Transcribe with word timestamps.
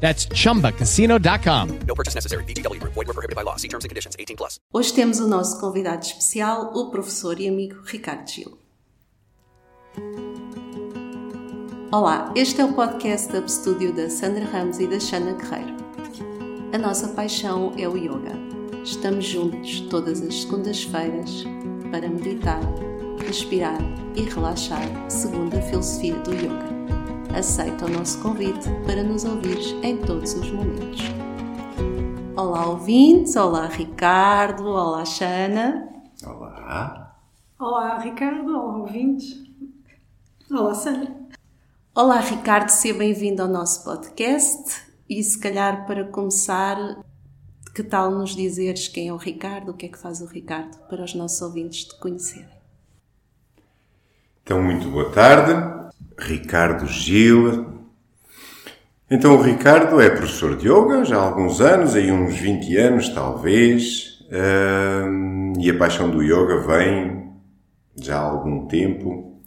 That's 0.00 0.28
chumbacasino.com. 0.28 1.78
No 1.86 1.94
purchase 1.94 2.14
necessary. 2.14 2.44
Group. 2.78 2.94
Void 2.94 3.06
were 3.06 3.14
prohibited 3.14 3.34
by 3.34 3.42
law. 3.42 3.56
See 3.56 3.68
terms 3.68 3.84
and 3.84 3.88
conditions. 3.88 4.14
18 4.18 4.36
plus. 4.36 4.60
Hoje 4.72 4.92
temos 4.92 5.20
o 5.20 5.26
nosso 5.26 5.58
convidado 5.58 6.04
especial, 6.04 6.72
o 6.74 6.90
professor 6.90 7.40
e 7.40 7.48
amigo 7.48 7.76
Ricardo 7.84 8.28
Gil. 8.28 8.58
Olá, 11.92 12.32
este 12.34 12.60
é 12.60 12.64
o 12.64 12.72
podcast 12.74 13.34
Up 13.34 13.50
Studio 13.50 13.92
da 13.94 14.10
Sandra 14.10 14.44
Ramos 14.44 14.78
e 14.80 14.86
da 14.86 15.00
Xana 15.00 15.32
Guerreiro. 15.32 15.76
A 16.74 16.78
nossa 16.78 17.08
paixão 17.08 17.72
é 17.78 17.88
o 17.88 17.96
yoga. 17.96 18.32
Estamos 18.84 19.24
juntos 19.24 19.80
todas 19.88 20.20
as 20.20 20.42
segundas-feiras 20.42 21.44
para 21.90 22.08
meditar, 22.08 22.60
respirar 23.24 23.78
e 24.14 24.22
relaxar 24.22 24.82
segundo 25.08 25.56
a 25.56 25.62
filosofia 25.62 26.16
do 26.16 26.34
yoga. 26.34 26.75
Aceita 27.36 27.84
o 27.84 27.90
nosso 27.90 28.22
convite 28.22 28.66
para 28.86 29.02
nos 29.02 29.26
ouvir 29.26 29.58
em 29.84 29.98
todos 29.98 30.32
os 30.32 30.50
momentos. 30.50 31.02
Olá, 32.34 32.66
ouvintes! 32.66 33.36
Olá, 33.36 33.66
Ricardo! 33.66 34.64
Olá, 34.66 35.04
Xana! 35.04 35.86
Olá. 36.24 37.14
Olá, 37.58 37.98
Ricardo. 37.98 38.48
Olá, 38.48 38.78
ouvintes. 38.78 39.36
Olá, 40.50 40.72
Sandra. 40.72 41.14
Olá, 41.94 42.20
Ricardo, 42.20 42.70
seja 42.70 42.96
bem-vindo 42.96 43.42
ao 43.42 43.48
nosso 43.48 43.84
podcast. 43.84 44.86
E 45.06 45.22
se 45.22 45.38
calhar 45.38 45.86
para 45.86 46.06
começar, 46.06 47.02
que 47.74 47.82
tal 47.82 48.12
nos 48.12 48.34
dizeres 48.34 48.88
quem 48.88 49.08
é 49.08 49.12
o 49.12 49.18
Ricardo, 49.18 49.72
o 49.72 49.74
que 49.74 49.84
é 49.84 49.88
que 49.90 49.98
faz 49.98 50.22
o 50.22 50.26
Ricardo, 50.26 50.78
para 50.88 51.04
os 51.04 51.14
nossos 51.14 51.42
ouvintes 51.42 51.84
te 51.84 51.98
conhecerem? 51.98 52.56
Então, 54.42 54.62
muito 54.62 54.88
boa 54.88 55.12
tarde. 55.12 55.86
Ricardo 56.18 56.86
Gil. 56.86 57.66
Então, 59.10 59.36
o 59.36 59.42
Ricardo 59.42 60.00
é 60.00 60.10
professor 60.10 60.56
de 60.56 60.68
yoga 60.68 61.04
já 61.04 61.16
há 61.16 61.22
alguns 61.22 61.60
anos, 61.60 61.94
aí 61.94 62.10
uns 62.10 62.36
20 62.36 62.76
anos 62.76 63.08
talvez, 63.10 64.18
e 65.60 65.70
a 65.70 65.78
paixão 65.78 66.10
do 66.10 66.22
yoga 66.22 66.66
vem 66.66 67.30
já 68.00 68.16
há 68.16 68.22
algum 68.22 68.66
tempo 68.66 69.40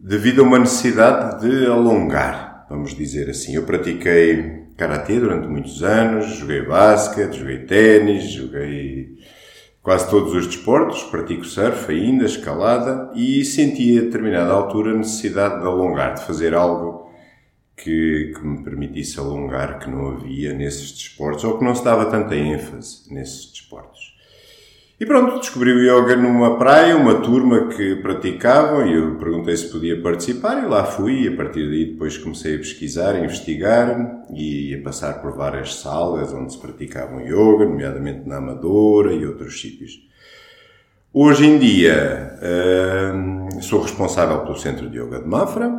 devido 0.00 0.40
a 0.40 0.44
uma 0.44 0.58
necessidade 0.58 1.46
de 1.46 1.66
alongar, 1.66 2.66
vamos 2.68 2.94
dizer 2.94 3.28
assim. 3.28 3.54
Eu 3.54 3.64
pratiquei 3.64 4.64
karatê 4.76 5.20
durante 5.20 5.46
muitos 5.46 5.82
anos, 5.82 6.26
joguei 6.36 6.62
basquete, 6.62 7.38
joguei 7.38 7.58
ténis, 7.66 8.24
joguei 8.30 9.18
quase 9.84 10.08
todos 10.08 10.32
os 10.32 10.46
desportos, 10.46 11.02
pratico 11.04 11.44
surf 11.44 11.92
ainda, 11.92 12.24
escalada, 12.24 13.12
e 13.14 13.44
senti 13.44 13.98
a 13.98 14.00
determinada 14.00 14.50
altura 14.50 14.92
a 14.92 14.96
necessidade 14.96 15.60
de 15.60 15.66
alongar, 15.66 16.14
de 16.14 16.24
fazer 16.24 16.54
algo 16.54 17.10
que, 17.76 18.32
que 18.34 18.46
me 18.46 18.64
permitisse 18.64 19.20
alongar, 19.20 19.78
que 19.78 19.90
não 19.90 20.12
havia 20.12 20.54
nesses 20.54 20.90
desportos, 20.90 21.44
ou 21.44 21.58
que 21.58 21.64
não 21.64 21.74
se 21.74 21.84
dava 21.84 22.06
tanta 22.06 22.34
ênfase 22.34 23.12
nesses 23.12 23.52
desportos. 23.52 24.13
E 24.98 25.04
pronto, 25.04 25.40
descobri 25.40 25.72
o 25.72 25.82
yoga 25.82 26.14
numa 26.14 26.56
praia, 26.56 26.96
uma 26.96 27.20
turma 27.20 27.66
que 27.66 27.96
praticavam, 27.96 28.86
e 28.86 28.94
eu 28.94 29.16
perguntei 29.16 29.56
se 29.56 29.68
podia 29.68 30.00
participar, 30.00 30.62
e 30.62 30.66
lá 30.66 30.84
fui, 30.84 31.22
e 31.22 31.28
a 31.28 31.36
partir 31.36 31.68
daí 31.68 31.86
depois 31.86 32.16
comecei 32.16 32.54
a 32.54 32.58
pesquisar, 32.58 33.16
a 33.16 33.24
investigar, 33.24 34.24
e 34.32 34.72
a 34.72 34.82
passar 34.84 35.20
por 35.20 35.32
várias 35.32 35.74
salas 35.80 36.32
onde 36.32 36.52
se 36.52 36.60
praticavam 36.60 37.20
yoga, 37.22 37.64
nomeadamente 37.64 38.28
na 38.28 38.36
Amadora 38.36 39.12
e 39.12 39.26
outros 39.26 39.60
sítios. 39.60 40.08
Hoje 41.12 41.44
em 41.44 41.58
dia, 41.58 42.38
hum, 43.12 43.60
sou 43.62 43.82
responsável 43.82 44.42
pelo 44.42 44.56
Centro 44.56 44.88
de 44.88 45.00
Yoga 45.00 45.18
de 45.18 45.26
Mafra, 45.26 45.72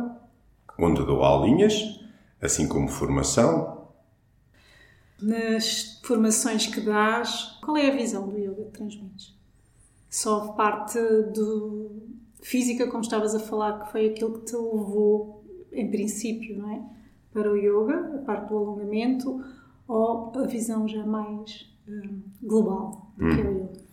onde 0.78 1.02
dou 1.06 1.22
aulinhas, 1.22 1.74
assim 2.40 2.68
como 2.68 2.86
formação, 2.86 3.85
Nas 5.20 6.00
formações 6.02 6.66
que 6.66 6.80
dás, 6.80 7.58
qual 7.64 7.76
é 7.76 7.90
a 7.90 7.94
visão 7.96 8.28
do 8.28 8.36
yoga 8.36 8.64
que 8.64 8.78
transmites? 8.78 9.34
Só 10.10 10.48
parte 10.48 10.98
do 11.34 11.90
física, 12.42 12.86
como 12.86 13.02
estavas 13.02 13.34
a 13.34 13.40
falar, 13.40 13.80
que 13.80 13.92
foi 13.92 14.06
aquilo 14.08 14.38
que 14.38 14.46
te 14.46 14.56
levou, 14.56 15.44
em 15.72 15.90
princípio, 15.90 16.58
não 16.58 16.70
é? 16.70 16.82
Para 17.32 17.50
o 17.50 17.56
yoga, 17.56 18.16
a 18.16 18.18
parte 18.18 18.48
do 18.48 18.56
alongamento, 18.56 19.42
ou 19.88 20.32
a 20.34 20.46
visão 20.46 20.86
já 20.86 21.04
mais 21.04 21.66
hum, 21.88 22.20
global 22.42 23.12
do 23.16 23.34
que 23.34 23.40
é 23.40 23.44
o 23.44 23.56
yoga? 23.56 23.86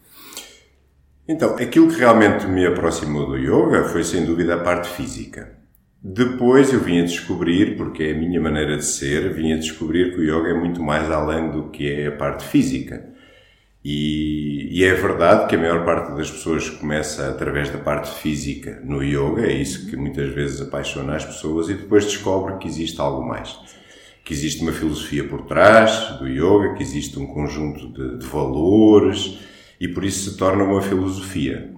Então, 1.27 1.55
aquilo 1.55 1.87
que 1.87 1.95
realmente 1.95 2.45
me 2.47 2.65
aproximou 2.65 3.25
do 3.27 3.37
yoga 3.37 3.85
foi 3.85 4.03
sem 4.03 4.25
dúvida 4.25 4.55
a 4.55 4.63
parte 4.63 4.89
física. 4.89 5.62
Depois 6.05 6.73
eu 6.73 6.81
vim 6.81 6.99
a 6.99 7.05
descobrir, 7.05 7.77
porque 7.77 8.03
é 8.03 8.11
a 8.11 8.17
minha 8.17 8.41
maneira 8.41 8.75
de 8.75 8.83
ser, 8.83 9.33
vim 9.33 9.53
a 9.53 9.57
descobrir 9.57 10.11
que 10.11 10.19
o 10.19 10.23
yoga 10.23 10.49
é 10.49 10.53
muito 10.53 10.83
mais 10.83 11.09
além 11.09 11.49
do 11.49 11.69
que 11.69 11.89
é 11.89 12.07
a 12.07 12.11
parte 12.11 12.43
física. 12.43 13.09
E, 13.85 14.67
e 14.69 14.83
é 14.83 14.93
verdade 14.95 15.47
que 15.47 15.55
a 15.55 15.57
maior 15.57 15.85
parte 15.85 16.13
das 16.17 16.29
pessoas 16.29 16.69
começa 16.69 17.29
através 17.29 17.69
da 17.69 17.77
parte 17.77 18.19
física 18.19 18.81
no 18.83 19.01
yoga, 19.01 19.45
é 19.45 19.53
isso 19.53 19.89
que 19.89 19.95
muitas 19.95 20.33
vezes 20.33 20.59
apaixona 20.59 21.15
as 21.15 21.23
pessoas, 21.23 21.69
e 21.69 21.73
depois 21.73 22.03
descobre 22.03 22.57
que 22.57 22.67
existe 22.67 22.99
algo 22.99 23.25
mais. 23.25 23.57
Que 24.25 24.33
existe 24.33 24.61
uma 24.61 24.73
filosofia 24.73 25.23
por 25.23 25.43
trás 25.43 26.17
do 26.19 26.27
yoga, 26.27 26.73
que 26.73 26.83
existe 26.83 27.17
um 27.17 27.27
conjunto 27.27 27.93
de, 27.93 28.17
de 28.17 28.25
valores, 28.25 29.39
e 29.79 29.87
por 29.87 30.03
isso 30.03 30.31
se 30.31 30.37
torna 30.37 30.65
uma 30.65 30.81
filosofia. 30.81 31.73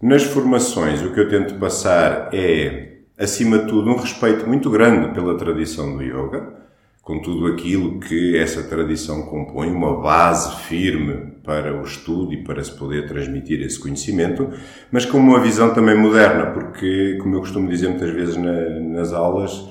Nas 0.00 0.24
formações, 0.24 1.00
o 1.00 1.14
que 1.14 1.20
eu 1.20 1.28
tento 1.28 1.54
passar 1.54 2.28
é 2.34 2.91
acima 3.22 3.58
de 3.58 3.66
tudo, 3.68 3.90
um 3.90 3.96
respeito 3.96 4.48
muito 4.48 4.68
grande 4.68 5.14
pela 5.14 5.36
tradição 5.36 5.96
do 5.96 6.02
yoga, 6.02 6.60
com 7.02 7.20
tudo 7.20 7.46
aquilo 7.46 7.98
que 8.00 8.36
essa 8.36 8.62
tradição 8.62 9.22
compõe, 9.22 9.68
uma 9.68 10.00
base 10.00 10.56
firme 10.62 11.32
para 11.44 11.76
o 11.76 11.82
estudo 11.82 12.32
e 12.32 12.44
para 12.44 12.62
se 12.62 12.72
poder 12.72 13.06
transmitir 13.08 13.60
esse 13.60 13.78
conhecimento, 13.78 14.50
mas 14.90 15.04
com 15.04 15.18
uma 15.18 15.40
visão 15.40 15.74
também 15.74 15.96
moderna, 15.98 16.46
porque, 16.52 17.18
como 17.20 17.34
eu 17.34 17.40
costumo 17.40 17.68
dizer 17.68 17.88
muitas 17.88 18.10
vezes 18.10 18.36
na, 18.36 18.80
nas 18.80 19.12
aulas, 19.12 19.68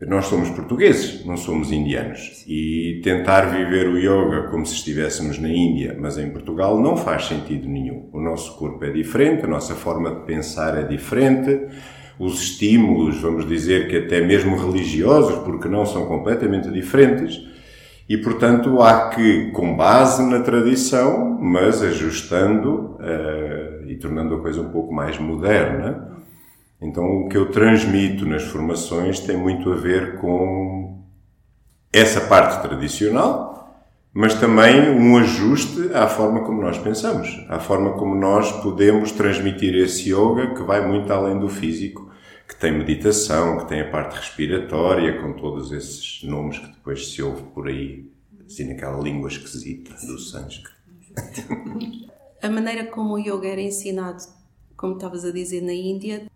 nós 0.00 0.26
somos 0.26 0.50
portugueses, 0.50 1.24
não 1.24 1.36
somos 1.38 1.72
indianos. 1.72 2.44
E 2.46 3.00
tentar 3.02 3.42
viver 3.46 3.88
o 3.88 3.96
yoga 3.96 4.48
como 4.50 4.66
se 4.66 4.74
estivéssemos 4.74 5.38
na 5.38 5.48
Índia, 5.48 5.96
mas 5.98 6.18
em 6.18 6.28
Portugal, 6.30 6.78
não 6.78 6.96
faz 6.96 7.26
sentido 7.26 7.66
nenhum. 7.66 8.10
O 8.12 8.20
nosso 8.20 8.58
corpo 8.58 8.84
é 8.84 8.90
diferente, 8.90 9.44
a 9.44 9.48
nossa 9.48 9.74
forma 9.74 10.14
de 10.14 10.26
pensar 10.26 10.76
é 10.76 10.82
diferente, 10.82 11.66
os 12.18 12.40
estímulos, 12.40 13.20
vamos 13.20 13.46
dizer 13.46 13.88
que 13.88 13.96
até 13.96 14.20
mesmo 14.20 14.56
religiosos, 14.56 15.38
porque 15.40 15.68
não 15.68 15.84
são 15.84 16.06
completamente 16.06 16.70
diferentes, 16.70 17.40
e 18.08 18.16
portanto 18.16 18.80
há 18.80 19.10
que, 19.10 19.50
com 19.50 19.76
base 19.76 20.22
na 20.22 20.40
tradição, 20.40 21.38
mas 21.40 21.82
ajustando 21.82 22.96
uh, 23.00 23.88
e 23.88 23.96
tornando 23.96 24.34
a 24.36 24.40
coisa 24.40 24.60
um 24.60 24.70
pouco 24.70 24.94
mais 24.94 25.18
moderna. 25.18 26.12
Então 26.80 27.04
o 27.04 27.28
que 27.28 27.36
eu 27.36 27.50
transmito 27.50 28.24
nas 28.24 28.44
formações 28.44 29.20
tem 29.20 29.36
muito 29.36 29.72
a 29.72 29.76
ver 29.76 30.18
com 30.18 31.02
essa 31.92 32.20
parte 32.20 32.62
tradicional, 32.62 33.56
mas 34.12 34.34
também 34.34 34.88
um 34.90 35.18
ajuste 35.18 35.90
à 35.92 36.06
forma 36.06 36.40
como 36.40 36.62
nós 36.62 36.78
pensamos, 36.78 37.44
à 37.48 37.58
forma 37.58 37.92
como 37.94 38.14
nós 38.14 38.50
podemos 38.62 39.12
transmitir 39.12 39.74
esse 39.74 40.10
yoga 40.10 40.54
que 40.54 40.62
vai 40.62 40.86
muito 40.86 41.12
além 41.12 41.38
do 41.38 41.48
físico, 41.48 42.05
que 42.46 42.56
tem 42.56 42.72
meditação, 42.72 43.58
que 43.58 43.68
tem 43.68 43.80
a 43.80 43.90
parte 43.90 44.16
respiratória, 44.16 45.20
com 45.20 45.32
todos 45.32 45.72
esses 45.72 46.22
nomes 46.22 46.58
que 46.58 46.66
depois 46.66 47.08
se 47.08 47.22
ouve 47.22 47.42
por 47.54 47.68
aí, 47.68 48.10
assim 48.46 48.68
naquela 48.68 49.00
língua 49.02 49.28
esquisita 49.28 49.94
do 50.06 50.18
sânscrito. 50.18 50.76
a 52.40 52.48
maneira 52.48 52.86
como 52.86 53.14
o 53.14 53.18
yoga 53.18 53.48
era 53.48 53.60
ensinado, 53.60 54.22
como 54.76 54.94
estavas 54.94 55.24
a 55.24 55.32
dizer, 55.32 55.62
na 55.62 55.72
Índia, 55.72 56.30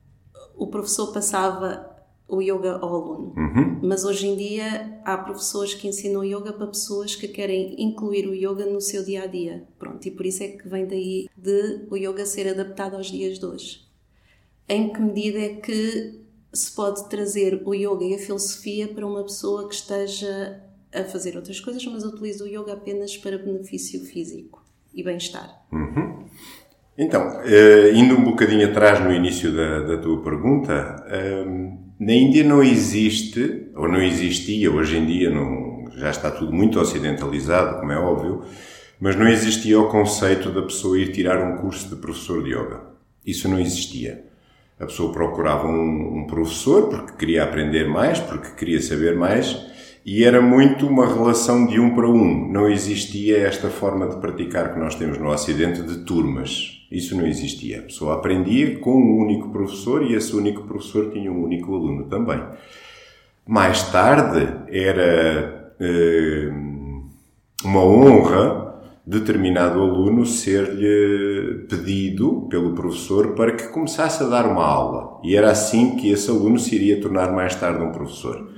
o 0.56 0.66
professor 0.66 1.12
passava 1.12 1.90
o 2.30 2.40
yoga 2.40 2.78
ao 2.78 2.94
aluno. 2.94 3.34
Uhum. 3.36 3.80
Mas 3.82 4.04
hoje 4.04 4.28
em 4.28 4.36
dia 4.36 5.00
há 5.04 5.16
professores 5.18 5.74
que 5.74 5.88
ensinam 5.88 6.24
yoga 6.24 6.52
para 6.52 6.66
pessoas 6.66 7.16
que 7.16 7.28
querem 7.28 7.74
incluir 7.82 8.26
o 8.26 8.34
yoga 8.34 8.66
no 8.66 8.80
seu 8.80 9.04
dia 9.04 9.24
a 9.24 9.26
dia. 9.26 9.64
Pronto, 9.78 10.06
e 10.06 10.10
por 10.10 10.24
isso 10.24 10.42
é 10.42 10.48
que 10.48 10.68
vem 10.68 10.86
daí 10.86 11.28
de 11.36 11.86
o 11.90 11.96
yoga 11.96 12.24
ser 12.24 12.48
adaptado 12.48 12.96
aos 12.96 13.10
dias 13.10 13.38
de 13.38 13.46
hoje. 13.46 13.89
Em 14.70 14.92
que 14.92 15.00
medida 15.02 15.40
é 15.40 15.48
que 15.48 16.20
se 16.52 16.72
pode 16.76 17.08
trazer 17.10 17.60
o 17.64 17.74
yoga 17.74 18.04
e 18.04 18.14
a 18.14 18.18
filosofia 18.18 18.86
para 18.86 19.04
uma 19.04 19.24
pessoa 19.24 19.68
que 19.68 19.74
esteja 19.74 20.62
a 20.94 21.02
fazer 21.02 21.34
outras 21.34 21.58
coisas, 21.58 21.84
mas 21.86 22.04
utiliza 22.04 22.44
o 22.44 22.46
yoga 22.46 22.74
apenas 22.74 23.16
para 23.16 23.36
benefício 23.36 24.04
físico 24.04 24.64
e 24.94 25.02
bem-estar? 25.02 25.64
Então, 26.96 27.40
eh, 27.42 27.90
indo 27.94 28.14
um 28.14 28.22
bocadinho 28.22 28.68
atrás 28.70 29.00
no 29.00 29.12
início 29.12 29.52
da, 29.52 29.80
da 29.80 29.98
tua 29.98 30.22
pergunta, 30.22 31.04
ehm, 31.08 31.76
na 31.98 32.12
Índia 32.12 32.44
não 32.44 32.62
existe, 32.62 33.72
ou 33.74 33.88
não 33.88 34.00
existia, 34.00 34.70
hoje 34.70 34.98
em 34.98 35.04
dia 35.04 35.30
não, 35.30 35.90
já 35.96 36.10
está 36.10 36.30
tudo 36.30 36.52
muito 36.52 36.78
ocidentalizado, 36.78 37.80
como 37.80 37.90
é 37.90 37.98
óbvio, 37.98 38.44
mas 39.00 39.16
não 39.16 39.26
existia 39.26 39.80
o 39.80 39.88
conceito 39.88 40.48
da 40.52 40.62
pessoa 40.62 40.96
ir 40.96 41.10
tirar 41.10 41.42
um 41.42 41.56
curso 41.56 41.88
de 41.88 41.96
professor 41.96 42.44
de 42.44 42.50
yoga. 42.50 42.84
Isso 43.26 43.48
não 43.48 43.58
existia. 43.58 44.29
A 44.80 44.86
pessoa 44.86 45.12
procurava 45.12 45.68
um, 45.68 46.20
um 46.20 46.26
professor 46.26 46.88
porque 46.88 47.12
queria 47.18 47.44
aprender 47.44 47.86
mais, 47.86 48.18
porque 48.18 48.48
queria 48.56 48.80
saber 48.80 49.14
mais, 49.14 49.66
e 50.06 50.24
era 50.24 50.40
muito 50.40 50.86
uma 50.86 51.06
relação 51.06 51.66
de 51.66 51.78
um 51.78 51.94
para 51.94 52.08
um. 52.08 52.50
Não 52.50 52.66
existia 52.66 53.46
esta 53.46 53.68
forma 53.68 54.08
de 54.08 54.16
praticar 54.16 54.72
que 54.72 54.80
nós 54.80 54.94
temos 54.94 55.18
no 55.18 55.28
Ocidente 55.28 55.82
de 55.82 55.98
turmas. 55.98 56.86
Isso 56.90 57.14
não 57.14 57.26
existia. 57.26 57.80
A 57.80 57.82
pessoa 57.82 58.14
aprendia 58.14 58.78
com 58.78 58.96
um 58.96 59.18
único 59.18 59.50
professor 59.50 60.02
e 60.02 60.14
esse 60.14 60.34
único 60.34 60.62
professor 60.62 61.12
tinha 61.12 61.30
um 61.30 61.44
único 61.44 61.74
aluno 61.74 62.06
também. 62.06 62.42
Mais 63.46 63.92
tarde 63.92 64.48
era 64.68 65.74
eh, 65.78 66.50
uma 67.62 67.84
honra 67.84 68.69
determinado 69.06 69.80
aluno 69.80 70.26
ser-lhe 70.26 71.64
pedido 71.68 72.46
pelo 72.50 72.74
professor 72.74 73.34
para 73.34 73.52
que 73.52 73.68
começasse 73.68 74.22
a 74.22 74.26
dar 74.26 74.46
uma 74.46 74.64
aula. 74.64 75.20
E 75.24 75.36
era 75.36 75.50
assim 75.50 75.96
que 75.96 76.10
esse 76.10 76.30
aluno 76.30 76.58
se 76.58 76.74
iria 76.74 77.00
tornar 77.00 77.32
mais 77.32 77.54
tarde 77.54 77.82
um 77.82 77.92
professor. 77.92 78.48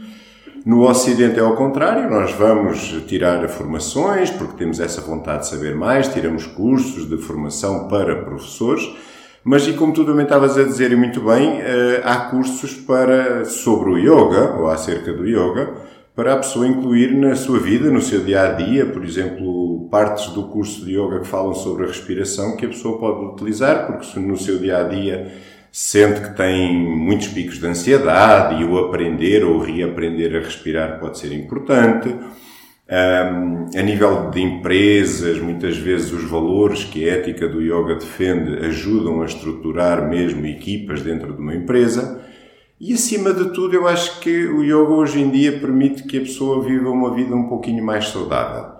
No 0.64 0.88
Ocidente 0.88 1.40
é 1.40 1.42
ao 1.42 1.56
contrário, 1.56 2.08
nós 2.08 2.32
vamos 2.32 2.94
tirar 3.08 3.48
formações 3.48 4.30
porque 4.30 4.56
temos 4.56 4.78
essa 4.78 5.00
vontade 5.00 5.40
de 5.40 5.48
saber 5.48 5.74
mais, 5.74 6.06
tiramos 6.12 6.46
cursos 6.46 7.08
de 7.08 7.16
formação 7.16 7.88
para 7.88 8.22
professores, 8.22 8.88
mas 9.42 9.66
e 9.66 9.72
como 9.72 9.92
tu 9.92 10.04
também 10.04 10.22
estavas 10.22 10.56
a 10.56 10.62
dizer 10.62 10.92
e 10.92 10.96
muito 10.96 11.20
bem, 11.20 11.60
eh, 11.60 12.00
há 12.04 12.16
cursos 12.30 12.74
para, 12.74 13.44
sobre 13.44 13.90
o 13.90 13.98
yoga, 13.98 14.54
ou 14.56 14.68
acerca 14.68 15.12
do 15.12 15.26
yoga, 15.26 15.74
para 16.14 16.34
a 16.34 16.36
pessoa 16.36 16.66
incluir 16.66 17.14
na 17.14 17.34
sua 17.34 17.58
vida, 17.58 17.90
no 17.90 18.00
seu 18.00 18.22
dia 18.22 18.42
a 18.42 18.52
dia, 18.52 18.84
por 18.86 19.02
exemplo, 19.04 19.88
partes 19.90 20.28
do 20.28 20.44
curso 20.44 20.84
de 20.84 20.92
yoga 20.92 21.20
que 21.20 21.26
falam 21.26 21.54
sobre 21.54 21.84
a 21.84 21.86
respiração 21.86 22.56
que 22.56 22.66
a 22.66 22.68
pessoa 22.68 22.98
pode 22.98 23.24
utilizar, 23.32 23.86
porque 23.86 24.20
no 24.20 24.36
seu 24.36 24.58
dia 24.58 24.78
a 24.78 24.82
dia 24.84 25.32
sente 25.70 26.20
que 26.20 26.36
tem 26.36 26.74
muitos 26.74 27.28
picos 27.28 27.58
de 27.58 27.66
ansiedade 27.66 28.60
e 28.60 28.64
o 28.64 28.78
aprender 28.78 29.42
ou 29.42 29.58
reaprender 29.58 30.36
a 30.36 30.40
respirar 30.40 31.00
pode 31.00 31.18
ser 31.18 31.32
importante. 31.32 32.14
Um, 32.92 33.70
a 33.74 33.82
nível 33.82 34.28
de 34.28 34.42
empresas, 34.42 35.38
muitas 35.38 35.78
vezes 35.78 36.12
os 36.12 36.28
valores 36.28 36.84
que 36.84 37.08
a 37.08 37.14
ética 37.14 37.48
do 37.48 37.62
yoga 37.62 37.94
defende 37.94 38.66
ajudam 38.66 39.22
a 39.22 39.24
estruturar 39.24 40.10
mesmo 40.10 40.44
equipas 40.44 41.00
dentro 41.00 41.32
de 41.32 41.40
uma 41.40 41.54
empresa. 41.54 42.22
E 42.84 42.94
acima 42.94 43.32
de 43.32 43.50
tudo, 43.52 43.76
eu 43.76 43.86
acho 43.86 44.18
que 44.18 44.44
o 44.44 44.60
yoga 44.60 44.92
hoje 44.94 45.20
em 45.20 45.30
dia 45.30 45.60
permite 45.60 46.02
que 46.02 46.18
a 46.18 46.20
pessoa 46.20 46.64
viva 46.64 46.90
uma 46.90 47.14
vida 47.14 47.32
um 47.32 47.48
pouquinho 47.48 47.84
mais 47.84 48.08
saudável. 48.08 48.72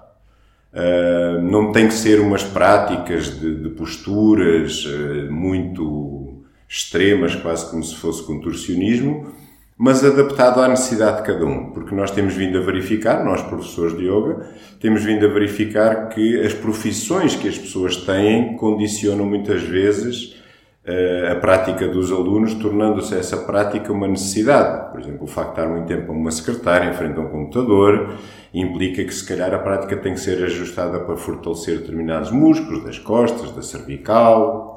Uh, 0.73 1.41
não 1.41 1.71
tem 1.71 1.87
que 1.87 1.95
ser 1.95 2.19
umas 2.19 2.43
práticas 2.43 3.39
de, 3.39 3.63
de 3.63 3.69
posturas 3.69 4.85
uh, 4.87 5.33
muito 5.33 6.43
extremas, 6.69 7.37
quase 7.37 7.71
como 7.71 7.85
se 7.85 7.95
fosse 7.95 8.27
contorcionismo, 8.27 9.33
mas 9.79 10.05
adaptado 10.05 10.61
à 10.61 10.67
necessidade 10.67 11.19
de 11.19 11.23
cada 11.23 11.47
um, 11.47 11.71
porque 11.71 11.95
nós 11.95 12.11
temos 12.11 12.35
vindo 12.35 12.59
a 12.59 12.61
verificar, 12.61 13.25
nós 13.25 13.41
professores 13.43 13.97
de 13.97 14.09
yoga, 14.09 14.49
temos 14.81 15.05
vindo 15.05 15.25
a 15.25 15.29
verificar 15.29 16.09
que 16.09 16.41
as 16.41 16.53
profissões 16.53 17.37
que 17.37 17.47
as 17.47 17.57
pessoas 17.57 17.99
têm 17.99 18.57
condicionam 18.57 19.25
muitas 19.25 19.63
vezes 19.63 20.42
a 21.31 21.37
prática 21.37 21.87
dos 21.87 22.11
alunos, 22.11 22.55
tornando-se 22.55 23.14
essa 23.14 23.37
prática 23.37 23.93
uma 23.93 24.08
necessidade. 24.08 24.90
Por 24.90 25.00
exemplo, 25.00 25.25
o 25.25 25.26
facto 25.29 25.55
de 25.55 25.61
estar 25.61 25.73
muito 25.73 25.87
tempo 25.87 26.11
a 26.11 26.14
uma 26.14 26.31
secretária 26.32 26.90
em 26.90 26.93
frente 26.93 27.19
a 27.19 27.23
um 27.23 27.29
computador 27.29 28.17
implica 28.52 29.05
que 29.05 29.14
se 29.14 29.26
calhar 29.26 29.55
a 29.55 29.58
prática 29.58 29.96
tem 29.96 30.14
que 30.14 30.20
ser 30.20 30.43
ajustada 30.43 30.99
para 31.00 31.17
fortalecer 31.17 31.79
determinados 31.79 32.32
músculos 32.32 32.84
das 32.84 32.99
costas, 32.99 33.52
da 33.52 33.62
cervical, 33.62 34.75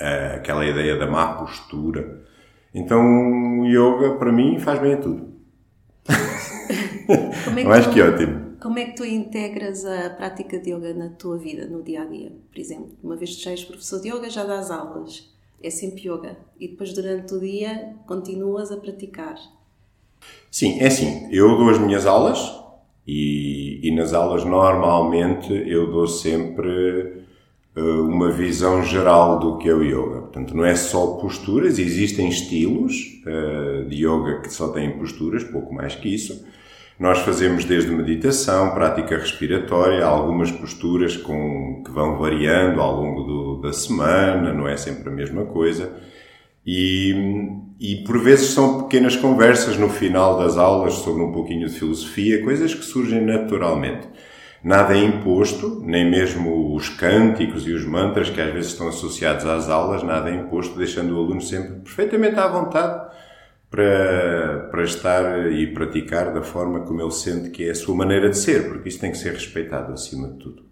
uh, 0.00 0.36
aquela 0.36 0.64
ideia 0.64 0.96
da 0.96 1.06
má 1.06 1.34
postura. 1.34 2.22
Então, 2.72 3.02
o 3.60 3.66
yoga, 3.66 4.16
para 4.18 4.30
mim, 4.30 4.58
faz 4.60 4.78
bem 4.78 4.94
a 4.94 4.98
tudo. 4.98 5.34
Como 7.44 7.58
é 7.58 7.62
Eu 7.64 7.72
acho 7.72 7.90
que 7.90 8.00
é 8.00 8.08
ótimo. 8.08 8.47
Como 8.60 8.76
é 8.78 8.86
que 8.86 8.96
tu 8.96 9.04
integras 9.04 9.84
a 9.84 10.10
prática 10.10 10.58
de 10.58 10.72
yoga 10.72 10.92
na 10.92 11.10
tua 11.10 11.38
vida, 11.38 11.66
no 11.66 11.80
dia 11.82 12.02
a 12.02 12.04
dia? 12.04 12.32
Por 12.50 12.58
exemplo, 12.58 12.90
uma 13.02 13.14
vez 13.14 13.36
que 13.36 13.44
já 13.44 13.52
és 13.52 13.64
professor 13.64 14.00
de 14.00 14.08
yoga, 14.08 14.28
já 14.28 14.44
dás 14.44 14.70
aulas. 14.70 15.32
É 15.62 15.70
sempre 15.70 16.08
yoga. 16.08 16.36
E 16.58 16.66
depois, 16.66 16.92
durante 16.92 17.34
o 17.34 17.40
dia, 17.40 17.94
continuas 18.06 18.72
a 18.72 18.76
praticar. 18.76 19.36
Sim, 20.50 20.80
é 20.80 20.88
assim, 20.88 21.28
eu 21.30 21.56
dou 21.56 21.70
as 21.70 21.78
minhas 21.78 22.04
aulas 22.04 22.38
e, 23.06 23.80
e 23.82 23.94
nas 23.94 24.12
aulas 24.12 24.44
normalmente 24.44 25.52
eu 25.52 25.92
dou 25.92 26.08
sempre 26.08 27.24
eh, 27.76 27.80
uma 27.80 28.32
visão 28.32 28.82
geral 28.82 29.38
do 29.38 29.56
que 29.58 29.68
é 29.68 29.74
o 29.74 29.82
yoga. 29.82 30.22
Portanto, 30.22 30.56
não 30.56 30.64
é 30.64 30.74
só 30.74 31.18
posturas, 31.18 31.78
existem 31.78 32.28
estilos 32.28 33.22
eh, 33.24 33.84
de 33.88 34.04
yoga 34.04 34.40
que 34.40 34.52
só 34.52 34.68
têm 34.68 34.98
posturas, 34.98 35.44
pouco 35.44 35.72
mais 35.72 35.94
que 35.94 36.12
isso. 36.12 36.44
Nós 36.98 37.18
fazemos 37.20 37.64
desde 37.64 37.90
meditação, 37.92 38.70
prática 38.74 39.16
respiratória, 39.16 40.04
algumas 40.04 40.50
posturas 40.50 41.16
com, 41.16 41.82
que 41.84 41.92
vão 41.92 42.18
variando 42.18 42.80
ao 42.80 42.96
longo 43.00 43.22
do- 43.22 43.60
da 43.60 43.72
semana, 43.72 44.52
não 44.52 44.66
é 44.68 44.76
sempre 44.76 45.08
a 45.08 45.12
mesma 45.12 45.44
coisa. 45.44 45.92
E, 46.66 47.14
e 47.80 47.96
por 48.04 48.18
vezes 48.20 48.48
são 48.50 48.82
pequenas 48.82 49.16
conversas 49.16 49.76
no 49.78 49.88
final 49.88 50.38
das 50.38 50.56
aulas 50.58 50.94
sobre 50.94 51.22
um 51.22 51.32
pouquinho 51.32 51.68
de 51.68 51.74
filosofia, 51.78 52.42
coisas 52.42 52.74
que 52.74 52.84
surgem 52.84 53.24
naturalmente. 53.24 54.08
Nada 54.62 54.92
é 54.94 55.04
imposto, 55.04 55.80
nem 55.86 56.10
mesmo 56.10 56.74
os 56.74 56.88
cânticos 56.88 57.64
e 57.66 57.72
os 57.72 57.84
mantras 57.86 58.28
que 58.28 58.40
às 58.40 58.52
vezes 58.52 58.72
estão 58.72 58.88
associados 58.88 59.46
às 59.46 59.68
aulas, 59.68 60.02
nada 60.02 60.30
é 60.30 60.34
imposto, 60.34 60.76
deixando 60.76 61.14
o 61.14 61.18
aluno 61.20 61.40
sempre 61.40 61.76
perfeitamente 61.76 62.34
à 62.40 62.48
vontade 62.48 63.08
para, 63.70 64.47
para 64.70 64.84
estar 64.84 65.52
e 65.52 65.66
praticar 65.68 66.32
da 66.32 66.42
forma 66.42 66.80
como 66.80 67.00
ele 67.02 67.10
sente 67.10 67.50
que 67.50 67.64
é 67.64 67.70
a 67.70 67.74
sua 67.74 67.94
maneira 67.94 68.30
de 68.30 68.38
ser, 68.38 68.68
porque 68.68 68.88
isso 68.88 69.00
tem 69.00 69.10
que 69.10 69.18
ser 69.18 69.32
respeitado 69.32 69.92
acima 69.92 70.28
de 70.28 70.38
tudo. 70.38 70.62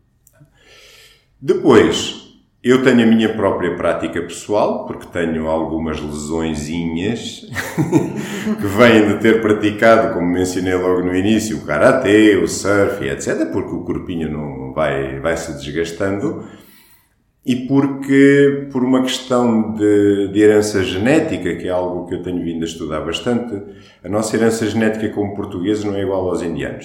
Depois, 1.41 2.27
eu 2.63 2.83
tenho 2.83 3.03
a 3.05 3.07
minha 3.07 3.33
própria 3.35 3.77
prática 3.77 4.21
pessoal, 4.23 4.87
porque 4.87 5.07
tenho 5.07 5.47
algumas 5.47 6.01
lesõezinhas 6.01 7.43
que 8.59 8.67
vêm 8.67 9.09
de 9.09 9.21
ter 9.21 9.41
praticado, 9.41 10.15
como 10.15 10.27
mencionei 10.27 10.75
logo 10.75 11.03
no 11.03 11.15
início, 11.15 11.59
o 11.59 11.65
karatê, 11.65 12.37
o 12.37 12.49
surf, 12.49 13.05
etc., 13.05 13.53
porque 13.53 13.75
o 13.75 13.85
corpinho 13.85 14.31
não 14.31 14.73
vai, 14.73 15.21
vai 15.21 15.37
se 15.37 15.53
desgastando 15.53 16.45
e 17.47 17.55
porque, 17.55 18.67
por 18.73 18.83
uma 18.83 19.03
questão 19.03 19.73
de, 19.75 20.27
de 20.33 20.41
herança 20.41 20.83
genética, 20.83 21.55
que 21.55 21.69
é 21.69 21.71
algo 21.71 22.05
que 22.09 22.15
eu 22.17 22.23
tenho 22.23 22.43
vindo 22.43 22.65
a 22.65 22.67
estudar 22.67 23.03
bastante, 23.03 23.63
a 24.03 24.09
nossa 24.09 24.35
herança 24.35 24.67
genética 24.67 25.09
como 25.11 25.37
portugueses 25.37 25.85
não 25.85 25.95
é 25.95 26.03
igual 26.03 26.29
aos 26.29 26.43
indianos. 26.43 26.85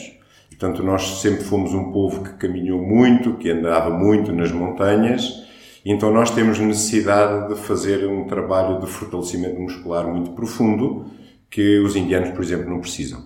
Portanto, 0.49 0.83
nós 0.83 1.19
sempre 1.19 1.43
fomos 1.43 1.73
um 1.73 1.91
povo 1.91 2.23
que 2.23 2.33
caminhou 2.33 2.79
muito, 2.79 3.33
que 3.37 3.49
andava 3.49 3.89
muito 3.89 4.31
nas 4.31 4.51
montanhas, 4.51 5.43
então 5.83 6.13
nós 6.13 6.29
temos 6.29 6.59
necessidade 6.59 7.51
de 7.51 7.59
fazer 7.59 8.05
um 8.05 8.25
trabalho 8.27 8.79
de 8.79 8.85
fortalecimento 8.85 9.59
muscular 9.59 10.07
muito 10.07 10.29
profundo, 10.33 11.07
que 11.49 11.79
os 11.79 11.95
indianos, 11.95 12.29
por 12.29 12.43
exemplo, 12.43 12.69
não 12.69 12.79
precisam. 12.79 13.23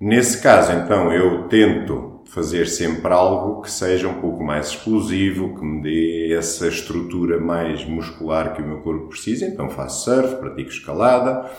Nesse 0.00 0.40
caso, 0.42 0.72
então, 0.72 1.12
eu 1.12 1.42
tento 1.48 2.13
fazer 2.26 2.66
sempre 2.66 3.12
algo 3.12 3.62
que 3.62 3.70
seja 3.70 4.08
um 4.08 4.20
pouco 4.20 4.42
mais 4.42 4.68
explosivo, 4.68 5.54
que 5.56 5.64
me 5.64 5.82
dê 5.82 6.34
essa 6.34 6.66
estrutura 6.66 7.40
mais 7.40 7.84
muscular 7.84 8.54
que 8.54 8.62
o 8.62 8.66
meu 8.66 8.78
corpo 8.78 9.08
precisa. 9.08 9.46
Então, 9.46 9.68
faço 9.68 10.04
surf, 10.04 10.36
pratico 10.36 10.70
escalada. 10.70 11.50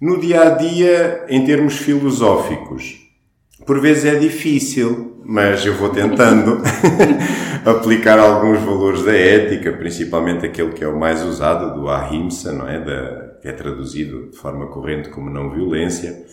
No 0.00 0.20
dia 0.20 0.42
a 0.42 0.50
dia, 0.50 1.26
em 1.28 1.44
termos 1.44 1.76
filosóficos, 1.76 3.00
Por 3.64 3.80
vezes 3.80 4.04
é 4.04 4.16
difícil, 4.16 5.22
mas 5.24 5.64
eu 5.64 5.74
vou 5.74 5.90
tentando 5.90 6.60
aplicar 7.64 8.18
alguns 8.18 8.60
valores 8.60 9.04
da 9.04 9.12
ética, 9.12 9.72
principalmente 9.72 10.44
aquele 10.44 10.72
que 10.72 10.82
é 10.82 10.88
o 10.88 10.98
mais 10.98 11.22
usado, 11.22 11.80
do 11.80 11.88
ahimsa, 11.88 12.50
não 12.50 12.68
é? 12.68 12.80
Da, 12.80 13.32
que 13.40 13.48
é 13.48 13.52
traduzido 13.52 14.30
de 14.30 14.36
forma 14.36 14.66
corrente 14.66 15.08
como 15.10 15.30
não 15.30 15.50
violência. 15.50 16.24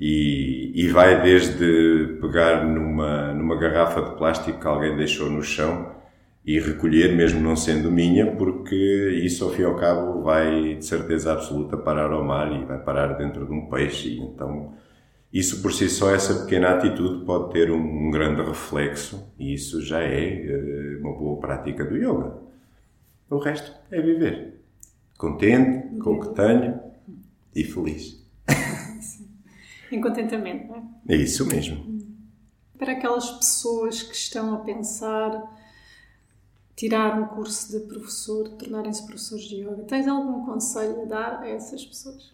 E, 0.00 0.72
e 0.74 0.88
vai 0.88 1.22
desde 1.22 2.16
pegar 2.22 2.64
numa, 2.64 3.34
numa 3.34 3.56
garrafa 3.56 4.00
de 4.00 4.16
plástico 4.16 4.58
que 4.58 4.66
alguém 4.66 4.96
deixou 4.96 5.28
no 5.28 5.42
chão 5.42 5.94
e 6.44 6.58
recolher, 6.58 7.14
mesmo 7.14 7.38
não 7.40 7.54
sendo 7.54 7.92
minha, 7.92 8.34
porque 8.34 9.20
isso, 9.22 9.44
ao 9.44 9.50
fim 9.50 9.60
e 9.60 9.64
ao 9.66 9.76
cabo, 9.76 10.22
vai 10.22 10.76
de 10.76 10.84
certeza 10.86 11.34
absoluta 11.34 11.76
parar 11.76 12.10
ao 12.12 12.24
mar 12.24 12.50
e 12.50 12.64
vai 12.64 12.78
parar 12.78 13.08
dentro 13.18 13.44
de 13.44 13.52
um 13.52 13.66
peixe. 13.66 14.18
Então, 14.18 14.72
isso 15.30 15.60
por 15.60 15.70
si 15.70 15.88
só, 15.90 16.14
essa 16.14 16.44
pequena 16.44 16.70
atitude 16.70 17.24
pode 17.26 17.52
ter 17.52 17.70
um, 17.70 18.08
um 18.08 18.10
grande 18.10 18.42
reflexo 18.42 19.30
e 19.38 19.52
isso 19.52 19.82
já 19.82 20.00
é 20.00 20.96
uh, 20.98 21.00
uma 21.00 21.12
boa 21.12 21.38
prática 21.38 21.84
do 21.84 21.96
yoga. 21.96 22.32
O 23.28 23.38
resto 23.38 23.70
é 23.90 24.00
viver 24.00 24.60
contente 25.20 25.98
com 25.98 26.14
o 26.14 26.20
que 26.20 26.34
tenho 26.34 26.80
e 27.54 27.62
feliz. 27.62 28.26
Em 29.90 30.00
contentamento, 30.02 30.68
não 30.68 30.76
é? 31.08 31.14
É 31.14 31.16
isso 31.16 31.46
mesmo. 31.46 31.98
Para 32.78 32.92
aquelas 32.92 33.30
pessoas 33.30 34.02
que 34.02 34.14
estão 34.14 34.54
a 34.54 34.58
pensar 34.58 35.42
tirar 36.80 37.20
um 37.20 37.26
curso 37.26 37.70
de 37.70 37.86
professor, 37.86 38.48
tornarem-se 38.50 39.04
professores 39.04 39.44
de 39.44 39.56
yoga, 39.56 39.82
tens 39.82 40.08
algum 40.08 40.46
conselho 40.46 41.02
a 41.02 41.04
dar 41.04 41.40
a 41.42 41.48
essas 41.48 41.84
pessoas? 41.84 42.32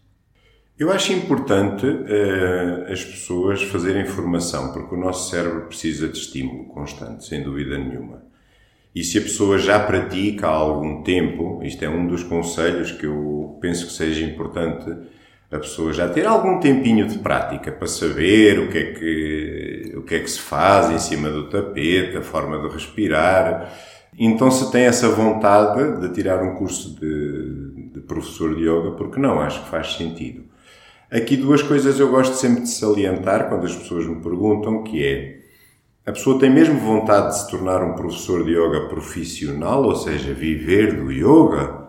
Eu 0.78 0.92
acho 0.92 1.12
importante 1.12 1.84
uh, 1.84 2.92
as 2.92 3.04
pessoas 3.04 3.62
fazerem 3.64 4.04
formação, 4.04 4.72
porque 4.72 4.94
o 4.94 4.98
nosso 4.98 5.30
cérebro 5.30 5.66
precisa 5.66 6.06
de 6.06 6.18
estímulo 6.18 6.66
constante, 6.66 7.26
sem 7.26 7.42
dúvida 7.42 7.76
nenhuma. 7.76 8.22
E 8.94 9.02
se 9.02 9.18
a 9.18 9.22
pessoa 9.22 9.58
já 9.58 9.80
pratica 9.80 10.46
há 10.46 10.50
algum 10.50 11.02
tempo, 11.02 11.60
isto 11.64 11.84
é 11.84 11.88
um 11.88 12.06
dos 12.06 12.22
conselhos 12.22 12.92
que 12.92 13.04
eu 13.04 13.58
penso 13.60 13.86
que 13.86 13.92
seja 13.92 14.24
importante 14.24 14.94
a 15.50 15.58
pessoa 15.58 15.92
já 15.92 16.08
ter 16.08 16.26
algum 16.26 16.58
tempinho 16.58 17.06
de 17.06 17.18
prática 17.18 17.70
para 17.70 17.86
saber 17.86 18.58
o 18.58 18.68
que 18.68 18.78
é 18.78 18.92
que, 18.92 19.94
o 19.96 20.02
que, 20.02 20.14
é 20.16 20.20
que 20.20 20.30
se 20.30 20.40
faz 20.40 20.90
em 20.90 20.98
cima 20.98 21.30
do 21.30 21.48
tapete, 21.48 22.16
a 22.16 22.22
forma 22.22 22.58
de 22.60 22.74
respirar. 22.74 23.72
Então, 24.18 24.50
se 24.50 24.70
tem 24.72 24.84
essa 24.84 25.08
vontade 25.08 26.00
de 26.00 26.12
tirar 26.12 26.42
um 26.42 26.56
curso 26.56 26.98
de, 26.98 27.90
de 27.92 28.00
professor 28.00 28.54
de 28.54 28.62
yoga, 28.62 28.92
porque 28.92 29.20
não? 29.20 29.40
Acho 29.40 29.62
que 29.62 29.70
faz 29.70 29.94
sentido. 29.94 30.44
Aqui 31.10 31.36
duas 31.36 31.62
coisas 31.62 32.00
eu 32.00 32.10
gosto 32.10 32.34
sempre 32.34 32.62
de 32.62 32.70
salientar 32.70 33.48
quando 33.48 33.66
as 33.66 33.76
pessoas 33.76 34.06
me 34.06 34.16
perguntam, 34.16 34.82
que 34.82 35.04
é 35.04 35.36
a 36.04 36.12
pessoa 36.12 36.38
tem 36.38 36.48
mesmo 36.48 36.78
vontade 36.78 37.28
de 37.28 37.38
se 37.38 37.50
tornar 37.50 37.82
um 37.82 37.94
professor 37.94 38.44
de 38.44 38.52
yoga 38.52 38.88
profissional, 38.88 39.82
ou 39.82 39.96
seja, 39.96 40.32
viver 40.32 40.94
do 40.94 41.10
yoga, 41.10 41.85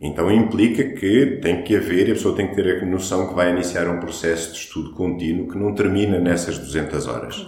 então 0.00 0.30
implica 0.30 0.84
que 0.84 1.38
tem 1.42 1.62
que 1.62 1.74
haver, 1.74 2.10
a 2.10 2.14
pessoa 2.14 2.36
tem 2.36 2.48
que 2.48 2.54
ter 2.54 2.82
a 2.82 2.86
noção 2.86 3.28
que 3.28 3.34
vai 3.34 3.50
iniciar 3.50 3.88
um 3.88 3.98
processo 3.98 4.52
de 4.52 4.58
estudo 4.58 4.92
contínuo 4.92 5.48
que 5.48 5.58
não 5.58 5.74
termina 5.74 6.18
nessas 6.18 6.58
200 6.58 7.06
horas. 7.06 7.46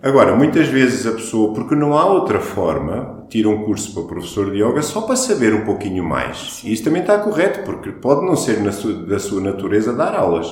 Agora, 0.00 0.34
muitas 0.36 0.68
vezes 0.68 1.06
a 1.06 1.12
pessoa, 1.12 1.52
porque 1.52 1.74
não 1.74 1.92
há 1.92 2.06
outra 2.06 2.38
forma, 2.40 3.26
tira 3.28 3.48
um 3.48 3.64
curso 3.64 3.92
para 3.92 4.04
professor 4.04 4.50
de 4.50 4.62
yoga 4.62 4.80
só 4.80 5.02
para 5.02 5.16
saber 5.16 5.52
um 5.52 5.64
pouquinho 5.64 6.04
mais. 6.04 6.62
E 6.64 6.72
isso 6.72 6.84
também 6.84 7.02
está 7.02 7.18
correto, 7.18 7.64
porque 7.64 7.90
pode 7.90 8.24
não 8.24 8.36
ser 8.36 8.62
da 8.62 9.18
sua 9.18 9.40
natureza 9.40 9.92
dar 9.92 10.14
aulas. 10.14 10.46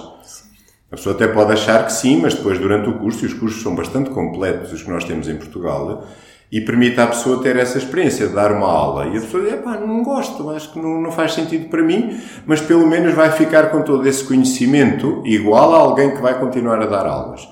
A 0.90 0.96
pessoa 0.96 1.14
até 1.14 1.28
pode 1.28 1.52
achar 1.52 1.84
que 1.86 1.92
sim, 1.92 2.20
mas 2.20 2.34
depois 2.34 2.58
durante 2.58 2.88
o 2.88 2.98
curso, 2.98 3.24
e 3.24 3.26
os 3.26 3.34
cursos 3.34 3.62
são 3.62 3.74
bastante 3.74 4.10
completos, 4.10 4.72
os 4.72 4.82
que 4.82 4.90
nós 4.90 5.04
temos 5.04 5.28
em 5.28 5.36
Portugal, 5.36 6.04
e 6.50 6.60
permite 6.60 7.00
à 7.00 7.06
pessoa 7.06 7.42
ter 7.42 7.56
essa 7.56 7.78
experiência 7.78 8.28
de 8.28 8.34
dar 8.34 8.52
uma 8.52 8.66
aula. 8.66 9.06
E 9.06 9.18
a 9.18 9.20
pessoa 9.20 9.44
diz, 9.44 9.60
pá, 9.60 9.76
não 9.78 10.02
gosto, 10.02 10.48
acho 10.50 10.72
que 10.72 10.78
não, 10.78 11.00
não 11.00 11.10
faz 11.10 11.32
sentido 11.32 11.68
para 11.68 11.82
mim, 11.82 12.20
mas 12.46 12.60
pelo 12.60 12.86
menos 12.86 13.14
vai 13.14 13.30
ficar 13.32 13.70
com 13.70 13.82
todo 13.82 14.06
esse 14.06 14.24
conhecimento 14.24 15.22
igual 15.24 15.74
a 15.74 15.78
alguém 15.78 16.14
que 16.14 16.22
vai 16.22 16.38
continuar 16.38 16.80
a 16.80 16.86
dar 16.86 17.06
aulas. 17.06 17.48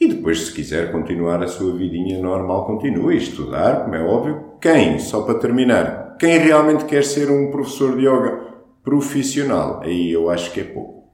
E 0.00 0.08
depois, 0.08 0.46
se 0.46 0.52
quiser 0.52 0.92
continuar 0.92 1.42
a 1.42 1.48
sua 1.48 1.74
vidinha 1.74 2.20
normal, 2.20 2.66
continue 2.66 3.14
a 3.14 3.18
estudar, 3.18 3.84
como 3.84 3.94
é 3.94 4.02
óbvio. 4.02 4.44
Quem? 4.60 4.98
Só 4.98 5.22
para 5.22 5.38
terminar. 5.38 6.16
Quem 6.18 6.38
realmente 6.38 6.84
quer 6.84 7.04
ser 7.04 7.30
um 7.30 7.50
professor 7.50 7.96
de 7.96 8.06
yoga 8.06 8.40
profissional? 8.82 9.80
Aí 9.82 10.12
eu 10.12 10.28
acho 10.28 10.52
que 10.52 10.60
é 10.60 10.64
pouco. 10.64 11.04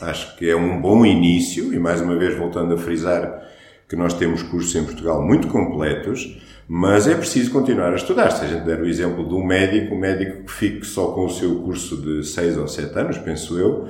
Acho 0.00 0.36
que 0.36 0.48
é 0.48 0.56
um 0.56 0.80
bom 0.80 1.04
início, 1.04 1.74
e 1.74 1.78
mais 1.78 2.00
uma 2.00 2.16
vez 2.16 2.36
voltando 2.36 2.74
a 2.74 2.78
frisar 2.78 3.42
que 3.88 3.96
nós 3.96 4.14
temos 4.14 4.42
cursos 4.42 4.74
em 4.74 4.84
Portugal 4.84 5.24
muito 5.24 5.48
completos, 5.48 6.38
mas 6.68 7.08
é 7.08 7.14
preciso 7.14 7.50
continuar 7.50 7.92
a 7.92 7.96
estudar. 7.96 8.30
Se 8.30 8.44
a 8.44 8.48
gente 8.48 8.64
der 8.64 8.80
o 8.80 8.86
exemplo 8.86 9.26
de 9.26 9.34
um 9.34 9.42
médico, 9.42 9.94
um 9.94 9.98
médico 9.98 10.44
que 10.44 10.52
fique 10.52 10.84
só 10.84 11.12
com 11.12 11.24
o 11.24 11.30
seu 11.30 11.62
curso 11.62 11.96
de 11.96 12.22
6 12.22 12.58
ou 12.58 12.68
7 12.68 12.98
anos, 12.98 13.18
penso 13.18 13.58
eu, 13.58 13.88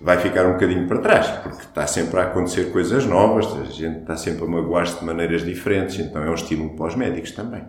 vai 0.00 0.18
ficar 0.18 0.46
um 0.46 0.52
bocadinho 0.52 0.86
para 0.86 1.00
trás, 1.00 1.26
porque 1.42 1.62
está 1.64 1.86
sempre 1.86 2.20
a 2.20 2.24
acontecer 2.24 2.70
coisas 2.70 3.04
novas, 3.04 3.46
a 3.46 3.64
gente 3.64 4.00
está 4.00 4.16
sempre 4.16 4.44
a 4.44 4.46
magoar-se 4.46 5.00
de 5.00 5.04
maneiras 5.04 5.44
diferentes, 5.44 5.98
então 5.98 6.22
é 6.22 6.30
um 6.30 6.34
estímulo 6.34 6.76
para 6.76 6.86
os 6.86 6.94
médicos 6.94 7.32
também. 7.32 7.64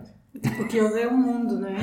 Porque 0.56 0.78
ele 0.78 1.00
é 1.00 1.08
o 1.08 1.16
mundo, 1.16 1.58
não 1.58 1.68
é? 1.68 1.76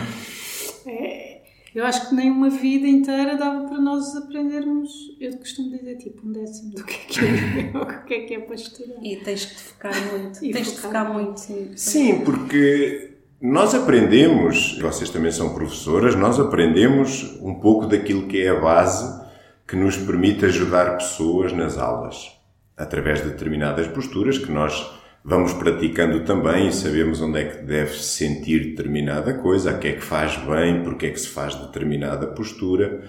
é 0.87 1.38
eu 1.73 1.85
acho 1.85 2.09
que 2.09 2.15
nem 2.15 2.31
uma 2.31 2.49
vida 2.49 2.87
inteira 2.87 3.37
dava 3.37 3.67
para 3.67 3.79
nós 3.79 4.15
aprendermos, 4.15 4.91
eu 5.19 5.37
costumo 5.37 5.69
dizer 5.69 5.97
tipo 5.97 6.27
um 6.27 6.31
décimo 6.31 6.71
do 6.75 6.83
que 6.83 6.93
é 6.93 7.05
que 7.05 7.19
é, 7.25 7.77
o 7.77 8.05
que 8.05 8.13
é, 8.13 8.19
que 8.21 8.33
é 8.33 8.39
para 8.39 8.55
estudar. 8.55 8.95
E 9.03 9.17
tens 9.17 9.45
que 9.45 9.55
te 9.55 9.61
focar 9.61 10.11
muito. 10.11 10.45
E 10.45 10.51
tens 10.51 10.71
focar 10.71 10.75
de 10.75 10.81
focar 10.81 11.13
muito. 11.13 11.39
Sim, 11.39 11.71
sim, 11.75 12.21
porque 12.21 13.13
nós 13.41 13.73
aprendemos, 13.73 14.77
vocês 14.79 15.09
também 15.09 15.31
são 15.31 15.53
professoras, 15.53 16.15
nós 16.15 16.39
aprendemos 16.39 17.39
um 17.41 17.55
pouco 17.55 17.85
daquilo 17.85 18.27
que 18.27 18.41
é 18.41 18.49
a 18.49 18.59
base 18.59 19.27
que 19.67 19.75
nos 19.75 19.95
permite 19.95 20.45
ajudar 20.45 20.97
pessoas 20.97 21.53
nas 21.53 21.77
aulas, 21.77 22.31
através 22.75 23.21
de 23.21 23.29
determinadas 23.29 23.87
posturas 23.87 24.37
que 24.37 24.51
nós 24.51 24.98
vamos 25.23 25.53
praticando 25.53 26.21
também 26.21 26.67
e 26.67 26.73
sabemos 26.73 27.21
onde 27.21 27.39
é 27.39 27.43
que 27.45 27.63
deve 27.63 27.91
-se 27.91 28.03
sentir 28.03 28.71
determinada 28.71 29.33
coisa, 29.33 29.71
a 29.71 29.77
que 29.77 29.87
é 29.87 29.91
que 29.93 30.01
faz 30.01 30.37
bem, 30.37 30.83
porque 30.83 31.07
é 31.07 31.09
que 31.09 31.19
se 31.19 31.29
faz 31.29 31.55
determinada 31.55 32.27
postura. 32.27 33.03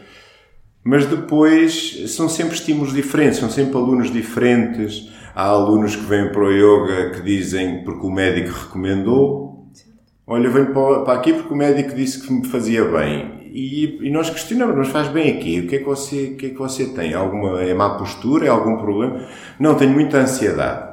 Mas 0.83 1.07
depois 1.07 2.11
são 2.15 2.29
sempre 2.29 2.55
estímulos 2.55 2.93
diferentes, 2.93 3.39
são 3.39 3.51
sempre 3.51 3.77
alunos 3.77 4.11
diferentes. 4.11 5.11
Há 5.35 5.45
alunos 5.45 5.95
que 5.95 6.05
vêm 6.05 6.33
para 6.33 6.43
o 6.43 6.51
yoga 6.51 7.11
que 7.11 7.23
dizem 7.23 7.85
porque 7.85 8.07
o 8.07 8.11
médico 8.11 8.51
recomendou. 8.67 9.69
Olha, 10.27 10.49
venho 10.49 10.73
para 10.73 11.13
aqui 11.13 11.33
porque 11.33 11.53
o 11.53 11.57
médico 11.57 11.95
disse 11.95 12.27
que 12.27 12.33
me 12.33 12.47
fazia 12.47 12.85
bem. 12.85 13.41
E, 13.53 14.07
e, 14.07 14.11
nós 14.11 14.31
questionamos, 14.31 14.77
mas 14.77 14.89
faz 14.89 15.09
bem 15.09 15.37
aqui? 15.37 15.61
O 15.61 15.67
que 15.67 15.77
é 15.77 15.79
que 15.81 15.85
você, 15.85 16.33
o 16.35 16.37
que 16.37 16.47
é 16.47 16.49
que 16.51 16.59
você 16.59 16.87
tem? 16.87 17.15
Alguma, 17.15 17.61
é 17.63 17.75
má 17.75 17.97
postura? 17.99 18.47
É 18.47 18.49
algum 18.49 18.77
problema? 18.77 19.27
Não, 19.59 19.75
tenho 19.75 19.93
muita 19.93 20.19
ansiedade. 20.19 20.90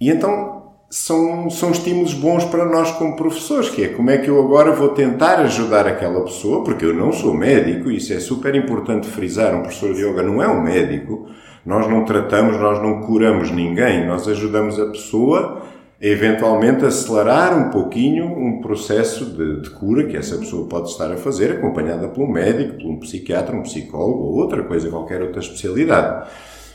E 0.00 0.08
então 0.08 0.60
são, 0.90 1.48
são 1.50 1.70
estímulos 1.70 2.14
bons 2.14 2.44
para 2.44 2.64
nós 2.64 2.90
como 2.92 3.14
professores, 3.14 3.70
que 3.70 3.84
é 3.84 3.88
como 3.88 4.10
é 4.10 4.18
que 4.18 4.28
eu 4.28 4.40
agora 4.40 4.72
vou 4.72 4.88
tentar 4.88 5.38
ajudar 5.40 5.86
aquela 5.86 6.24
pessoa, 6.24 6.64
porque 6.64 6.84
eu 6.84 6.92
não 6.92 7.12
sou 7.12 7.32
médico, 7.32 7.90
isso 7.90 8.12
é 8.12 8.18
super 8.18 8.56
importante 8.56 9.06
frisar, 9.06 9.54
um 9.54 9.60
professor 9.60 9.94
de 9.94 10.04
yoga 10.04 10.22
não 10.22 10.42
é 10.42 10.48
um 10.48 10.62
médico, 10.62 11.28
nós 11.64 11.88
não 11.88 12.04
tratamos, 12.04 12.58
nós 12.58 12.82
não 12.82 13.02
curamos 13.02 13.52
ninguém, 13.52 14.04
nós 14.06 14.26
ajudamos 14.26 14.80
a 14.80 14.86
pessoa 14.86 15.62
a 16.02 16.06
eventualmente 16.06 16.84
acelerar 16.84 17.56
um 17.56 17.70
pouquinho 17.70 18.24
um 18.24 18.60
processo 18.60 19.26
de, 19.26 19.60
de, 19.60 19.70
cura 19.70 20.06
que 20.06 20.16
essa 20.16 20.38
pessoa 20.38 20.66
pode 20.66 20.88
estar 20.88 21.12
a 21.12 21.16
fazer, 21.16 21.52
acompanhada 21.52 22.08
por 22.08 22.24
um 22.24 22.32
médico, 22.32 22.78
por 22.78 22.90
um 22.90 22.98
psiquiatra, 22.98 23.54
um 23.54 23.62
psicólogo 23.62 24.24
ou 24.24 24.36
outra 24.38 24.64
coisa, 24.64 24.88
qualquer 24.88 25.22
outra 25.22 25.40
especialidade. 25.40 26.28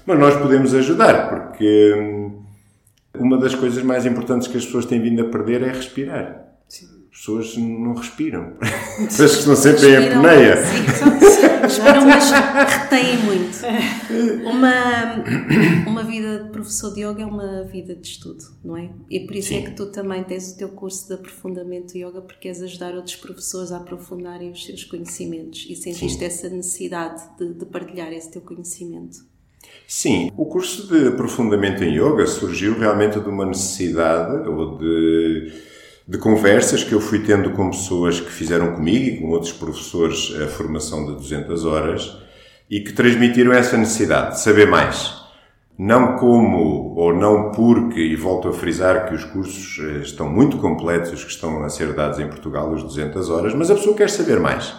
Mas 0.06 0.20
nós 0.20 0.36
podemos 0.38 0.76
ajudar, 0.76 1.30
porque 1.30 1.96
hum, 1.98 2.45
uma 3.20 3.38
das 3.38 3.56
coisas 3.56 3.84
mais 3.84 4.06
importantes 4.06 4.48
que 4.48 4.58
as 4.58 4.66
pessoas 4.66 4.86
têm 4.86 5.02
vindo 5.02 5.22
a 5.22 5.30
perder 5.30 5.62
é 5.62 5.72
respirar. 5.72 6.46
Sim. 6.68 6.88
As 7.12 7.20
pessoas 7.20 7.58
não 7.58 7.94
respiram. 7.94 8.54
As 8.62 9.18
pessoas 9.18 9.38
estão 9.40 9.56
sempre 9.56 9.88
em 9.88 9.98
apneia. 9.98 10.56
Respiram, 11.62 12.06
mas 12.06 12.32
retêm 12.32 13.18
muito. 13.20 13.58
Uma, 14.46 15.24
uma 15.88 16.04
vida 16.04 16.44
de 16.44 16.50
professor 16.52 16.94
de 16.94 17.02
yoga 17.02 17.24
é 17.24 17.26
uma 17.26 17.64
vida 17.64 17.96
de 17.96 18.08
estudo, 18.08 18.44
não 18.64 18.78
é? 18.78 18.92
E 19.10 19.22
por 19.22 19.36
isso 19.36 19.54
é 19.54 19.58
Sim. 19.58 19.64
é 19.64 19.70
que 19.70 19.76
tu 19.76 19.88
também 19.88 20.24
tens 20.24 20.52
o 20.52 20.58
teu 20.58 20.70
curso 20.70 21.08
de 21.08 21.14
aprofundamento 21.14 21.94
de 21.94 22.04
yoga, 22.04 22.22
porque 22.22 22.42
queres 22.42 22.62
ajudar 22.62 22.94
outros 22.96 23.16
professores 23.16 23.72
a 23.72 23.78
aprofundarem 23.78 24.52
os 24.52 24.66
seus 24.66 24.84
conhecimentos 24.84 25.66
e 25.70 25.76
sentiste 25.76 26.20
Sim. 26.20 26.26
essa 26.26 26.50
necessidade 26.50 27.24
de, 27.38 27.54
de 27.54 27.66
partilhar 27.66 28.12
esse 28.12 28.30
teu 28.30 28.42
conhecimento. 28.42 29.35
Sim, 29.88 30.32
o 30.36 30.46
curso 30.46 30.88
de 30.88 31.10
aprofundamento 31.10 31.84
em 31.84 31.94
yoga 31.94 32.26
surgiu 32.26 32.78
realmente 32.78 33.20
de 33.20 33.30
uma 33.30 33.46
necessidade 33.46 34.48
ou 34.50 34.78
de, 34.78 35.54
de 36.08 36.18
conversas 36.18 36.84
que 36.84 36.94
eu 36.94 37.00
fui 37.00 37.20
tendo 37.20 37.52
com 37.52 37.70
pessoas 37.70 38.20
que 38.20 38.32
fizeram 38.32 38.74
comigo 38.74 39.06
e 39.06 39.20
com 39.20 39.30
outros 39.30 39.54
professores 39.54 40.34
a 40.42 40.48
formação 40.48 41.06
de 41.06 41.14
200 41.14 41.66
horas 41.66 42.18
e 42.70 42.80
que 42.80 42.94
transmitiram 42.94 43.54
essa 43.54 43.78
necessidade 43.78 44.32
de 44.32 44.42
saber 44.42 44.68
mais. 44.68 45.24
não 45.78 46.16
como 46.16 46.96
ou 46.96 47.14
não 47.14 47.52
porque, 47.52 48.00
e 48.00 48.16
volto 48.16 48.48
a 48.48 48.54
frisar 48.54 49.08
que 49.08 49.14
os 49.14 49.26
cursos 49.26 49.78
eh, 49.84 49.98
estão 50.00 50.30
muito 50.30 50.58
completos, 50.58 51.12
os 51.12 51.24
que 51.24 51.32
estão 51.32 51.64
a 51.64 51.70
ser 51.70 51.94
dados 51.94 52.18
em 52.18 52.28
Portugal, 52.28 52.72
os 52.72 52.82
200 52.82 53.30
horas, 53.30 53.54
mas 53.54 53.70
a 53.70 53.76
pessoa 53.76 53.96
quer 53.96 54.10
saber 54.10 54.40
mais. 54.40 54.74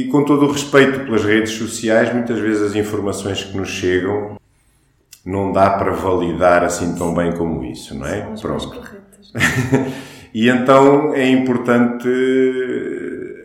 E 0.00 0.08
com 0.08 0.24
todo 0.24 0.46
o 0.46 0.52
respeito 0.52 1.00
pelas 1.00 1.24
redes 1.24 1.52
sociais, 1.52 2.12
muitas 2.12 2.38
vezes 2.38 2.62
as 2.62 2.74
informações 2.74 3.44
que 3.44 3.56
nos 3.56 3.68
chegam 3.68 4.36
não 5.24 5.52
dá 5.52 5.70
para 5.70 5.92
validar 5.92 6.64
assim 6.64 6.94
tão 6.96 7.14
bem 7.14 7.32
como 7.32 7.64
isso, 7.64 7.96
não 7.96 8.06
é? 8.06 8.20
Pronto. 8.40 8.82
e 10.34 10.48
então 10.48 11.14
é 11.14 11.28
importante 11.28 12.08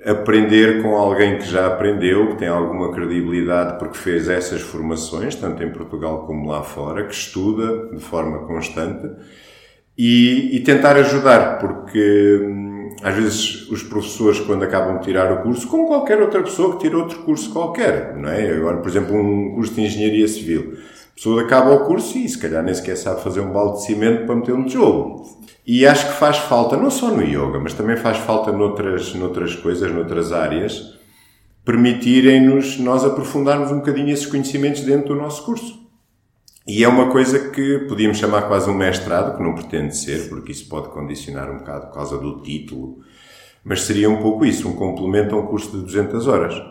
aprender 0.05 0.81
com 0.81 0.95
alguém 0.95 1.37
que 1.37 1.45
já 1.45 1.67
aprendeu, 1.67 2.29
que 2.29 2.37
tem 2.37 2.47
alguma 2.47 2.93
credibilidade 2.93 3.77
porque 3.77 3.97
fez 3.97 4.29
essas 4.29 4.61
formações, 4.61 5.35
tanto 5.35 5.61
em 5.61 5.69
Portugal 5.69 6.25
como 6.25 6.49
lá 6.49 6.63
fora, 6.63 7.05
que 7.05 7.13
estuda 7.13 7.89
de 7.93 7.99
forma 7.99 8.39
constante 8.47 9.09
e, 9.97 10.55
e 10.55 10.59
tentar 10.61 10.95
ajudar, 10.95 11.59
porque 11.59 12.39
hum, 12.41 12.76
às 13.03 13.15
vezes 13.15 13.69
os 13.69 13.83
professores, 13.83 14.39
quando 14.39 14.63
acabam 14.63 14.97
de 14.97 15.03
tirar 15.03 15.31
o 15.31 15.43
curso, 15.43 15.67
como 15.67 15.87
qualquer 15.87 16.21
outra 16.21 16.41
pessoa 16.41 16.73
que 16.73 16.79
tira 16.79 16.97
outro 16.97 17.19
curso 17.19 17.51
qualquer, 17.51 18.15
não 18.15 18.29
é? 18.29 18.51
Agora, 18.51 18.77
por 18.77 18.89
exemplo, 18.89 19.15
um 19.15 19.55
curso 19.55 19.73
de 19.73 19.81
engenharia 19.81 20.27
civil. 20.27 20.77
A 21.11 21.15
pessoa 21.15 21.41
acaba 21.41 21.73
o 21.73 21.85
curso 21.85 22.17
e 22.17 22.27
se 22.27 22.37
calhar 22.37 22.63
nem 22.63 22.73
sequer 22.73 22.95
sabe 22.95 23.23
fazer 23.23 23.39
um 23.39 23.51
balde 23.51 23.77
de 23.77 23.85
cimento 23.85 24.25
para 24.25 24.35
meter 24.35 24.53
um 24.53 24.65
tijolo. 24.65 25.25
E 25.65 25.85
acho 25.85 26.07
que 26.07 26.13
faz 26.13 26.37
falta, 26.37 26.77
não 26.77 26.89
só 26.89 27.09
no 27.09 27.23
yoga, 27.23 27.59
mas 27.59 27.73
também 27.73 27.97
faz 27.97 28.17
falta 28.17 28.51
noutras, 28.51 29.13
noutras 29.13 29.55
coisas, 29.55 29.91
noutras 29.91 30.31
áreas, 30.31 30.97
permitirem-nos 31.65 32.79
nós 32.79 33.03
aprofundarmos 33.03 33.71
um 33.71 33.77
bocadinho 33.77 34.09
esses 34.09 34.25
conhecimentos 34.25 34.81
dentro 34.81 35.09
do 35.09 35.15
nosso 35.15 35.43
curso. 35.43 35.86
E 36.67 36.83
é 36.83 36.87
uma 36.87 37.09
coisa 37.09 37.49
que 37.49 37.79
podíamos 37.87 38.17
chamar 38.17 38.43
quase 38.43 38.69
um 38.69 38.73
mestrado, 38.73 39.37
que 39.37 39.43
não 39.43 39.55
pretende 39.55 39.95
ser, 39.95 40.27
porque 40.27 40.51
isso 40.51 40.67
pode 40.67 40.89
condicionar 40.89 41.49
um 41.49 41.59
bocado 41.59 41.87
por 41.87 41.93
causa 41.93 42.17
do 42.17 42.41
título, 42.41 42.99
mas 43.63 43.83
seria 43.83 44.09
um 44.09 44.21
pouco 44.21 44.45
isso, 44.45 44.67
um 44.67 44.73
complemento 44.73 45.33
a 45.33 45.39
um 45.39 45.47
curso 45.47 45.71
de 45.71 45.83
200 45.83 46.27
horas. 46.27 46.61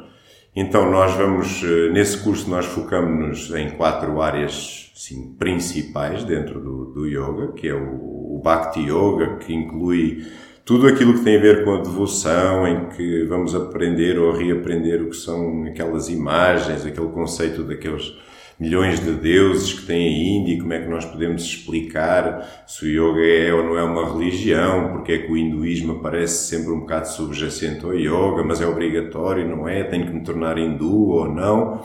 Então 0.55 0.91
nós 0.91 1.15
vamos, 1.15 1.62
eh, 1.62 1.91
nesse 1.93 2.19
curso 2.19 2.49
nós 2.49 2.67
focamos-nos 2.67 3.55
em 3.55 3.71
quatro 3.71 4.21
áreas 4.21 4.91
assim, 4.95 5.35
principais 5.38 6.25
dentro 6.25 6.61
do, 6.61 6.87
do 6.87 7.07
yoga, 7.07 7.53
que 7.53 7.69
é 7.69 7.75
o 7.75 8.17
o 8.37 8.38
Bhakti 8.43 8.81
Yoga, 8.81 9.37
que 9.38 9.55
inclui 9.55 10.26
tudo 10.65 10.87
aquilo 10.87 11.15
que 11.15 11.25
tem 11.25 11.37
a 11.37 11.41
ver 11.41 11.65
com 11.65 11.75
a 11.75 11.83
devoção, 11.83 12.67
em 12.67 12.88
que 12.91 13.25
vamos 13.25 13.55
aprender 13.55 14.19
ou 14.19 14.33
reaprender 14.33 15.03
o 15.03 15.11
que 15.11 15.17
são 15.17 15.65
aquelas 15.65 16.09
imagens, 16.09 16.85
aquele 16.85 17.09
conceito 17.09 17.62
daqueles 17.62 18.15
milhões 18.58 19.00
de 19.00 19.12
deuses 19.12 19.72
que 19.72 19.86
tem 19.86 20.06
a 20.06 20.40
Índia 20.40 20.58
como 20.58 20.72
é 20.72 20.80
que 20.80 20.88
nós 20.88 21.04
podemos 21.04 21.42
explicar 21.42 22.64
se 22.66 22.86
o 22.86 22.88
yoga 22.88 23.26
é 23.26 23.52
ou 23.52 23.64
não 23.64 23.78
é 23.78 23.82
uma 23.82 24.12
religião, 24.12 24.92
porque 24.92 25.12
é 25.12 25.18
que 25.18 25.30
o 25.30 25.36
hinduísmo 25.36 25.94
aparece 25.94 26.48
sempre 26.48 26.72
um 26.72 26.80
bocado 26.80 27.08
subjacente 27.08 27.84
ao 27.84 27.94
yoga, 27.94 28.42
mas 28.42 28.60
é 28.60 28.66
obrigatório, 28.66 29.46
não 29.48 29.68
é? 29.68 29.84
Tenho 29.84 30.06
que 30.06 30.12
me 30.12 30.22
tornar 30.22 30.58
hindu 30.58 31.08
ou 31.10 31.28
não? 31.28 31.82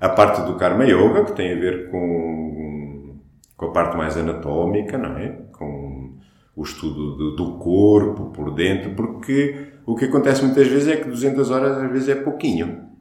A 0.00 0.08
parte 0.08 0.42
do 0.42 0.56
Karma 0.56 0.84
Yoga, 0.84 1.24
que 1.24 1.32
tem 1.32 1.52
a 1.52 1.56
ver 1.56 1.88
com, 1.90 3.20
com 3.56 3.66
a 3.66 3.70
parte 3.70 3.96
mais 3.96 4.16
anatómica, 4.16 4.98
não 4.98 5.16
é? 5.16 5.42
com 5.52 6.18
o 6.56 6.62
estudo 6.62 7.16
do, 7.16 7.36
do 7.36 7.58
corpo 7.58 8.26
por 8.26 8.52
dentro, 8.52 8.90
porque 8.90 9.68
o 9.86 9.94
que 9.94 10.04
acontece 10.04 10.44
muitas 10.44 10.66
vezes 10.66 10.88
é 10.88 10.96
que 10.96 11.08
200 11.08 11.50
horas 11.50 11.78
às 11.78 11.90
vezes 11.90 12.08
é 12.08 12.14
pouquinho. 12.16 12.91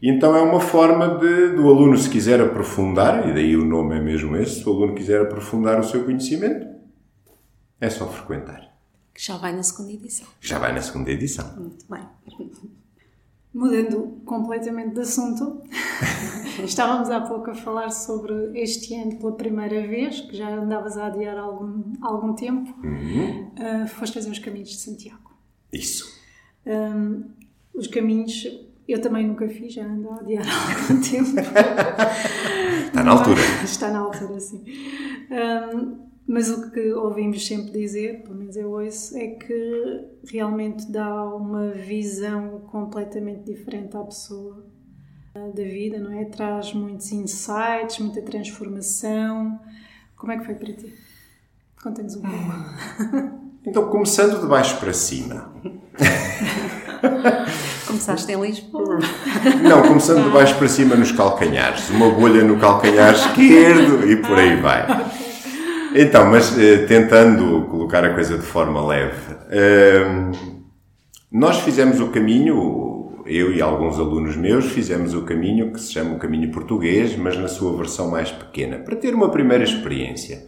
E 0.00 0.08
então 0.10 0.36
é 0.36 0.40
uma 0.40 0.60
forma 0.60 1.18
de, 1.18 1.56
do 1.56 1.68
aluno, 1.68 1.96
se 1.96 2.08
quiser 2.08 2.40
aprofundar, 2.40 3.28
e 3.28 3.32
daí 3.34 3.56
o 3.56 3.64
nome 3.64 3.96
é 3.96 4.00
mesmo 4.00 4.36
esse, 4.36 4.60
se 4.62 4.68
o 4.68 4.72
aluno 4.72 4.94
quiser 4.94 5.20
aprofundar 5.22 5.80
o 5.80 5.84
seu 5.84 6.04
conhecimento, 6.04 6.66
é 7.80 7.90
só 7.90 8.06
frequentar. 8.08 8.68
Que 9.12 9.24
já 9.24 9.36
vai 9.36 9.52
na 9.54 9.62
segunda 9.64 9.92
edição. 9.92 10.26
Já 10.40 10.58
vai 10.60 10.72
na 10.72 10.80
segunda 10.80 11.10
edição. 11.10 11.52
Muito 11.56 11.84
bem. 11.90 12.02
Mudando 13.52 14.20
completamente 14.24 14.94
de 14.94 15.00
assunto, 15.00 15.62
estávamos 16.62 17.10
há 17.10 17.20
pouco 17.22 17.50
a 17.50 17.54
falar 17.54 17.90
sobre 17.90 18.32
este 18.60 18.94
ano 18.94 19.16
pela 19.16 19.32
primeira 19.32 19.84
vez, 19.88 20.20
que 20.20 20.36
já 20.36 20.48
andavas 20.54 20.96
a 20.96 21.06
adiar 21.06 21.36
há 21.36 21.40
algum, 21.40 21.82
algum 22.02 22.34
tempo, 22.34 22.72
Uhum. 22.84 23.48
uh, 23.54 23.88
foste 23.88 24.14
fazer 24.14 24.30
os 24.30 24.38
caminhos 24.38 24.68
de 24.68 24.76
Santiago. 24.76 25.32
Isso. 25.72 26.06
Um, 26.66 27.24
os 27.74 27.86
caminhos 27.88 28.46
eu 28.88 29.00
também 29.02 29.26
nunca 29.26 29.46
fiz, 29.48 29.74
já 29.74 29.84
ando 29.84 30.08
a 30.10 30.16
adiar 30.16 30.44
há 30.46 30.72
algum 30.72 31.00
tempo. 31.02 31.38
Está 32.86 33.04
na 33.04 33.10
altura. 33.10 33.40
Está 33.62 33.90
na 33.90 33.98
altura, 33.98 34.40
sim. 34.40 34.64
Um, 35.30 36.08
mas 36.26 36.50
o 36.50 36.70
que 36.70 36.92
ouvimos 36.94 37.46
sempre 37.46 37.70
dizer, 37.72 38.22
pelo 38.22 38.36
menos 38.36 38.56
eu 38.56 38.70
ouço, 38.70 39.16
é 39.16 39.28
que 39.28 40.04
realmente 40.30 40.90
dá 40.90 41.24
uma 41.34 41.70
visão 41.70 42.60
completamente 42.70 43.44
diferente 43.44 43.94
à 43.94 44.00
pessoa 44.00 44.66
uh, 45.34 45.54
da 45.54 45.62
vida, 45.62 45.98
não 45.98 46.12
é? 46.18 46.24
Traz 46.24 46.72
muitos 46.72 47.12
insights, 47.12 47.98
muita 47.98 48.22
transformação. 48.22 49.60
Como 50.16 50.32
é 50.32 50.38
que 50.38 50.46
foi 50.46 50.54
para 50.54 50.72
ti? 50.72 50.94
Conta-nos 51.82 52.16
um 52.16 52.22
pouco. 52.22 53.38
Então, 53.66 53.90
começando 53.90 54.40
de 54.40 54.46
baixo 54.46 54.80
para 54.80 54.94
cima. 54.94 55.52
Começaste 57.98 58.30
em 58.30 58.40
Lisboa. 58.40 59.00
Não, 59.60 59.82
começando 59.82 60.22
de 60.22 60.30
baixo 60.30 60.56
para 60.56 60.68
cima 60.68 60.94
nos 60.94 61.10
calcanhares. 61.10 61.90
Uma 61.90 62.08
bolha 62.08 62.44
no 62.44 62.56
calcanhar 62.56 63.12
esquerdo 63.12 64.08
e 64.08 64.14
por 64.14 64.38
aí 64.38 64.54
vai. 64.54 64.86
Então, 65.96 66.30
mas 66.30 66.56
eh, 66.56 66.86
tentando 66.86 67.66
colocar 67.68 68.04
a 68.04 68.14
coisa 68.14 68.38
de 68.38 68.44
forma 68.44 68.86
leve. 68.86 69.16
eh, 69.50 70.06
nós 71.32 71.58
fizemos 71.58 71.98
o 71.98 72.06
caminho, 72.10 73.20
eu 73.26 73.52
e 73.52 73.60
alguns 73.60 73.98
alunos 73.98 74.36
meus 74.36 74.66
fizemos 74.66 75.12
o 75.12 75.22
caminho 75.22 75.72
que 75.72 75.80
se 75.80 75.92
chama 75.92 76.14
o 76.14 76.18
caminho 76.20 76.52
português, 76.52 77.16
mas 77.16 77.36
na 77.36 77.48
sua 77.48 77.76
versão 77.76 78.08
mais 78.08 78.30
pequena, 78.30 78.78
para 78.78 78.94
ter 78.94 79.12
uma 79.12 79.28
primeira 79.28 79.64
experiência. 79.64 80.46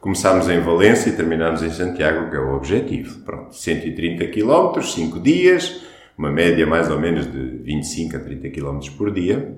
Começámos 0.00 0.48
em 0.48 0.60
Valência 0.60 1.10
e 1.10 1.16
terminámos 1.16 1.62
em 1.62 1.70
Santiago, 1.70 2.30
que 2.30 2.36
é 2.36 2.40
o 2.40 2.54
objetivo. 2.54 3.18
Pronto, 3.24 3.54
130 3.54 4.26
km, 4.28 4.80
5 4.80 5.20
dias, 5.20 5.82
uma 6.18 6.32
média 6.32 6.66
mais 6.66 6.90
ou 6.90 6.98
menos 6.98 7.30
de 7.30 7.38
25 7.62 8.16
a 8.16 8.18
30 8.18 8.50
km 8.50 8.80
por 8.96 9.12
dia. 9.12 9.56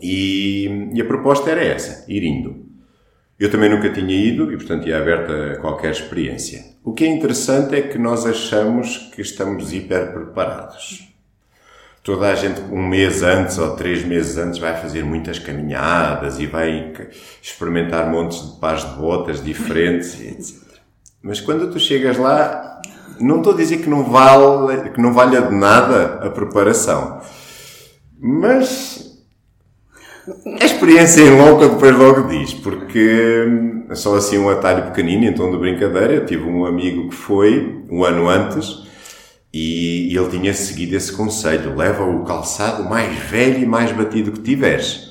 E, 0.00 0.90
e 0.94 1.00
a 1.00 1.04
proposta 1.04 1.50
era 1.50 1.62
essa, 1.62 2.10
ir 2.10 2.24
indo. 2.24 2.66
Eu 3.38 3.50
também 3.50 3.68
nunca 3.68 3.90
tinha 3.90 4.14
ido 4.14 4.50
e, 4.50 4.56
portanto, 4.56 4.88
ia 4.88 4.98
aberta 4.98 5.52
a 5.52 5.56
qualquer 5.58 5.92
experiência. 5.92 6.64
O 6.82 6.94
que 6.94 7.04
é 7.04 7.08
interessante 7.08 7.74
é 7.74 7.82
que 7.82 7.98
nós 7.98 8.24
achamos 8.24 8.96
que 9.14 9.20
estamos 9.20 9.72
hiper 9.72 10.12
preparados. 10.12 11.06
Toda 12.02 12.30
a 12.30 12.34
gente, 12.34 12.62
um 12.62 12.86
mês 12.86 13.22
antes 13.22 13.58
ou 13.58 13.76
três 13.76 14.02
meses 14.02 14.38
antes, 14.38 14.58
vai 14.58 14.74
fazer 14.80 15.04
muitas 15.04 15.38
caminhadas 15.38 16.38
e 16.38 16.46
vai 16.46 16.94
experimentar 17.42 18.10
montes 18.10 18.54
de 18.54 18.58
pares 18.58 18.88
de 18.88 18.96
botas 18.96 19.44
diferentes, 19.44 20.18
etc. 20.20 20.80
Mas 21.22 21.40
quando 21.40 21.70
tu 21.70 21.78
chegas 21.78 22.16
lá, 22.16 22.69
não 23.20 23.38
estou 23.38 23.52
a 23.52 23.56
dizer 23.56 23.78
que 23.78 23.88
não, 23.88 24.04
vale, 24.04 24.90
que 24.90 25.00
não 25.00 25.12
valha 25.12 25.42
de 25.42 25.54
nada 25.54 26.20
a 26.22 26.30
preparação. 26.30 27.20
Mas 28.18 29.10
a 30.60 30.64
experiência 30.64 31.22
em 31.22 31.36
louca 31.36 31.68
depois 31.68 31.96
logo 31.96 32.28
diz, 32.28 32.54
porque 32.54 33.46
é 33.88 33.94
só 33.94 34.16
assim 34.16 34.38
um 34.38 34.48
atalho 34.48 34.84
pequenino, 34.84 35.24
então 35.24 35.50
de 35.50 35.58
brincadeira, 35.58 36.14
eu 36.14 36.26
tive 36.26 36.44
um 36.44 36.64
amigo 36.64 37.08
que 37.08 37.14
foi 37.14 37.84
um 37.90 38.04
ano 38.04 38.28
antes 38.28 38.88
e 39.52 40.14
ele 40.16 40.28
tinha 40.28 40.54
seguido 40.54 40.96
esse 40.96 41.12
conselho, 41.12 41.76
leva 41.76 42.04
o 42.04 42.24
calçado 42.24 42.84
mais 42.88 43.16
velho 43.16 43.60
e 43.60 43.66
mais 43.66 43.90
batido 43.92 44.32
que 44.32 44.40
tiveres. 44.40 45.09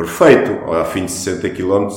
Perfeito, 0.00 0.64
ao 0.64 0.86
fim 0.86 1.04
de 1.04 1.12
60 1.12 1.50
km 1.50 1.88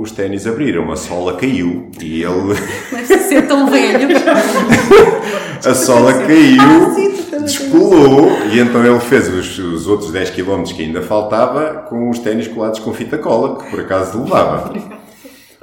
os 0.00 0.10
ténis 0.10 0.46
abriram, 0.46 0.90
a 0.90 0.96
sola 0.96 1.36
caiu 1.36 1.90
e 2.00 2.22
ele, 2.22 2.54
Deve 2.90 3.18
ser 3.18 3.46
tão 3.46 3.70
velho. 3.70 4.08
a 5.62 5.74
sola 5.74 6.14
caiu, 6.14 7.42
descolou 7.42 8.30
e 8.50 8.58
então 8.58 8.82
ele 8.82 8.98
fez 9.00 9.28
os, 9.28 9.58
os 9.58 9.86
outros 9.86 10.10
10 10.10 10.30
km 10.30 10.62
que 10.74 10.82
ainda 10.82 11.02
faltava 11.02 11.84
com 11.90 12.08
os 12.08 12.20
ténis 12.20 12.48
colados 12.48 12.80
com 12.80 12.94
fita 12.94 13.18
cola, 13.18 13.62
que 13.62 13.70
por 13.70 13.80
acaso 13.80 14.22
levava. 14.22 14.72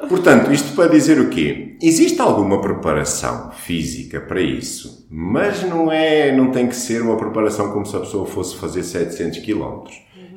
Portanto, 0.07 0.53
isto 0.53 0.75
para 0.75 0.91
dizer 0.91 1.19
o 1.19 1.29
quê? 1.29 1.75
Existe 1.81 2.21
alguma 2.21 2.61
preparação 2.61 3.49
física 3.51 4.21
para 4.21 4.39
isso, 4.39 5.07
mas 5.09 5.63
não 5.63 5.91
é, 5.91 6.31
não 6.31 6.51
tem 6.51 6.67
que 6.67 6.75
ser 6.75 7.01
uma 7.01 7.17
preparação 7.17 7.71
como 7.71 7.83
se 7.83 7.95
a 7.95 7.99
pessoa 7.99 8.27
fosse 8.27 8.55
fazer 8.57 8.83
700 8.83 9.39
km. 9.39 9.89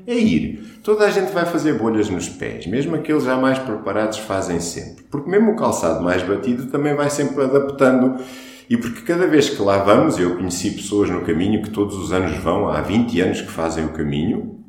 É 0.06 0.14
ir. 0.14 0.80
Toda 0.82 1.04
a 1.04 1.10
gente 1.10 1.32
vai 1.32 1.44
fazer 1.44 1.74
bolhas 1.74 2.08
nos 2.08 2.28
pés, 2.28 2.66
mesmo 2.66 2.96
aqueles 2.96 3.24
já 3.24 3.36
mais 3.36 3.58
preparados 3.58 4.18
fazem 4.18 4.60
sempre. 4.60 5.04
Porque 5.10 5.30
mesmo 5.30 5.52
o 5.52 5.56
calçado 5.56 6.02
mais 6.02 6.22
batido 6.22 6.66
também 6.66 6.94
vai 6.94 7.08
sempre 7.08 7.42
adaptando. 7.44 8.20
E 8.68 8.76
porque 8.76 9.02
cada 9.02 9.26
vez 9.26 9.50
que 9.50 9.60
lá 9.60 9.78
vamos, 9.78 10.18
eu 10.18 10.36
conheci 10.36 10.70
pessoas 10.70 11.10
no 11.10 11.22
caminho 11.22 11.62
que 11.62 11.70
todos 11.70 11.96
os 11.96 12.12
anos 12.12 12.36
vão, 12.38 12.68
há 12.68 12.80
20 12.80 13.20
anos 13.20 13.40
que 13.42 13.50
fazem 13.50 13.84
o 13.84 13.90
caminho, 13.90 14.62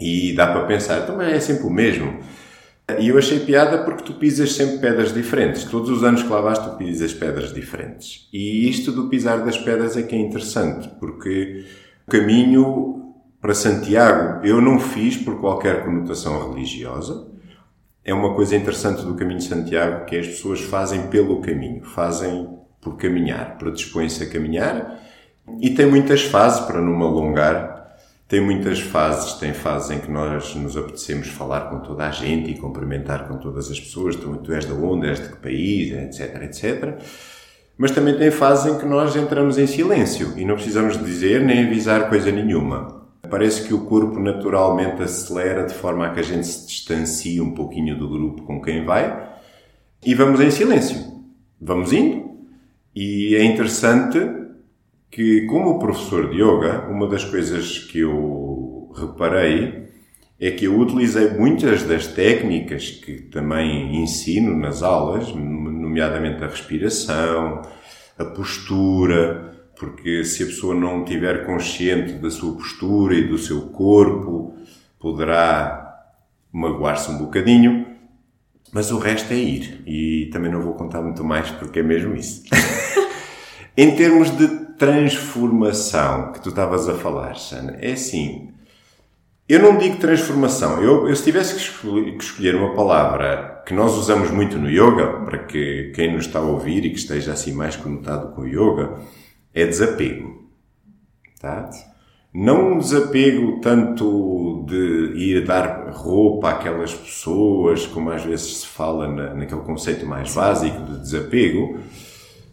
e 0.00 0.34
dá 0.34 0.46
para 0.46 0.64
pensar, 0.64 1.02
então 1.02 1.16
mas 1.16 1.32
é 1.32 1.40
sempre 1.40 1.64
o 1.64 1.70
mesmo. 1.70 2.18
E 3.00 3.08
eu 3.08 3.18
achei 3.18 3.40
piada 3.40 3.78
porque 3.78 4.04
tu 4.04 4.14
pisas 4.14 4.52
sempre 4.52 4.78
pedras 4.78 5.12
diferentes. 5.12 5.64
Todos 5.64 5.90
os 5.90 6.04
anos 6.04 6.22
que 6.22 6.28
lá 6.28 6.40
vais, 6.40 6.58
tu 6.58 6.76
pisas 6.76 7.12
pedras 7.12 7.52
diferentes. 7.52 8.28
E 8.32 8.68
isto 8.68 8.92
do 8.92 9.08
pisar 9.08 9.44
das 9.44 9.58
pedras 9.58 9.96
é 9.96 10.02
que 10.02 10.14
é 10.14 10.18
interessante, 10.18 10.88
porque 11.00 11.64
o 12.06 12.10
caminho 12.10 13.05
para 13.40 13.54
Santiago 13.54 14.44
eu 14.44 14.60
não 14.60 14.78
fiz 14.78 15.16
por 15.16 15.40
qualquer 15.40 15.84
conotação 15.84 16.50
religiosa. 16.50 17.28
É 18.04 18.14
uma 18.14 18.34
coisa 18.34 18.56
interessante 18.56 19.02
do 19.02 19.14
caminho 19.14 19.38
de 19.38 19.44
Santiago 19.44 20.04
que 20.06 20.16
as 20.16 20.26
pessoas 20.26 20.60
fazem 20.60 21.08
pelo 21.08 21.40
caminho, 21.40 21.84
fazem 21.84 22.48
por 22.80 22.96
caminhar, 22.96 23.58
predispõem-se 23.58 24.22
a 24.22 24.30
caminhar 24.30 25.00
e 25.60 25.70
tem 25.70 25.86
muitas 25.86 26.22
fases 26.22 26.60
para 26.60 26.80
não 26.80 26.96
me 26.96 27.02
alongar 27.02 27.76
tem 28.28 28.40
muitas 28.40 28.80
fases, 28.80 29.34
tem 29.34 29.52
fases 29.52 29.90
em 29.92 30.00
que 30.00 30.10
nós 30.10 30.52
nos 30.56 30.76
apetecemos 30.76 31.28
falar 31.28 31.70
com 31.70 31.78
toda 31.78 32.06
a 32.06 32.10
gente 32.10 32.50
e 32.50 32.58
cumprimentar 32.58 33.28
com 33.28 33.36
todas 33.36 33.70
as 33.70 33.78
pessoas, 33.78 34.16
tu, 34.16 34.36
tu 34.38 34.52
és 34.52 34.66
de 34.66 34.72
onde, 34.72 35.06
és 35.06 35.20
de 35.20 35.28
que 35.28 35.36
país, 35.36 35.92
etc, 35.92 36.42
etc. 36.42 36.98
Mas 37.78 37.92
também 37.92 38.18
tem 38.18 38.32
fases 38.32 38.66
em 38.66 38.78
que 38.78 38.84
nós 38.84 39.14
entramos 39.14 39.58
em 39.58 39.66
silêncio 39.66 40.36
e 40.36 40.44
não 40.44 40.56
precisamos 40.56 40.98
dizer 40.98 41.40
nem 41.40 41.66
avisar 41.66 42.08
coisa 42.08 42.32
nenhuma. 42.32 43.05
Parece 43.30 43.66
que 43.66 43.74
o 43.74 43.84
corpo 43.86 44.18
naturalmente 44.18 45.02
acelera 45.02 45.64
de 45.64 45.74
forma 45.74 46.06
a 46.06 46.10
que 46.10 46.20
a 46.20 46.22
gente 46.22 46.46
se 46.46 46.66
distancie 46.66 47.40
um 47.40 47.54
pouquinho 47.54 47.98
do 47.98 48.08
grupo 48.08 48.42
com 48.42 48.60
quem 48.60 48.84
vai 48.84 49.26
e 50.04 50.14
vamos 50.14 50.40
em 50.40 50.50
silêncio. 50.50 50.96
Vamos 51.60 51.92
indo. 51.92 52.26
E 52.94 53.34
é 53.34 53.44
interessante 53.44 54.18
que, 55.10 55.46
como 55.46 55.78
professor 55.78 56.30
de 56.30 56.36
yoga, 56.36 56.88
uma 56.88 57.08
das 57.08 57.24
coisas 57.24 57.78
que 57.78 58.00
eu 58.00 58.92
reparei 58.94 59.86
é 60.38 60.50
que 60.50 60.66
eu 60.66 60.78
utilizei 60.78 61.30
muitas 61.30 61.82
das 61.82 62.06
técnicas 62.06 62.90
que 62.90 63.22
também 63.22 63.96
ensino 63.96 64.56
nas 64.56 64.82
aulas, 64.82 65.34
nomeadamente 65.34 66.44
a 66.44 66.46
respiração, 66.46 67.62
a 68.18 68.24
postura, 68.24 69.55
porque 69.78 70.24
se 70.24 70.42
a 70.42 70.46
pessoa 70.46 70.74
não 70.74 71.04
estiver 71.04 71.44
consciente 71.44 72.14
da 72.14 72.30
sua 72.30 72.54
postura 72.54 73.14
e 73.14 73.28
do 73.28 73.38
seu 73.38 73.62
corpo, 73.68 74.54
poderá 74.98 75.86
magoar-se 76.52 77.10
um 77.10 77.18
bocadinho, 77.18 77.86
mas 78.72 78.90
o 78.90 78.98
resto 78.98 79.32
é 79.32 79.36
ir. 79.36 79.82
E 79.86 80.30
também 80.32 80.50
não 80.50 80.62
vou 80.62 80.74
contar 80.74 81.02
muito 81.02 81.22
mais 81.22 81.50
porque 81.50 81.80
é 81.80 81.82
mesmo 81.82 82.14
isso. 82.16 82.42
em 83.76 83.94
termos 83.94 84.30
de 84.36 84.48
transformação 84.76 86.32
que 86.32 86.40
tu 86.40 86.48
estavas 86.48 86.88
a 86.88 86.94
falar, 86.94 87.36
Sana, 87.36 87.76
é 87.80 87.92
assim. 87.92 88.50
Eu 89.48 89.60
não 89.60 89.78
digo 89.78 89.98
transformação. 89.98 90.82
Eu, 90.82 91.08
eu 91.08 91.14
se 91.14 91.22
tivesse 91.22 91.54
que 91.54 92.16
escolher 92.18 92.56
uma 92.56 92.74
palavra 92.74 93.62
que 93.64 93.72
nós 93.74 93.94
usamos 93.94 94.30
muito 94.30 94.58
no 94.58 94.68
yoga, 94.68 95.20
para 95.24 95.38
que 95.38 95.92
quem 95.94 96.12
nos 96.12 96.26
está 96.26 96.40
a 96.40 96.42
ouvir 96.42 96.84
e 96.84 96.90
que 96.90 96.98
esteja 96.98 97.32
assim 97.32 97.52
mais 97.52 97.76
conectado 97.76 98.34
com 98.34 98.42
o 98.42 98.46
yoga, 98.46 98.98
é 99.56 99.66
desapego. 99.66 100.44
Tá? 101.40 101.70
Não 102.32 102.74
um 102.74 102.78
desapego 102.78 103.60
tanto 103.60 104.64
de 104.68 105.14
ir 105.16 105.46
dar 105.46 105.90
roupa 105.90 106.50
àquelas 106.50 106.94
pessoas, 106.94 107.86
como 107.86 108.10
às 108.10 108.22
vezes 108.22 108.58
se 108.58 108.66
fala 108.66 109.08
na, 109.08 109.34
naquele 109.34 109.62
conceito 109.62 110.04
mais 110.04 110.34
básico 110.34 110.78
de 110.84 111.00
desapego, 111.00 111.80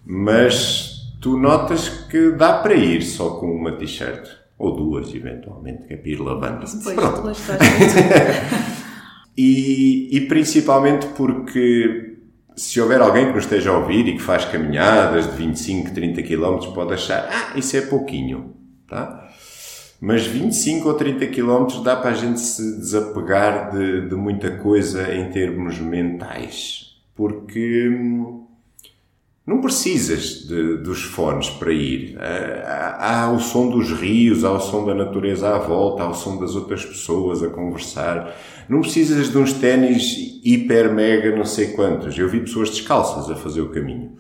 mas 0.06 1.14
tu 1.22 1.38
notas 1.38 1.90
que 1.90 2.32
dá 2.32 2.60
para 2.60 2.74
ir 2.74 3.02
só 3.02 3.32
com 3.32 3.48
uma 3.48 3.74
t-shirt. 3.74 4.26
Ou 4.58 4.76
duas, 4.76 5.14
eventualmente, 5.14 5.88
que 5.88 5.94
é 5.94 5.98
para 5.98 6.10
ir 6.10 6.20
lavando. 6.22 6.66
Pois, 6.84 6.96
Pronto. 6.96 7.24
E, 9.36 10.16
e 10.16 10.22
principalmente 10.28 11.08
porque 11.18 12.13
se 12.56 12.80
houver 12.80 13.02
alguém 13.02 13.28
que 13.28 13.34
nos 13.34 13.44
esteja 13.44 13.72
a 13.72 13.78
ouvir 13.78 14.08
e 14.08 14.14
que 14.14 14.22
faz 14.22 14.46
caminhadas 14.46 15.26
de 15.26 15.38
25, 15.38 15.94
30 15.94 16.24
km, 16.24 16.74
pode 16.74 16.94
achar, 16.94 17.30
ah, 17.32 17.58
isso 17.58 17.76
é 17.78 17.82
pouquinho, 17.82 18.56
tá? 18.88 19.30
Mas 20.00 20.26
25 20.26 20.90
ou 20.90 20.96
30 20.96 21.28
km 21.28 21.82
dá 21.82 21.96
para 21.96 22.12
a 22.12 22.14
gente 22.14 22.40
se 22.40 22.78
desapegar 22.78 23.72
de, 23.72 24.10
de 24.10 24.16
muita 24.16 24.52
coisa 24.58 25.14
em 25.16 25.30
termos 25.32 25.80
mentais. 25.80 26.98
Porque 27.16 27.88
hum, 27.88 28.46
não 29.46 29.62
precisas 29.62 30.46
de, 30.46 30.78
dos 30.78 31.04
fones 31.04 31.50
para 31.50 31.72
ir. 31.72 32.18
Há, 32.20 33.24
há, 33.24 33.32
o 33.32 33.40
som 33.40 33.70
dos 33.70 33.92
rios, 33.92 34.44
há 34.44 34.52
o 34.52 34.60
som 34.60 34.86
da 34.86 34.94
natureza 34.94 35.56
à 35.56 35.58
volta, 35.58 36.04
há 36.04 36.10
o 36.10 36.14
som 36.14 36.38
das 36.38 36.56
outras 36.56 36.84
pessoas 36.84 37.42
a 37.42 37.48
conversar. 37.48 38.36
Não 38.68 38.82
precisas 38.82 39.30
de 39.30 39.38
uns 39.38 39.54
ténis 39.54 40.40
hiper, 40.44 40.94
mega, 40.94 41.36
não 41.36 41.46
sei 41.46 41.68
quantos. 41.68 42.18
Eu 42.18 42.30
vi 42.30 42.40
pessoas 42.40 42.70
descalças 42.70 43.30
a 43.30 43.36
fazer 43.36 43.62
o 43.62 43.70
caminho. 43.70 44.14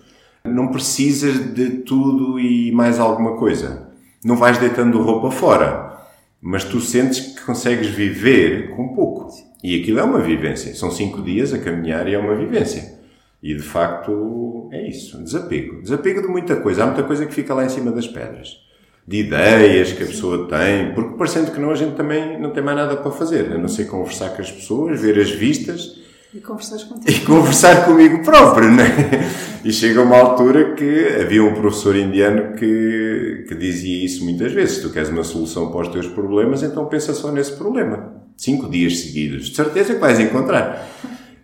Não 0.44 0.68
precisas 0.68 1.54
de 1.54 1.70
tudo 1.80 2.40
e 2.40 2.72
mais 2.72 3.00
alguma 3.00 3.38
coisa. 3.38 3.90
Não 4.24 4.36
vais 4.36 4.58
deitando 4.58 5.02
roupa 5.02 5.32
fora, 5.32 5.98
mas 6.42 6.64
tu 6.64 6.80
sentes 6.80 7.20
que 7.20 7.46
consegues 7.46 7.88
viver 7.88 8.76
com 8.76 8.94
pouco. 8.94 9.30
E 9.64 9.80
aquilo 9.80 10.00
é 10.00 10.04
uma 10.04 10.20
vivência. 10.20 10.76
São 10.76 10.92
cinco 10.92 11.22
dias 11.22 11.54
a 11.54 11.60
caminhar 11.60 12.08
e 12.08 12.14
é 12.14 12.20
uma 12.20 12.36
vivência. 12.36 13.00
E 13.42 13.54
de 13.54 13.62
facto 13.62 14.70
é 14.72 14.88
isso, 14.88 15.22
desapego. 15.24 15.82
Desapego 15.82 16.22
de 16.22 16.28
muita 16.28 16.58
coisa. 16.58 16.84
Há 16.84 16.86
muita 16.88 17.04
coisa 17.04 17.26
que 17.26 17.34
fica 17.34 17.54
lá 17.54 17.66
em 17.66 17.70
cima 17.70 17.92
das 17.92 18.08
pedras. 18.08 18.58
De 19.06 19.18
ideias 19.18 19.92
que 19.92 20.04
a 20.04 20.06
pessoa 20.06 20.48
tem, 20.48 20.94
porque 20.94 21.18
parecendo 21.18 21.52
que 21.52 21.60
não, 21.60 21.72
a 21.72 21.76
gente 21.76 21.96
também 21.96 22.40
não 22.40 22.52
tem 22.52 22.64
mais 22.64 22.78
nada 22.78 22.96
para 22.96 23.12
fazer, 23.12 23.52
a 23.52 23.58
não 23.58 23.68
ser 23.68 23.86
conversar 23.86 24.30
com 24.30 24.42
as 24.42 24.50
pessoas, 24.50 25.02
ver 25.02 25.20
as 25.20 25.30
vistas 25.30 26.00
E 26.34 26.40
conversares 26.40 26.86
contigo. 26.86 27.12
e 27.12 27.20
conversar 27.26 27.86
comigo 27.86 28.24
próprio, 28.24 28.72
não 28.72 28.82
é? 28.82 29.30
E 29.66 29.74
chega 29.74 30.02
uma 30.02 30.18
altura 30.18 30.74
que 30.74 31.08
havia 31.22 31.44
um 31.44 31.54
professor 31.54 31.96
indiano 31.98 32.54
que, 32.56 33.46
que 33.48 33.56
dizia 33.56 34.06
isso 34.06 34.24
muitas 34.24 34.54
vezes. 34.54 34.78
Se 34.78 34.82
tu 34.84 34.90
queres 34.90 35.10
uma 35.10 35.24
solução 35.26 35.70
para 35.70 35.82
os 35.82 35.88
teus 35.90 36.08
problemas, 36.08 36.64
então 36.64 36.86
pensa 36.86 37.14
só 37.14 37.30
nesse 37.30 37.54
problema. 37.58 38.14
Cinco 38.38 38.70
dias 38.70 39.00
seguidos. 39.00 39.48
De 39.50 39.56
certeza 39.56 39.94
que 39.96 40.00
vais 40.00 40.20
encontrar. 40.20 40.88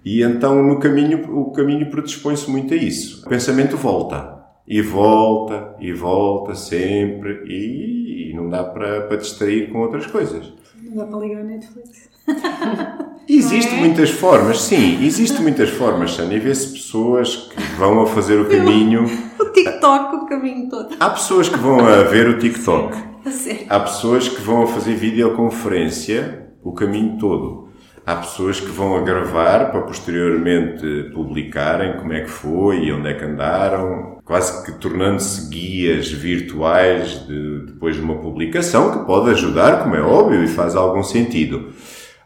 E 0.04 0.24
então 0.24 0.63
no 0.63 0.80
caminho, 0.80 1.30
o 1.38 1.52
caminho 1.52 1.89
predispõe-se 1.91 2.50
muito 2.50 2.74
a 2.74 2.78
isso. 2.78 3.26
O 3.26 3.30
pensamento 3.30 3.76
volta. 3.78 4.38
E 4.69 4.82
volta, 4.84 5.75
e 5.79 5.91
volta 5.91 6.53
sempre, 6.53 7.41
e, 7.47 8.29
e 8.29 8.34
não 8.36 8.47
dá 8.47 8.63
para, 8.63 9.01
para 9.01 9.17
distrair 9.17 9.71
com 9.71 9.79
outras 9.79 10.05
coisas. 10.05 10.53
Não 10.82 10.95
dá 10.95 11.05
para 11.05 11.19
ligar 11.19 11.41
a 11.41 11.43
Netflix. 11.43 12.08
Existem 13.27 13.77
é? 13.77 13.79
muitas 13.82 14.10
formas, 14.10 14.62
sim, 14.62 15.05
existem 15.05 15.41
muitas 15.41 15.69
formas, 15.69 16.13
Sânia, 16.13 16.38
e 16.38 16.39
vê-se 16.39 16.73
pessoas 16.73 17.36
que 17.36 17.62
vão 17.77 18.01
a 18.01 18.08
fazer 18.08 18.39
o 18.39 18.49
caminho. 18.49 19.05
O 19.39 19.51
TikTok, 19.51 20.15
o 20.15 20.25
caminho 20.27 20.69
todo. 20.69 20.95
Há 20.99 21.10
pessoas 21.10 21.49
que 21.49 21.58
vão 21.58 21.79
a 21.79 22.03
ver 22.03 22.27
o 22.29 22.38
TikTok. 22.38 22.95
Sério. 23.32 23.65
Há 23.67 23.79
pessoas 23.79 24.29
que 24.29 24.39
vão 24.41 24.63
a 24.63 24.67
fazer 24.67 24.93
videoconferência 24.93 26.49
o 26.63 26.71
caminho 26.71 27.17
todo. 27.17 27.68
Há 28.10 28.15
pessoas 28.15 28.60
que 28.60 28.72
vão 28.72 28.98
a 28.98 29.02
gravar 29.02 29.69
para 29.69 29.82
posteriormente 29.82 31.12
publicarem 31.13 31.95
como 32.00 32.12
é 32.12 32.22
que 32.22 32.30
foi 32.32 32.86
e 32.86 32.91
onde 32.91 33.08
é 33.08 33.13
que 33.13 33.24
andaram, 33.24 34.17
quase 34.26 34.65
que 34.65 34.72
tornando-se 34.80 35.48
guias 35.48 36.12
virtuais 36.12 37.28
de, 37.28 37.67
depois 37.67 37.95
de 37.95 38.02
uma 38.02 38.15
publicação, 38.15 38.89
que 38.98 39.06
pode 39.06 39.30
ajudar, 39.30 39.84
como 39.84 39.95
é 39.95 40.02
óbvio, 40.02 40.43
e 40.43 40.48
faz 40.48 40.76
algum 40.76 41.04
sentido. 41.04 41.72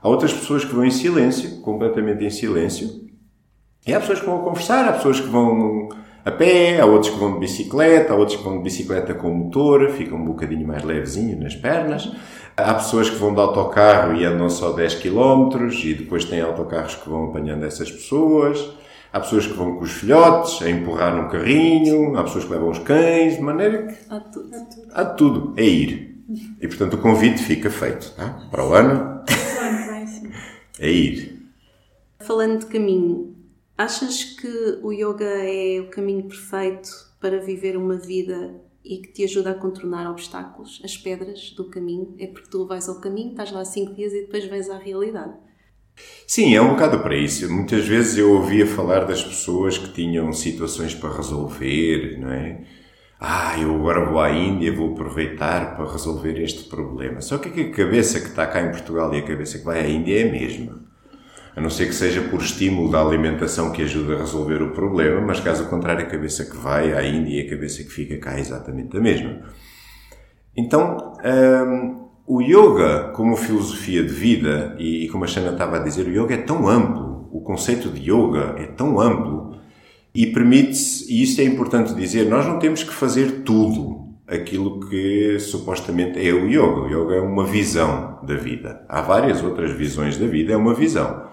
Há 0.01 0.07
outras 0.07 0.31
pessoas 0.31 0.63
que 0.63 0.73
vão 0.73 0.85
em 0.85 0.89
silêncio, 0.89 1.59
completamente 1.59 2.23
em 2.23 2.29
silêncio, 2.29 2.87
e 3.85 3.93
há 3.93 3.99
pessoas 3.99 4.21
que 4.21 4.25
vão 4.25 4.39
a 4.39 4.43
conversar, 4.43 4.87
há 4.87 4.93
pessoas 4.93 5.19
que 5.19 5.27
vão 5.27 5.89
a 6.23 6.31
pé, 6.31 6.79
há 6.79 6.85
outros 6.85 7.11
que 7.11 7.19
vão 7.19 7.33
de 7.33 7.39
bicicleta, 7.41 8.13
há 8.13 8.15
outros 8.15 8.37
que 8.37 8.43
vão 8.45 8.55
de 8.59 8.63
bicicleta 8.63 9.13
com 9.13 9.29
motor, 9.29 9.89
ficam 9.89 10.17
um 10.17 10.23
bocadinho 10.23 10.65
mais 10.65 10.81
levezinho 10.81 11.37
nas 11.37 11.55
pernas. 11.57 12.09
Há 12.55 12.75
pessoas 12.75 13.09
que 13.09 13.15
vão 13.15 13.33
de 13.33 13.39
autocarro 13.39 14.15
e 14.15 14.25
andam 14.25 14.49
só 14.49 14.71
10 14.73 14.95
km 14.95 15.49
e 15.83 15.93
depois 15.95 16.25
têm 16.25 16.41
autocarros 16.41 16.95
que 16.95 17.09
vão 17.09 17.25
apanhando 17.29 17.65
essas 17.65 17.91
pessoas. 17.91 18.63
Há 19.11 19.19
pessoas 19.19 19.47
que 19.47 19.53
vão 19.53 19.75
com 19.75 19.83
os 19.83 19.91
filhotes 19.91 20.61
a 20.61 20.69
empurrar 20.69 21.15
num 21.15 21.29
carrinho, 21.29 22.15
há 22.17 22.23
pessoas 22.23 22.45
que 22.45 22.51
levam 22.51 22.69
os 22.69 22.79
cães, 22.79 23.35
de 23.35 23.41
maneira 23.41 23.87
que 23.87 23.95
Há 24.09 24.19
tudo. 24.19 24.49
há 24.91 25.05
tudo, 25.05 25.53
é 25.57 25.63
ir. 25.65 26.23
E 26.61 26.67
portanto 26.67 26.93
o 26.95 26.97
convite 26.97 27.41
fica 27.43 27.69
feito, 27.69 28.11
tá? 28.15 28.47
Para 28.49 28.65
o 28.65 28.73
ano, 28.73 29.23
é 30.79 30.89
ir. 30.89 31.47
Falando 32.21 32.59
de 32.59 32.65
caminho, 32.67 33.35
achas 33.77 34.23
que 34.23 34.79
o 34.81 34.91
yoga 34.91 35.25
é 35.25 35.79
o 35.81 35.89
caminho 35.89 36.23
perfeito 36.23 36.89
para 37.19 37.39
viver 37.39 37.77
uma 37.77 37.97
vida 37.97 38.51
e 38.83 38.97
que 38.97 39.13
te 39.13 39.23
ajuda 39.23 39.51
a 39.51 39.55
contornar 39.55 40.09
obstáculos, 40.09 40.81
as 40.83 40.97
pedras 40.97 41.51
do 41.51 41.69
caminho? 41.69 42.15
É 42.19 42.27
porque 42.27 42.49
tu 42.49 42.67
vais 42.67 42.89
ao 42.89 42.99
caminho, 42.99 43.31
estás 43.31 43.51
lá 43.51 43.63
cinco 43.63 43.93
dias 43.93 44.13
e 44.13 44.21
depois 44.21 44.45
vens 44.45 44.69
à 44.69 44.77
realidade. 44.77 45.33
Sim, 46.27 46.55
é 46.55 46.61
um 46.61 46.69
bocado 46.71 46.99
para 47.01 47.15
isso. 47.15 47.51
Muitas 47.51 47.87
vezes 47.87 48.17
eu 48.17 48.33
ouvia 48.33 48.65
falar 48.65 49.05
das 49.05 49.23
pessoas 49.23 49.77
que 49.77 49.93
tinham 49.93 50.33
situações 50.33 50.95
para 50.95 51.15
resolver, 51.15 52.17
não 52.19 52.31
é? 52.31 52.65
Ah, 53.19 53.57
eu 53.59 53.73
agora 53.75 54.05
vou 54.05 54.19
à 54.19 54.31
Índia, 54.31 54.75
vou 54.75 54.91
aproveitar 54.91 55.77
para 55.77 55.91
resolver 55.91 56.37
este 56.41 56.65
problema. 56.65 57.21
Só 57.21 57.37
que 57.37 57.61
a 57.61 57.71
cabeça 57.71 58.19
que 58.19 58.27
está 58.27 58.45
cá 58.47 58.61
em 58.61 58.71
Portugal 58.71 59.13
e 59.13 59.19
a 59.19 59.25
cabeça 59.25 59.59
que 59.59 59.65
vai 59.65 59.79
à 59.79 59.87
Índia 59.87 60.19
é 60.19 60.27
a 60.27 60.31
mesma. 60.31 60.92
A 61.55 61.61
não 61.61 61.69
ser 61.69 61.85
que 61.85 61.93
seja 61.93 62.21
por 62.21 62.41
estímulo 62.41 62.91
da 62.91 62.99
alimentação 62.99 63.71
que 63.71 63.83
ajuda 63.83 64.15
a 64.15 64.19
resolver 64.19 64.61
o 64.61 64.71
problema, 64.71 65.21
mas 65.21 65.39
caso 65.39 65.69
contrário, 65.69 66.03
a 66.03 66.09
cabeça 66.09 66.45
que 66.45 66.57
vai 66.57 66.93
à 66.93 67.05
Índia 67.05 67.41
e 67.41 67.47
a 67.47 67.49
cabeça 67.49 67.83
que 67.83 67.89
fica 67.89 68.17
cá 68.17 68.35
é 68.35 68.39
exatamente 68.39 68.97
a 68.97 68.99
mesma. 68.99 69.41
Então, 70.55 71.13
hum, 71.23 72.07
o 72.25 72.41
yoga, 72.41 73.11
como 73.15 73.35
filosofia 73.35 74.03
de 74.03 74.13
vida, 74.13 74.75
e, 74.79 75.05
e 75.05 75.09
como 75.09 75.25
a 75.25 75.27
Shana 75.27 75.51
estava 75.51 75.77
a 75.77 75.79
dizer, 75.79 76.07
o 76.07 76.11
yoga 76.11 76.33
é 76.33 76.37
tão 76.37 76.67
amplo, 76.67 77.27
o 77.31 77.41
conceito 77.41 77.89
de 77.89 78.11
yoga 78.11 78.55
é 78.57 78.65
tão 78.65 78.99
amplo 78.99 79.57
e 80.13 80.27
permite-se, 80.27 81.11
e 81.11 81.23
isto 81.23 81.41
é 81.41 81.43
importante 81.43 81.93
dizer, 81.93 82.29
nós 82.29 82.45
não 82.45 82.59
temos 82.59 82.83
que 82.83 82.93
fazer 82.93 83.41
tudo 83.43 84.12
aquilo 84.27 84.79
que 84.87 85.39
supostamente 85.39 86.19
é 86.19 86.33
o 86.33 86.47
yoga. 86.47 86.81
O 86.81 86.87
yoga 86.87 87.15
é 87.15 87.21
uma 87.21 87.45
visão 87.45 88.19
da 88.23 88.35
vida. 88.35 88.85
Há 88.87 89.01
várias 89.01 89.43
outras 89.43 89.71
visões 89.71 90.17
da 90.17 90.27
vida, 90.27 90.53
é 90.53 90.57
uma 90.57 90.73
visão. 90.73 91.27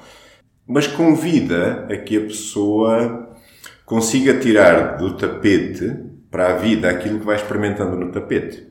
Mas 0.66 0.86
convida 0.86 1.86
a 1.90 1.96
que 1.96 2.16
a 2.16 2.20
pessoa 2.20 3.36
consiga 3.84 4.38
tirar 4.38 4.96
do 4.96 5.16
tapete 5.16 5.96
para 6.30 6.54
a 6.54 6.56
vida 6.56 6.88
aquilo 6.88 7.18
que 7.18 7.26
vai 7.26 7.36
experimentando 7.36 7.96
no 7.96 8.12
tapete. 8.12 8.68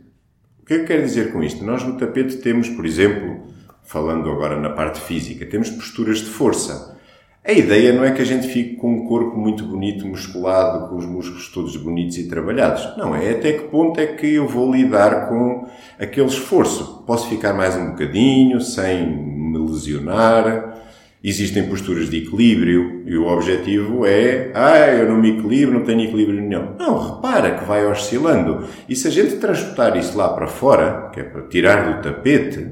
O 0.61 0.65
que 0.65 0.75
é 0.75 0.79
que 0.79 0.85
quer 0.85 1.01
dizer 1.01 1.33
com 1.33 1.43
isto? 1.43 1.63
Nós 1.63 1.83
no 1.83 1.97
tapete 1.97 2.37
temos, 2.37 2.69
por 2.69 2.85
exemplo, 2.85 3.47
falando 3.83 4.29
agora 4.29 4.59
na 4.59 4.69
parte 4.69 5.01
física, 5.01 5.45
temos 5.45 5.69
posturas 5.69 6.19
de 6.19 6.29
força. 6.29 6.98
A 7.45 7.53
ideia 7.53 7.93
não 7.93 8.03
é 8.03 8.11
que 8.11 8.21
a 8.21 8.25
gente 8.25 8.47
fique 8.47 8.75
com 8.75 8.93
um 8.95 9.05
corpo 9.05 9.37
muito 9.37 9.63
bonito, 9.63 10.05
musculado, 10.05 10.89
com 10.89 10.97
os 10.97 11.05
músculos 11.05 11.47
todos 11.47 11.75
bonitos 11.77 12.17
e 12.17 12.27
trabalhados. 12.27 12.97
Não, 12.97 13.15
é 13.15 13.31
até 13.31 13.53
que 13.53 13.63
ponto 13.69 13.99
é 13.99 14.07
que 14.07 14.27
eu 14.27 14.45
vou 14.45 14.71
lidar 14.71 15.29
com 15.29 15.65
aquele 15.97 16.27
esforço. 16.27 17.03
Posso 17.07 17.29
ficar 17.29 17.53
mais 17.53 17.77
um 17.77 17.91
bocadinho, 17.91 18.59
sem 18.59 19.07
me 19.07 19.57
lesionar. 19.57 20.77
Existem 21.23 21.67
posturas 21.67 22.09
de 22.09 22.17
equilíbrio 22.17 23.03
e 23.05 23.17
o 23.17 23.25
objetivo 23.27 24.05
é, 24.05 24.51
ah, 24.53 24.87
eu 24.89 25.07
não 25.07 25.17
me 25.17 25.37
equilibro, 25.37 25.79
não 25.79 25.85
tenho 25.85 26.01
equilíbrio 26.01 26.41
nenhum. 26.41 26.75
Não, 26.77 27.15
repara 27.15 27.57
que 27.57 27.65
vai 27.65 27.85
oscilando. 27.85 28.67
E 28.87 28.95
se 28.95 29.07
a 29.07 29.11
gente 29.11 29.37
transportar 29.37 29.97
isso 29.97 30.17
lá 30.17 30.29
para 30.29 30.47
fora, 30.47 31.09
que 31.13 31.21
é 31.21 31.23
para 31.23 31.47
tirar 31.47 31.95
do 31.95 32.03
tapete, 32.03 32.67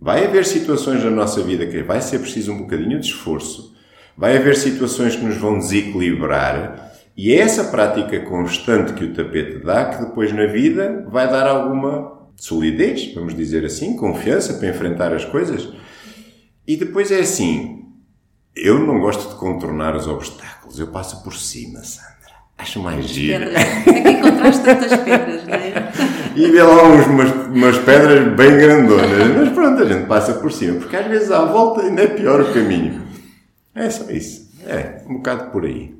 vai 0.00 0.26
haver 0.26 0.44
situações 0.44 1.02
na 1.02 1.10
nossa 1.10 1.40
vida 1.42 1.66
que 1.66 1.82
vai 1.82 2.00
ser 2.00 2.18
preciso 2.18 2.52
um 2.52 2.58
bocadinho 2.58 3.00
de 3.00 3.06
esforço 3.06 3.67
vai 4.18 4.36
haver 4.36 4.56
situações 4.56 5.14
que 5.14 5.24
nos 5.24 5.36
vão 5.36 5.58
desequilibrar 5.58 6.88
e 7.18 7.32
é 7.32 7.38
essa 7.38 7.64
prática 7.64 8.20
constante 8.20 8.92
que 8.92 9.04
o 9.04 9.12
tapete 9.12 9.58
dá 9.58 9.86
que 9.86 10.04
depois 10.04 10.32
na 10.32 10.46
vida 10.46 11.04
vai 11.10 11.28
dar 11.28 11.48
alguma 11.48 12.16
solidez, 12.36 13.12
vamos 13.12 13.34
dizer 13.34 13.64
assim, 13.64 13.96
confiança 13.96 14.54
para 14.54 14.68
enfrentar 14.68 15.12
as 15.12 15.24
coisas. 15.24 15.68
E 16.64 16.76
depois 16.76 17.10
é 17.10 17.18
assim, 17.18 17.86
eu 18.54 18.78
não 18.78 19.00
gosto 19.00 19.30
de 19.30 19.34
contornar 19.34 19.96
os 19.96 20.06
obstáculos, 20.06 20.78
eu 20.78 20.86
passo 20.88 21.24
por 21.24 21.34
cima, 21.34 21.80
Sandra. 21.82 22.08
Acho 22.56 22.80
mais 22.80 23.06
giro. 23.06 23.46
É 23.46 23.82
que 23.82 24.10
encontraste 24.10 24.62
tantas 24.62 24.96
pedras, 24.96 25.44
não 25.44 25.54
é? 25.54 25.92
E 26.36 26.52
vê 26.52 26.62
lá 26.62 26.84
uns, 26.84 27.06
umas, 27.06 27.32
umas 27.48 27.78
pedras 27.78 28.36
bem 28.36 28.56
grandonas. 28.58 29.36
Mas 29.36 29.48
pronto, 29.52 29.82
a 29.82 29.86
gente 29.86 30.06
passa 30.06 30.34
por 30.34 30.52
cima. 30.52 30.78
Porque 30.78 30.94
às 30.94 31.06
vezes 31.08 31.32
à 31.32 31.44
volta 31.44 31.82
ainda 31.82 32.02
é 32.02 32.06
pior 32.06 32.40
o 32.40 32.52
caminho. 32.52 33.07
É 33.78 33.90
só 33.90 34.10
isso. 34.10 34.48
É, 34.66 35.04
um 35.08 35.18
bocado 35.18 35.50
por 35.50 35.64
aí. 35.64 35.96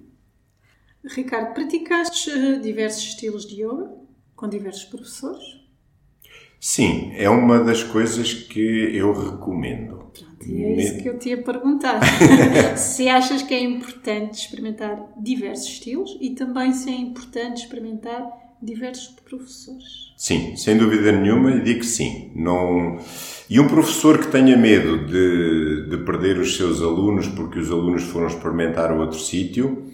Ricardo, 1.05 1.55
praticaste 1.55 2.31
eh, 2.31 2.59
diversos 2.59 3.05
estilos 3.05 3.47
de 3.47 3.63
yoga 3.63 3.91
com 4.35 4.49
diversos 4.49 4.85
professores? 4.85 5.59
Sim, 6.61 7.13
é 7.15 7.31
uma 7.31 7.63
das 7.63 7.85
coisas 7.85 8.35
que 8.35 8.61
eu 8.61 9.13
recomendo. 9.13 10.11
Pronto, 10.13 10.45
e 10.45 10.65
é 10.65 10.77
isso 10.77 11.03
que 11.03 11.09
eu 11.09 11.19
te 11.19 11.29
ia 11.29 11.43
perguntar. 11.43 12.01
se 12.77 13.09
achas 13.09 13.43
que 13.43 13.55
é 13.55 13.61
importante 13.61 14.41
experimentar 14.41 15.13
diversos 15.17 15.69
estilos 15.69 16.19
e 16.21 16.31
também 16.31 16.73
se 16.73 16.91
é 16.91 16.97
importante 16.97 17.63
experimentar 17.63 18.48
diversos 18.63 19.15
professores. 19.29 20.13
Sim, 20.17 20.57
sem 20.57 20.77
dúvida 20.77 21.13
nenhuma, 21.13 21.61
digo 21.61 21.81
que 21.81 21.87
sim. 21.87 22.33
Não... 22.35 22.99
E 23.49 23.59
um 23.59 23.69
professor 23.69 24.19
que 24.19 24.27
tenha 24.29 24.57
medo 24.57 25.07
de, 25.07 25.89
de 25.89 25.97
perder 26.05 26.39
os 26.39 26.57
seus 26.57 26.83
alunos 26.83 27.29
porque 27.29 27.59
os 27.59 27.71
alunos 27.71 28.03
foram 28.03 28.27
experimentar 28.27 28.93
outro 28.93 29.19
sítio, 29.19 29.87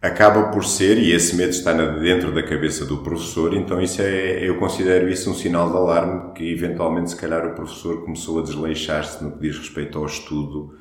acaba 0.00 0.50
por 0.50 0.64
ser, 0.64 0.98
e 0.98 1.12
esse 1.12 1.36
medo 1.36 1.50
está 1.50 1.72
dentro 1.72 2.32
da 2.32 2.42
cabeça 2.42 2.86
do 2.86 2.98
professor, 2.98 3.54
então 3.54 3.82
isso 3.82 4.00
é, 4.00 4.48
eu 4.48 4.56
considero 4.56 5.08
isso 5.08 5.30
um 5.30 5.34
sinal 5.34 5.70
de 5.70 5.76
alarme 5.76 6.32
que 6.32 6.50
eventualmente 6.50 7.10
se 7.10 7.16
calhar 7.16 7.46
o 7.46 7.54
professor 7.54 8.02
começou 8.02 8.38
a 8.38 8.42
desleixar-se 8.42 9.22
no 9.22 9.32
que 9.32 9.40
diz 9.40 9.58
respeito 9.58 9.98
ao 9.98 10.06
estudo 10.06 10.74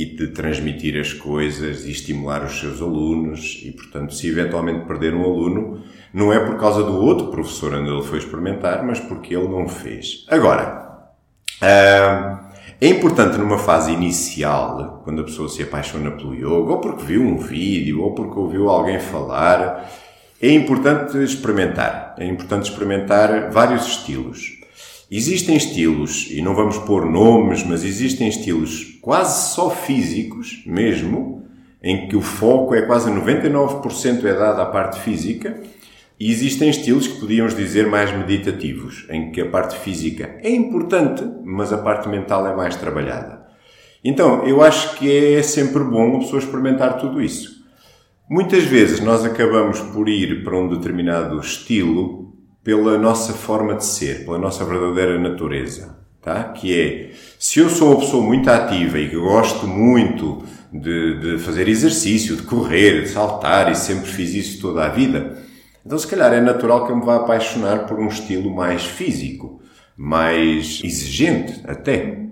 e 0.00 0.06
de 0.06 0.28
transmitir 0.28 0.98
as 0.98 1.12
coisas 1.12 1.84
e 1.84 1.90
estimular 1.90 2.42
os 2.44 2.58
seus 2.58 2.80
alunos 2.80 3.60
e 3.64 3.70
portanto 3.70 4.14
se 4.14 4.28
eventualmente 4.28 4.86
perder 4.86 5.14
um 5.14 5.22
aluno 5.22 5.82
não 6.12 6.32
é 6.32 6.40
por 6.40 6.58
causa 6.58 6.82
do 6.82 6.96
outro 6.96 7.28
professor 7.28 7.74
onde 7.74 7.90
ele 7.90 8.02
foi 8.02 8.18
experimentar, 8.18 8.84
mas 8.84 8.98
porque 8.98 9.34
ele 9.34 9.48
não 9.48 9.68
fez. 9.68 10.24
Agora, 10.28 10.80
é 11.62 12.88
importante 12.88 13.36
numa 13.36 13.58
fase 13.58 13.92
inicial, 13.92 15.02
quando 15.04 15.20
a 15.20 15.24
pessoa 15.24 15.48
se 15.48 15.62
apaixona 15.62 16.10
pelo 16.10 16.34
yoga, 16.34 16.72
ou 16.72 16.78
porque 16.78 17.04
viu 17.04 17.22
um 17.22 17.36
vídeo, 17.36 18.02
ou 18.02 18.14
porque 18.14 18.38
ouviu 18.38 18.68
alguém 18.68 18.98
falar, 18.98 19.88
é 20.40 20.50
importante 20.50 21.16
experimentar. 21.22 22.14
É 22.18 22.26
importante 22.26 22.70
experimentar 22.70 23.50
vários 23.50 23.86
estilos. 23.86 24.58
Existem 25.10 25.56
estilos, 25.56 26.28
e 26.30 26.40
não 26.40 26.54
vamos 26.54 26.78
pôr 26.78 27.04
nomes, 27.04 27.62
mas 27.62 27.84
existem 27.84 28.28
estilos 28.28 28.89
quase 29.00 29.54
só 29.54 29.70
físicos, 29.70 30.62
mesmo, 30.66 31.44
em 31.82 32.08
que 32.08 32.16
o 32.16 32.20
foco 32.20 32.74
é 32.74 32.82
quase 32.82 33.10
99% 33.10 34.24
é 34.24 34.34
dado 34.34 34.60
à 34.60 34.66
parte 34.66 35.00
física, 35.00 35.60
e 36.18 36.30
existem 36.30 36.68
estilos 36.68 37.06
que 37.06 37.18
podíamos 37.18 37.56
dizer 37.56 37.86
mais 37.86 38.12
meditativos, 38.12 39.06
em 39.08 39.32
que 39.32 39.40
a 39.40 39.48
parte 39.48 39.78
física 39.78 40.36
é 40.42 40.50
importante, 40.50 41.24
mas 41.44 41.72
a 41.72 41.78
parte 41.78 42.08
mental 42.08 42.46
é 42.46 42.54
mais 42.54 42.76
trabalhada. 42.76 43.46
Então, 44.04 44.46
eu 44.46 44.62
acho 44.62 44.96
que 44.96 45.34
é 45.34 45.42
sempre 45.42 45.82
bom 45.82 46.16
a 46.16 46.18
pessoa 46.20 46.40
experimentar 46.40 46.98
tudo 46.98 47.22
isso. 47.22 47.60
Muitas 48.28 48.64
vezes 48.64 49.00
nós 49.00 49.24
acabamos 49.24 49.80
por 49.80 50.08
ir 50.08 50.44
para 50.44 50.56
um 50.56 50.68
determinado 50.68 51.40
estilo 51.40 52.34
pela 52.62 52.98
nossa 52.98 53.32
forma 53.32 53.74
de 53.74 53.84
ser, 53.84 54.24
pela 54.24 54.38
nossa 54.38 54.64
verdadeira 54.64 55.18
natureza, 55.18 55.99
tá? 56.22 56.44
Que 56.44 56.80
é, 56.80 57.10
se 57.38 57.60
eu 57.60 57.68
sou 57.68 57.92
uma 57.92 58.00
pessoa 58.00 58.22
muito 58.22 58.48
ativa 58.48 58.98
e 58.98 59.08
que 59.08 59.16
gosto 59.16 59.66
muito 59.66 60.44
de, 60.72 61.20
de 61.20 61.38
fazer 61.38 61.68
exercício, 61.68 62.36
de 62.36 62.42
correr, 62.42 63.02
de 63.02 63.08
saltar 63.08 63.70
e 63.70 63.74
sempre 63.74 64.10
fiz 64.10 64.34
isso 64.34 64.60
toda 64.60 64.84
a 64.84 64.88
vida, 64.88 65.40
então, 65.84 65.98
se 65.98 66.06
calhar, 66.06 66.32
é 66.32 66.40
natural 66.40 66.86
que 66.86 66.92
eu 66.92 66.96
me 66.96 67.04
vá 67.04 67.16
apaixonar 67.16 67.86
por 67.86 67.98
um 67.98 68.08
estilo 68.08 68.54
mais 68.54 68.84
físico, 68.84 69.60
mais 69.96 70.80
exigente 70.84 71.60
até. 71.66 72.26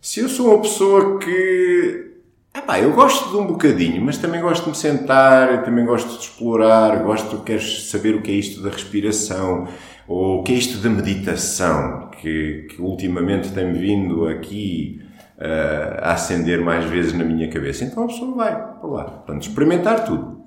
Se 0.00 0.20
eu 0.20 0.28
sou 0.28 0.48
uma 0.48 0.62
pessoa 0.62 1.18
que. 1.18 2.10
Epá, 2.54 2.80
eu 2.80 2.92
gosto 2.92 3.30
de 3.30 3.36
um 3.36 3.46
bocadinho, 3.46 4.02
mas 4.02 4.18
também 4.18 4.40
gosto 4.40 4.64
de 4.64 4.70
me 4.70 4.76
sentar, 4.76 5.64
também 5.64 5.86
gosto 5.86 6.18
de 6.18 6.24
explorar, 6.24 7.02
gosto, 7.02 7.38
quero 7.38 7.62
saber 7.62 8.14
o 8.14 8.20
que 8.20 8.30
é 8.30 8.34
isto 8.34 8.60
da 8.60 8.68
respiração, 8.68 9.68
ou 10.06 10.40
o 10.40 10.42
que 10.42 10.52
é 10.52 10.56
isto 10.56 10.76
da 10.78 10.90
meditação, 10.90 12.10
que, 12.22 12.68
que 12.70 12.80
ultimamente 12.80 13.50
tem 13.50 13.72
vindo 13.72 14.28
aqui 14.28 15.02
uh, 15.38 15.98
a 16.00 16.12
acender 16.12 16.60
mais 16.60 16.84
vezes 16.84 17.12
na 17.12 17.24
minha 17.24 17.50
cabeça. 17.50 17.84
Então 17.84 18.04
a 18.04 18.06
pessoa 18.06 18.34
vai 18.34 18.52
para 18.52 18.88
lá. 18.88 19.04
Portanto, 19.04 19.42
experimentar 19.42 20.04
tudo. 20.04 20.40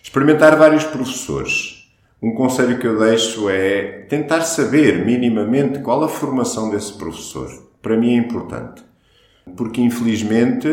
Experimentar 0.00 0.56
vários 0.56 0.84
professores. 0.84 1.90
Um 2.22 2.32
conselho 2.34 2.78
que 2.78 2.86
eu 2.86 2.98
deixo 2.98 3.50
é 3.50 4.04
tentar 4.08 4.42
saber 4.42 5.04
minimamente 5.04 5.80
qual 5.80 6.04
a 6.04 6.08
formação 6.08 6.70
desse 6.70 6.92
professor. 6.92 7.50
Para 7.82 7.96
mim 7.96 8.14
é 8.14 8.16
importante. 8.16 8.82
Porque, 9.56 9.80
infelizmente, 9.80 10.68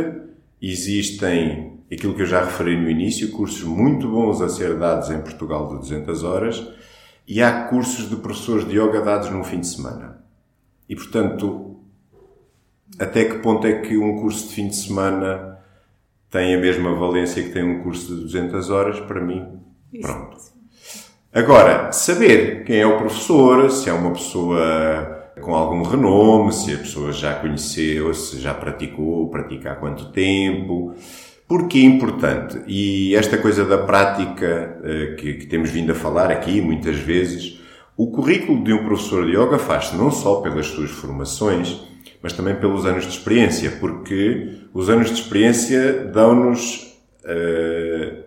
existem 0.62 1.80
aquilo 1.92 2.14
que 2.14 2.22
eu 2.22 2.28
já 2.28 2.44
referi 2.44 2.80
no 2.80 2.90
início, 2.90 3.32
cursos 3.32 3.64
muito 3.64 4.08
bons 4.08 4.42
a 4.42 4.50
ser 4.50 4.76
dados 4.76 5.10
em 5.10 5.20
Portugal 5.20 5.70
de 5.70 5.80
200 5.80 6.24
horas 6.24 6.68
e 7.28 7.42
há 7.42 7.64
cursos 7.66 8.10
de 8.10 8.16
professores 8.18 8.68
de 8.68 8.78
yoga 8.78 9.02
dados 9.02 9.30
num 9.30 9.44
fim 9.44 9.60
de 9.60 9.68
semana. 9.68 10.25
E, 10.88 10.96
portanto, 10.96 11.80
até 13.00 13.26
que 13.26 13.40
ponto 13.40 13.66
é 13.66 13.82
que 13.82 13.98
um 13.98 14.18
curso 14.18 14.48
de 14.48 14.56
fim 14.56 14.68
de 14.68 14.76
semana 14.76 15.60
tem 16.30 16.54
a 16.54 16.60
mesma 16.60 16.94
valência 16.94 17.44
que 17.44 17.50
tem 17.50 17.64
um 17.64 17.82
curso 17.82 18.16
de 18.16 18.22
200 18.22 18.70
horas, 18.70 19.00
para 19.00 19.22
mim, 19.22 19.46
pronto. 20.02 20.38
Agora, 21.34 21.92
saber 21.92 22.64
quem 22.64 22.78
é 22.80 22.86
o 22.86 22.98
professor, 22.98 23.70
se 23.70 23.90
é 23.90 23.94
uma 23.94 24.12
pessoa 24.12 25.32
com 25.42 25.54
algum 25.54 25.84
renome, 25.84 26.54
se 26.54 26.74
a 26.74 26.78
pessoa 26.78 27.12
já 27.12 27.34
conheceu, 27.36 28.14
se 28.14 28.40
já 28.40 28.54
praticou, 28.54 29.30
pratica 29.30 29.72
há 29.72 29.76
quanto 29.76 30.12
tempo, 30.12 30.96
porque 31.48 31.78
é 31.78 31.82
importante. 31.82 32.62
E 32.68 33.16
esta 33.16 33.38
coisa 33.38 33.66
da 33.66 33.78
prática 33.78 34.80
eh, 34.84 35.16
que, 35.20 35.34
que 35.34 35.46
temos 35.46 35.70
vindo 35.70 35.92
a 35.92 35.96
falar 35.96 36.32
aqui 36.32 36.62
muitas 36.62 36.98
vezes, 36.98 37.60
o 37.98 38.12
currículo 38.12 38.64
de 38.64 38.74
um 38.74 38.84
professor 38.84 39.26
de 39.26 39.32
yoga 39.32 39.58
faz-se 39.58 39.96
não 39.96 40.12
só 40.12 40.42
pelas 40.42 40.68
suas 40.68 40.92
formações, 40.92 41.82
mas 42.22 42.34
também 42.34 42.56
pelos 42.56 42.86
anos 42.86 43.04
de 43.04 43.12
experiência, 43.12 43.72
porque 43.80 44.64
os 44.74 44.90
anos 44.90 45.08
de 45.08 45.22
experiência 45.22 46.06
dão-nos 46.14 46.98
uh, 47.24 48.24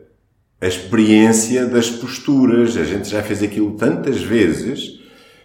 a 0.61 0.67
experiência 0.67 1.67
das 1.67 1.91
posturas. 1.91 2.77
A 2.77 2.85
gente 2.85 3.09
já 3.09 3.23
fez 3.23 3.43
aquilo 3.43 3.73
tantas 3.73 4.23
vezes 4.23 4.99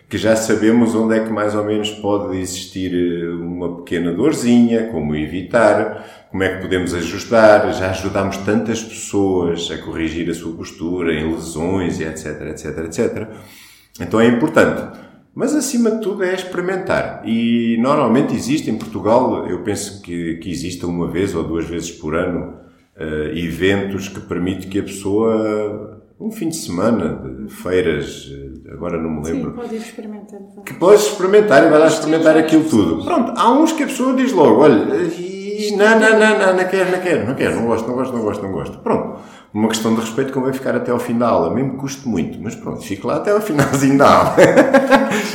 que 0.09 0.17
já 0.17 0.36
sabemos 0.36 0.93
onde 0.93 1.17
é 1.17 1.23
que 1.23 1.31
mais 1.31 1.55
ou 1.55 1.65
menos 1.65 1.89
pode 1.89 2.38
existir 2.38 2.93
eh, 2.93 3.29
uma 3.29 3.77
pequena 3.77 4.13
dorzinha, 4.13 4.89
como 4.91 5.15
evitar, 5.15 6.27
como 6.29 6.43
é 6.43 6.55
que 6.55 6.62
podemos 6.62 6.93
ajustar. 6.93 7.73
Já 7.73 7.89
ajudámos 7.89 8.38
tantas 8.38 8.83
pessoas 8.83 9.71
a 9.71 9.77
corrigir 9.79 10.29
a 10.29 10.33
sua 10.36 10.55
postura 10.55 11.13
em 11.15 11.31
lesões 11.31 11.99
e 11.99 12.03
etc, 12.03 12.41
etc, 12.51 12.77
etc. 12.86 13.27
Então 13.99 14.19
é 14.19 14.27
importante. 14.27 15.01
Mas 15.36 15.56
acima 15.56 15.89
de 15.89 16.01
tudo 16.01 16.23
é 16.23 16.34
experimentar. 16.34 17.23
E 17.25 17.77
normalmente 17.79 18.36
existe 18.36 18.69
em 18.69 18.77
Portugal, 18.77 19.47
eu 19.47 19.63
penso 19.63 20.01
que, 20.01 20.36
que 20.36 20.49
exista 20.51 20.86
uma 20.86 21.08
vez 21.08 21.34
ou 21.34 21.43
duas 21.43 21.65
vezes 21.65 21.91
por 21.91 22.15
ano, 22.15 22.53
uh, 22.95 23.36
eventos 23.36 24.08
que 24.08 24.19
permitem 24.21 24.69
que 24.69 24.79
a 24.79 24.84
pessoa, 24.84 26.03
um 26.19 26.32
fim 26.32 26.49
de 26.49 26.56
semana, 26.56 27.19
de 27.45 27.51
feiras, 27.51 28.32
eh, 28.32 28.73
agora 28.73 29.01
não 29.01 29.10
me 29.10 29.23
lembro. 29.23 29.51
Sim, 29.51 29.58
pode 29.58 29.75
ir 29.75 29.79
experimentando. 29.79 30.62
Que 30.63 30.73
pode 30.75 31.01
experimentar 31.01 31.65
e 31.65 31.69
vai 31.69 31.79
lá 31.79 31.88
experimentar 31.88 32.38
aquilo 32.38 32.65
tudo. 32.65 33.03
Pronto, 33.03 33.34
há 33.36 33.51
uns 33.51 33.71
que 33.71 33.84
a 33.84 33.88
pessoa 33.88 34.15
diz 34.15 34.32
logo, 34.32 34.62
olha, 34.62 34.86
e, 35.17 35.75
não, 35.75 35.99
não, 35.99 36.19
não, 36.19 36.39
não, 36.39 36.58
não 36.58 36.65
quero, 36.65 36.91
não 36.91 36.99
quero, 36.99 37.27
não 37.27 37.36
quero, 37.36 37.56
não 37.56 37.65
gosto, 37.65 37.88
não 37.88 37.95
gosto, 37.95 38.13
não 38.13 38.21
gosto, 38.21 38.43
não 38.43 38.51
gosto. 38.51 38.77
Pronto. 38.79 39.19
Uma 39.53 39.67
questão 39.67 39.93
de 39.93 40.01
respeito 40.01 40.33
como 40.33 40.45
vai 40.45 40.53
ficar 40.53 40.75
até 40.75 40.91
ao 40.91 40.97
fim 40.97 41.15
da 41.15 41.27
aula, 41.27 41.53
mesmo 41.53 41.73
que 41.73 41.77
custe 41.77 42.07
muito, 42.07 42.41
mas 42.41 42.55
pronto, 42.55 42.81
fico 42.81 43.07
lá 43.07 43.17
até 43.17 43.29
ao 43.29 43.39
finalzinho 43.39 43.97
da 43.99 44.11
aula. 44.11 44.35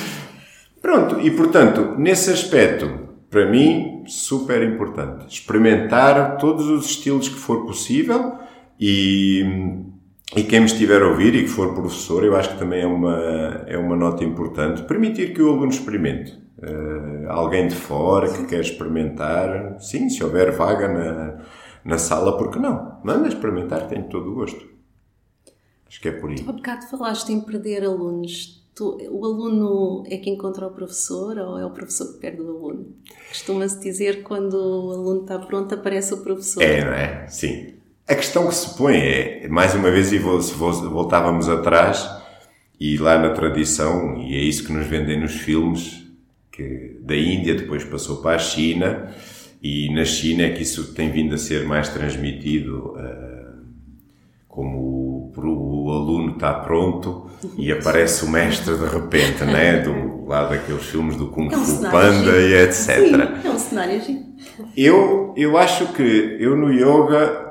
pronto, 0.83 1.20
e 1.20 1.31
portanto, 1.31 1.94
nesse 1.96 2.31
aspecto, 2.31 3.09
para 3.31 3.46
mim, 3.48 4.02
super 4.09 4.62
importante. 4.62 5.26
Experimentar 5.28 6.37
todos 6.38 6.68
os 6.68 6.87
estilos 6.87 7.28
que 7.28 7.37
for 7.37 7.64
possível 7.64 8.33
e, 8.81 9.44
e 10.35 10.42
quem 10.42 10.61
me 10.61 10.66
estiver 10.66 11.00
a 11.02 11.09
ouvir 11.09 11.37
e 11.37 11.42
que 11.42 11.48
for 11.48 11.72
professor, 11.72 12.24
eu 12.24 12.35
acho 12.35 12.50
que 12.50 12.59
também 12.59 12.83
é 12.83 12.87
uma, 12.87 13.64
é 13.68 13.78
uma 13.78 13.94
nota 13.94 14.24
importante, 14.24 14.83
permitir 14.83 15.33
que 15.33 15.40
o 15.40 15.50
aluno 15.50 15.70
experimente. 15.70 16.37
Uh, 16.59 17.28
alguém 17.28 17.68
de 17.68 17.74
fora 17.76 18.28
que 18.28 18.44
quer 18.46 18.61
experimentar, 18.61 19.76
sim, 19.78 20.09
se 20.09 20.24
houver 20.24 20.50
vaga 20.50 20.88
na, 20.88 21.35
na 21.88 21.96
sala, 21.96 22.37
porque 22.37 22.59
não? 22.59 23.01
Manda 23.03 23.29
experimentar, 23.29 23.88
tenho 23.88 24.05
todo 24.11 24.31
o 24.31 24.35
gosto. 24.35 24.62
Acho 25.88 26.01
que 26.03 26.09
é 26.09 26.12
por 26.12 26.29
aí. 26.29 26.44
Há 26.46 26.53
bocado 26.53 26.87
falaste 26.87 27.33
em 27.33 27.40
perder 27.40 27.83
alunos. 27.83 28.62
Tu, 28.74 28.85
o 29.11 29.24
aluno 29.24 30.05
é 30.07 30.18
que 30.18 30.29
encontra 30.29 30.66
o 30.66 30.70
professor 30.70 31.38
ou 31.38 31.59
é 31.59 31.64
o 31.64 31.70
professor 31.70 32.12
que 32.12 32.20
perde 32.20 32.42
o 32.42 32.48
aluno? 32.51 32.94
Costuma-se 33.31 33.81
dizer 33.81 34.22
quando 34.22 34.53
o 34.53 34.92
aluno 34.92 35.22
está 35.22 35.38
pronto 35.38 35.74
aparece 35.74 36.12
o 36.12 36.18
professor. 36.18 36.62
É, 36.62 36.85
não 36.85 36.92
é? 36.92 37.27
Sim. 37.27 37.72
A 38.07 38.14
questão 38.14 38.46
que 38.46 38.55
se 38.55 38.77
põe 38.77 38.96
é, 38.98 39.48
mais 39.48 39.74
uma 39.74 39.90
vez, 39.90 40.12
e 40.12 40.18
voltávamos 40.18 41.48
atrás, 41.48 42.07
e 42.79 42.98
lá 42.98 43.18
na 43.18 43.31
tradição, 43.31 44.18
e 44.18 44.37
é 44.37 44.40
isso 44.40 44.64
que 44.64 44.72
nos 44.72 44.87
vendem 44.87 45.18
nos 45.18 45.37
filmes, 45.37 46.07
que 46.53 46.98
da 47.01 47.16
Índia 47.16 47.55
depois 47.55 47.83
passou 47.83 48.18
para 48.18 48.37
a 48.37 48.38
China, 48.38 49.11
e 49.62 49.92
na 49.92 50.05
China 50.05 50.44
é 50.44 50.51
que 50.51 50.62
isso 50.62 50.94
tem 50.94 51.11
vindo 51.11 51.35
a 51.35 51.38
ser 51.38 51.66
mais 51.66 51.88
transmitido 51.88 52.94
uh, 52.97 53.38
como 54.49 54.79
o, 54.79 55.33
o, 55.37 55.90
aluno 55.92 56.35
está 56.35 56.55
pronto 56.55 57.31
e 57.57 57.71
aparece 57.73 58.25
o 58.25 58.29
mestre 58.29 58.77
de 58.77 58.87
repente, 58.87 59.44
né? 59.44 59.81
Do 59.81 60.27
lado 60.27 60.51
daqueles 60.51 60.85
filmes 60.85 61.16
do 61.16 61.29
Kung 61.29 61.53
é 61.53 61.57
um 61.57 61.64
Fu 61.64 61.83
Panda 61.90 62.37
e 62.40 62.55
etc. 62.55 62.73
Sim, 62.73 63.49
é 63.49 63.51
um 63.51 63.59
cenário 63.59 64.03
Eu, 64.77 65.35
eu 65.37 65.57
acho 65.57 65.92
que 65.92 66.37
eu 66.40 66.57
no 66.57 66.73
yoga 66.73 67.47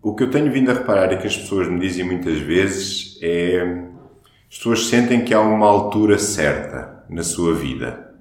o 0.00 0.14
que 0.14 0.24
eu 0.24 0.30
tenho 0.30 0.50
vindo 0.52 0.70
a 0.70 0.74
reparar 0.74 1.12
e 1.12 1.18
que 1.18 1.26
as 1.26 1.36
pessoas 1.36 1.68
me 1.68 1.78
dizem 1.78 2.04
muitas 2.04 2.38
vezes 2.38 3.18
é 3.22 3.88
as 4.50 4.58
pessoas 4.58 4.86
sentem 4.86 5.24
que 5.24 5.32
há 5.32 5.40
uma 5.40 5.66
altura 5.66 6.18
certa 6.18 7.04
na 7.08 7.22
sua 7.22 7.54
vida 7.54 8.11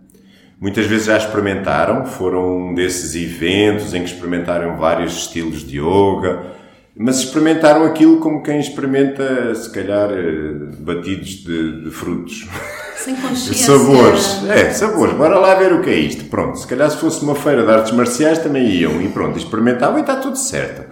Muitas 0.62 0.86
vezes 0.86 1.08
já 1.08 1.18
experimentaram, 1.18 2.06
foram 2.06 2.70
um 2.70 2.76
desses 2.76 3.16
eventos 3.16 3.96
em 3.96 4.04
que 4.04 4.12
experimentaram 4.12 4.78
vários 4.78 5.14
estilos 5.14 5.68
de 5.68 5.80
yoga, 5.80 6.54
mas 6.96 7.18
experimentaram 7.18 7.84
aquilo 7.84 8.18
como 8.20 8.44
quem 8.44 8.60
experimenta, 8.60 9.56
se 9.56 9.72
calhar, 9.72 10.12
eh, 10.12 10.76
batidos 10.78 11.44
de, 11.44 11.86
de 11.86 11.90
frutos. 11.90 12.48
Sem 12.96 13.16
consciência. 13.22 13.76
sabores. 13.76 14.44
É, 14.48 14.70
sabores. 14.70 15.16
Bora 15.16 15.40
lá 15.40 15.56
ver 15.56 15.74
o 15.74 15.82
que 15.82 15.90
é 15.90 15.96
isto. 15.96 16.26
Pronto, 16.26 16.60
se 16.60 16.68
calhar 16.68 16.92
se 16.92 16.98
fosse 16.98 17.24
uma 17.24 17.34
feira 17.34 17.66
de 17.66 17.72
artes 17.72 17.92
marciais 17.92 18.38
também 18.38 18.70
iam 18.70 19.02
e 19.02 19.08
pronto, 19.10 19.40
experimentavam 19.40 19.98
e 19.98 20.02
está 20.02 20.18
tudo 20.18 20.38
certo. 20.38 20.84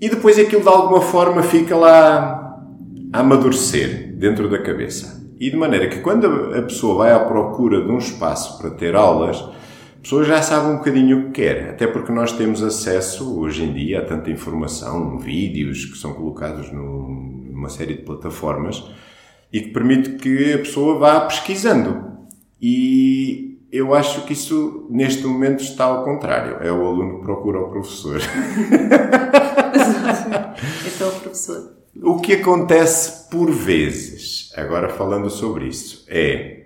E 0.00 0.08
depois 0.08 0.38
aquilo 0.38 0.62
de 0.62 0.68
alguma 0.68 1.02
forma 1.02 1.42
fica 1.42 1.76
lá 1.76 2.56
a 3.12 3.20
amadurecer 3.20 4.14
dentro 4.16 4.48
da 4.48 4.62
cabeça. 4.62 5.19
E 5.40 5.50
de 5.50 5.56
maneira 5.56 5.88
que 5.88 6.00
quando 6.00 6.54
a 6.54 6.60
pessoa 6.60 6.96
vai 6.96 7.12
à 7.12 7.20
procura 7.20 7.80
de 7.82 7.90
um 7.90 7.96
espaço 7.96 8.58
para 8.58 8.68
ter 8.68 8.94
aulas, 8.94 9.38
a 9.38 10.02
pessoa 10.02 10.22
já 10.22 10.42
sabe 10.42 10.68
um 10.68 10.76
bocadinho 10.76 11.18
o 11.18 11.24
que 11.28 11.40
quer. 11.40 11.70
Até 11.70 11.86
porque 11.86 12.12
nós 12.12 12.32
temos 12.32 12.62
acesso, 12.62 13.40
hoje 13.40 13.64
em 13.64 13.72
dia, 13.72 14.00
a 14.00 14.04
tanta 14.04 14.30
informação, 14.30 15.18
vídeos 15.18 15.86
que 15.86 15.96
são 15.96 16.12
colocados 16.12 16.70
numa 16.70 17.70
série 17.70 17.94
de 17.94 18.02
plataformas 18.02 18.84
e 19.50 19.62
que 19.62 19.70
permite 19.70 20.10
que 20.16 20.52
a 20.52 20.58
pessoa 20.58 20.98
vá 20.98 21.20
pesquisando. 21.20 22.10
E 22.60 23.58
eu 23.72 23.94
acho 23.94 24.26
que 24.26 24.34
isso, 24.34 24.86
neste 24.90 25.26
momento, 25.26 25.62
está 25.62 25.84
ao 25.84 26.04
contrário. 26.04 26.58
É 26.60 26.70
o 26.70 26.86
aluno 26.86 27.20
que 27.20 27.24
procura 27.24 27.60
o 27.60 27.70
professor. 27.70 28.20
então, 30.86 31.08
o 31.08 31.20
professor. 31.20 31.76
O 32.02 32.20
que 32.20 32.34
acontece 32.34 33.30
por 33.30 33.50
vezes 33.50 34.39
agora 34.60 34.88
falando 34.88 35.28
sobre 35.30 35.66
isso, 35.66 36.04
é 36.08 36.60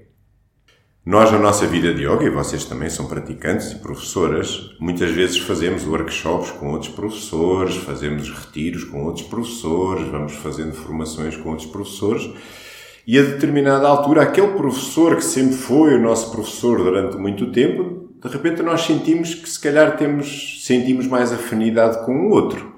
nós 1.07 1.31
na 1.31 1.39
nossa 1.39 1.67
vida 1.67 1.93
de 1.93 2.03
yoga, 2.03 2.25
e 2.25 2.31
vocês 2.31 2.65
também 2.65 2.89
são 2.89 3.07
praticantes 3.07 3.73
e 3.73 3.75
professoras, 3.75 4.75
muitas 4.81 5.11
vezes 5.11 5.39
fazemos 5.39 5.87
workshops 5.87 6.51
com 6.53 6.73
outros 6.73 6.93
professores, 6.93 7.77
fazemos 7.77 8.31
retiros 8.31 8.85
com 8.85 9.05
outros 9.05 9.27
professores, 9.27 10.09
vamos 10.09 10.33
fazendo 10.33 10.73
formações 10.73 11.37
com 11.37 11.51
outros 11.51 11.69
professores, 11.69 12.31
e 13.07 13.19
a 13.19 13.23
determinada 13.23 13.87
altura, 13.87 14.23
aquele 14.23 14.55
professor 14.55 15.17
que 15.17 15.25
sempre 15.25 15.55
foi 15.55 15.95
o 15.95 16.01
nosso 16.01 16.33
professor 16.33 16.79
durante 16.79 17.19
muito 17.19 17.53
tempo, 17.53 18.09
de 18.23 18.29
repente 18.31 18.63
nós 18.63 18.81
sentimos 18.81 19.35
que 19.35 19.47
se 19.47 19.61
calhar 19.61 19.99
temos, 19.99 20.65
sentimos 20.65 21.07
mais 21.07 21.31
afinidade 21.31 22.03
com 22.07 22.29
o 22.29 22.31
outro. 22.31 22.74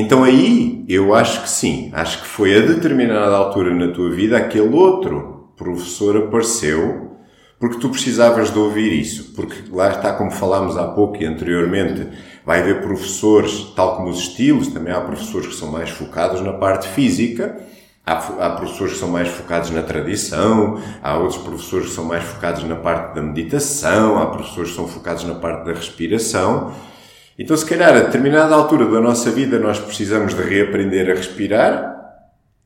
Então 0.00 0.22
aí 0.22 0.84
eu 0.88 1.12
acho 1.12 1.42
que 1.42 1.50
sim, 1.50 1.90
acho 1.92 2.22
que 2.22 2.28
foi 2.28 2.56
a 2.56 2.60
determinada 2.60 3.34
altura 3.34 3.74
na 3.74 3.92
tua 3.92 4.08
vida 4.08 4.36
aquele 4.36 4.72
outro 4.72 5.50
professor 5.56 6.16
apareceu 6.16 7.16
porque 7.58 7.80
tu 7.80 7.88
precisavas 7.88 8.52
de 8.52 8.58
ouvir 8.60 8.92
isso, 8.92 9.32
porque 9.34 9.64
lá 9.72 9.88
está 9.88 10.12
como 10.12 10.30
falámos 10.30 10.76
há 10.76 10.86
pouco 10.86 11.20
e 11.20 11.26
anteriormente, 11.26 12.06
vai 12.46 12.60
haver 12.60 12.80
professores, 12.80 13.72
tal 13.74 13.96
como 13.96 14.10
os 14.10 14.20
estilos, 14.20 14.68
também 14.68 14.92
há 14.92 15.00
professores 15.00 15.48
que 15.48 15.54
são 15.56 15.72
mais 15.72 15.90
focados 15.90 16.40
na 16.42 16.52
parte 16.52 16.86
física, 16.86 17.58
há, 18.06 18.12
há 18.12 18.50
professores 18.50 18.92
que 18.92 19.00
são 19.00 19.08
mais 19.08 19.26
focados 19.26 19.70
na 19.70 19.82
tradição, 19.82 20.80
há 21.02 21.18
outros 21.18 21.42
professores 21.42 21.88
que 21.88 21.94
são 21.96 22.04
mais 22.04 22.22
focados 22.22 22.62
na 22.62 22.76
parte 22.76 23.16
da 23.16 23.22
meditação, 23.22 24.16
há 24.22 24.26
professores 24.26 24.70
que 24.70 24.76
são 24.76 24.86
focados 24.86 25.24
na 25.24 25.34
parte 25.34 25.64
da 25.64 25.72
respiração, 25.72 26.72
então, 27.38 27.56
se 27.56 27.64
calhar, 27.64 27.96
a 27.96 28.00
determinada 28.00 28.54
altura 28.54 28.86
da 28.86 29.00
nossa 29.00 29.30
vida, 29.30 29.58
nós 29.58 29.78
precisamos 29.78 30.34
de 30.34 30.42
reaprender 30.42 31.08
a 31.10 31.14
respirar, 31.14 31.98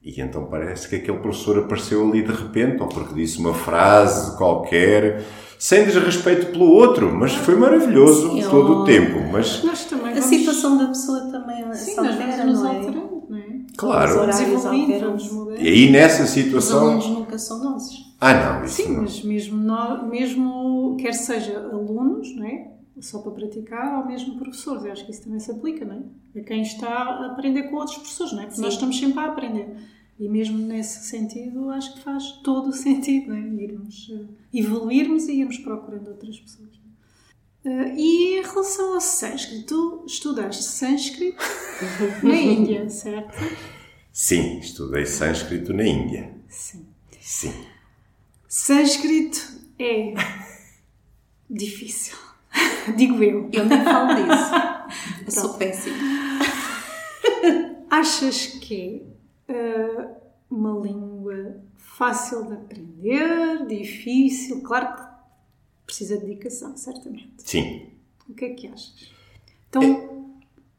e 0.03 0.21
então 0.21 0.47
parece 0.47 0.89
que 0.89 0.97
aquele 0.97 1.19
professor 1.19 1.59
apareceu 1.59 2.09
ali 2.09 2.23
de 2.23 2.33
repente, 2.33 2.83
ou 2.83 2.89
porque 2.89 3.15
disse 3.15 3.39
uma 3.39 3.55
frase 3.55 4.37
qualquer, 4.37 5.23
sem 5.59 5.85
desrespeito 5.85 6.47
pelo 6.47 6.69
outro, 6.69 7.15
mas 7.15 7.35
foi 7.35 7.55
maravilhoso 7.55 8.33
Sim, 8.33 8.43
todo 8.51 8.79
o 8.79 8.85
tempo. 8.85 9.21
Mas 9.31 9.63
a 9.65 10.23
situação 10.23 10.77
da 10.77 10.87
pessoa 10.87 11.20
também 11.31 11.73
Sim, 11.75 11.93
se 11.93 11.99
altera, 12.01 12.45
não 12.45 12.66
é? 12.66 12.77
Alterando, 12.79 13.23
não 13.29 13.39
é? 13.39 13.43
Claro. 13.77 14.14
Vamos 14.14 15.61
E 15.61 15.68
aí 15.68 15.93
nessa 15.93 16.27
situação. 16.27 16.79
Os 16.79 17.05
alunos 17.05 17.09
nunca 17.09 17.39
são 17.39 17.62
nossos. 17.62 17.97
Ah, 18.20 18.35
não. 18.35 18.64
Isso 18.64 18.83
Sim, 18.83 18.93
não. 18.95 19.03
mas 19.03 19.23
mesmo, 19.23 20.09
mesmo 20.09 20.97
quer 20.99 21.12
seja 21.12 21.59
alunos, 21.59 22.35
não 22.35 22.45
é? 22.45 22.73
Só 23.03 23.20
para 23.20 23.32
praticar 23.32 23.98
ou 23.98 24.07
mesmo 24.07 24.38
professores. 24.38 24.84
Eu 24.84 24.92
acho 24.92 25.05
que 25.05 25.11
isso 25.11 25.24
também 25.24 25.40
se 25.40 25.50
aplica, 25.50 25.84
não 25.84 25.96
é? 26.34 26.40
A 26.40 26.44
quem 26.44 26.62
está 26.62 26.88
a 26.88 27.26
aprender 27.32 27.64
com 27.64 27.76
outros 27.76 27.98
professores, 27.98 28.32
não 28.32 28.40
é? 28.40 28.44
Porque 28.44 28.57
Sim. 28.57 28.62
nós 28.62 28.74
estamos 28.74 28.98
sempre 28.98 29.18
a 29.18 29.26
aprender. 29.26 29.76
E 30.18 30.28
mesmo 30.28 30.59
nesse 30.59 31.07
sentido, 31.09 31.70
acho 31.70 31.94
que 31.94 32.00
faz 32.00 32.32
todo 32.42 32.68
o 32.68 32.72
sentido, 32.72 33.28
não 33.28 33.36
é? 33.36 33.62
Irmos, 33.62 34.09
uh, 34.09 34.28
evoluirmos 34.55 35.28
e 35.28 35.40
irmos 35.40 35.59
procurando 35.59 36.09
outras 36.09 36.38
pessoas. 36.38 36.70
Uh, 37.64 37.94
e 37.96 38.38
em 38.38 38.42
relação 38.42 38.94
ao 38.94 39.00
sânscrito, 39.00 39.66
tu 39.66 40.05
estudaste 40.07 40.64
sânscrito 40.64 41.42
na 42.22 42.34
Índia, 42.34 42.88
certo? 42.88 43.36
Sim, 44.12 44.59
estudei 44.59 45.07
sânscrito 45.07 45.72
na 45.72 45.84
Índia. 45.84 46.34
Sim. 46.48 46.86
Sim. 47.20 47.55
Sânscrito 48.48 49.38
é 49.78 50.14
difícil. 51.48 52.16
Digo 52.97 53.22
eu. 53.22 53.49
Eu 53.53 53.66
nem 53.66 53.85
falo 53.85 54.14
disso. 54.14 54.53
Eu 55.24 55.33
sou 55.33 55.55
péssima. 55.55 55.97
Achas 57.91 58.47
que 58.47 59.07
é 59.49 59.53
uh, 59.53 60.11
uma 60.51 60.78
língua 60.80 61.62
fácil 61.76 62.45
de 62.45 62.55
aprender, 62.55 63.66
difícil? 63.66 64.62
Claro 64.62 64.97
que 64.97 65.03
precisa 65.87 66.18
de 66.18 66.26
dedicação, 66.26 66.76
certamente. 66.76 67.33
Sim. 67.39 67.91
O 68.28 68.35
que 68.35 68.45
é 68.45 68.49
que 68.51 68.68
achas? 68.68 69.11
Então, 69.68 70.22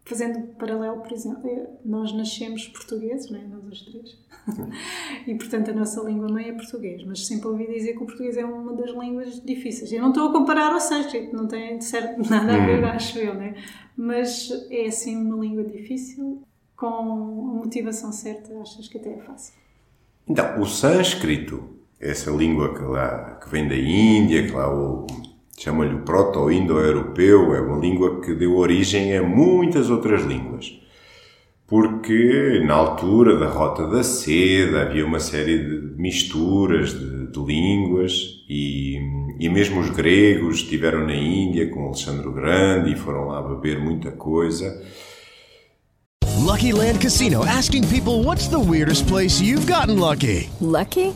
fazendo 0.05 0.39
um 0.39 0.47
paralelo, 0.55 1.01
por 1.01 1.11
exemplo, 1.11 1.49
nós 1.85 2.13
nascemos 2.13 2.67
portugueses, 2.67 3.29
não 3.29 3.39
é? 3.39 3.43
Nós 3.47 3.63
os 3.73 3.81
três. 3.81 4.17
e, 5.27 5.35
portanto, 5.35 5.71
a 5.71 5.73
nossa 5.73 6.01
língua 6.01 6.29
mãe 6.29 6.49
é 6.49 6.53
português. 6.53 7.03
Mas 7.05 7.25
sempre 7.25 7.47
ouvi 7.47 7.67
dizer 7.67 7.93
que 7.93 8.03
o 8.03 8.05
português 8.05 8.37
é 8.37 8.45
uma 8.45 8.73
das 8.73 8.91
línguas 8.91 9.41
difíceis. 9.43 9.91
Eu 9.91 10.01
não 10.01 10.09
estou 10.09 10.29
a 10.29 10.31
comparar 10.31 10.71
ao 10.71 10.79
sânscrito, 10.79 11.35
não 11.35 11.47
tem 11.47 11.77
de 11.77 11.85
certo 11.85 12.17
nada 12.29 12.53
a 12.53 12.65
ver, 12.65 12.83
acho 12.85 13.17
eu, 13.19 13.33
né? 13.33 13.55
Mas 13.95 14.49
é, 14.69 14.87
assim, 14.87 15.17
uma 15.17 15.43
língua 15.43 15.63
difícil 15.63 16.43
com 16.75 16.87
a 16.87 17.03
motivação 17.63 18.11
certa, 18.11 18.59
achas 18.59 18.87
que 18.87 18.97
até 18.97 19.13
é 19.13 19.17
fácil? 19.19 19.53
Então, 20.27 20.59
o 20.59 20.65
sânscrito, 20.65 21.63
essa 21.99 22.31
língua 22.31 22.73
que, 22.73 22.81
lá, 22.81 23.39
que 23.41 23.49
vem 23.49 23.67
da 23.67 23.75
Índia, 23.75 24.45
que 24.45 24.51
lá 24.51 24.73
o, 24.73 25.05
chamam-lhe 25.57 25.95
o 25.95 26.01
proto-indo-europeu, 26.01 27.55
é 27.55 27.61
uma 27.61 27.79
língua 27.79 28.21
que 28.21 28.33
deu 28.33 28.57
origem 28.57 29.15
a 29.17 29.23
muitas 29.23 29.89
outras 29.89 30.23
línguas. 30.23 30.79
Porque 31.67 32.61
na 32.65 32.73
altura 32.73 33.37
da 33.37 33.47
Rota 33.47 33.87
da 33.87 34.03
Seda 34.03 34.81
havia 34.81 35.05
uma 35.05 35.19
série 35.19 35.57
de 35.57 36.01
misturas 36.01 36.93
de, 36.93 37.31
de 37.31 37.39
línguas 37.39 38.43
e, 38.49 38.99
e 39.39 39.49
mesmo 39.49 39.79
os 39.79 39.89
gregos 39.89 40.57
estiveram 40.57 41.05
na 41.05 41.15
Índia 41.15 41.69
com 41.69 41.85
Alexandre 41.85 42.27
o 42.27 42.33
Grande 42.33 42.93
e 42.93 42.95
foram 42.95 43.27
lá 43.27 43.41
beber 43.41 43.79
muita 43.79 44.11
coisa. 44.11 44.71
Lucky 46.43 46.73
Land 46.73 46.99
Casino 46.99 47.45
asking 47.45 47.87
people 47.87 48.21
what's 48.23 48.47
the 48.47 48.59
weirdest 48.59 49.07
place 49.07 49.41
you've 49.41 49.65
gotten 49.65 49.97
lucky? 49.97 50.49
Lucky? 50.59 51.15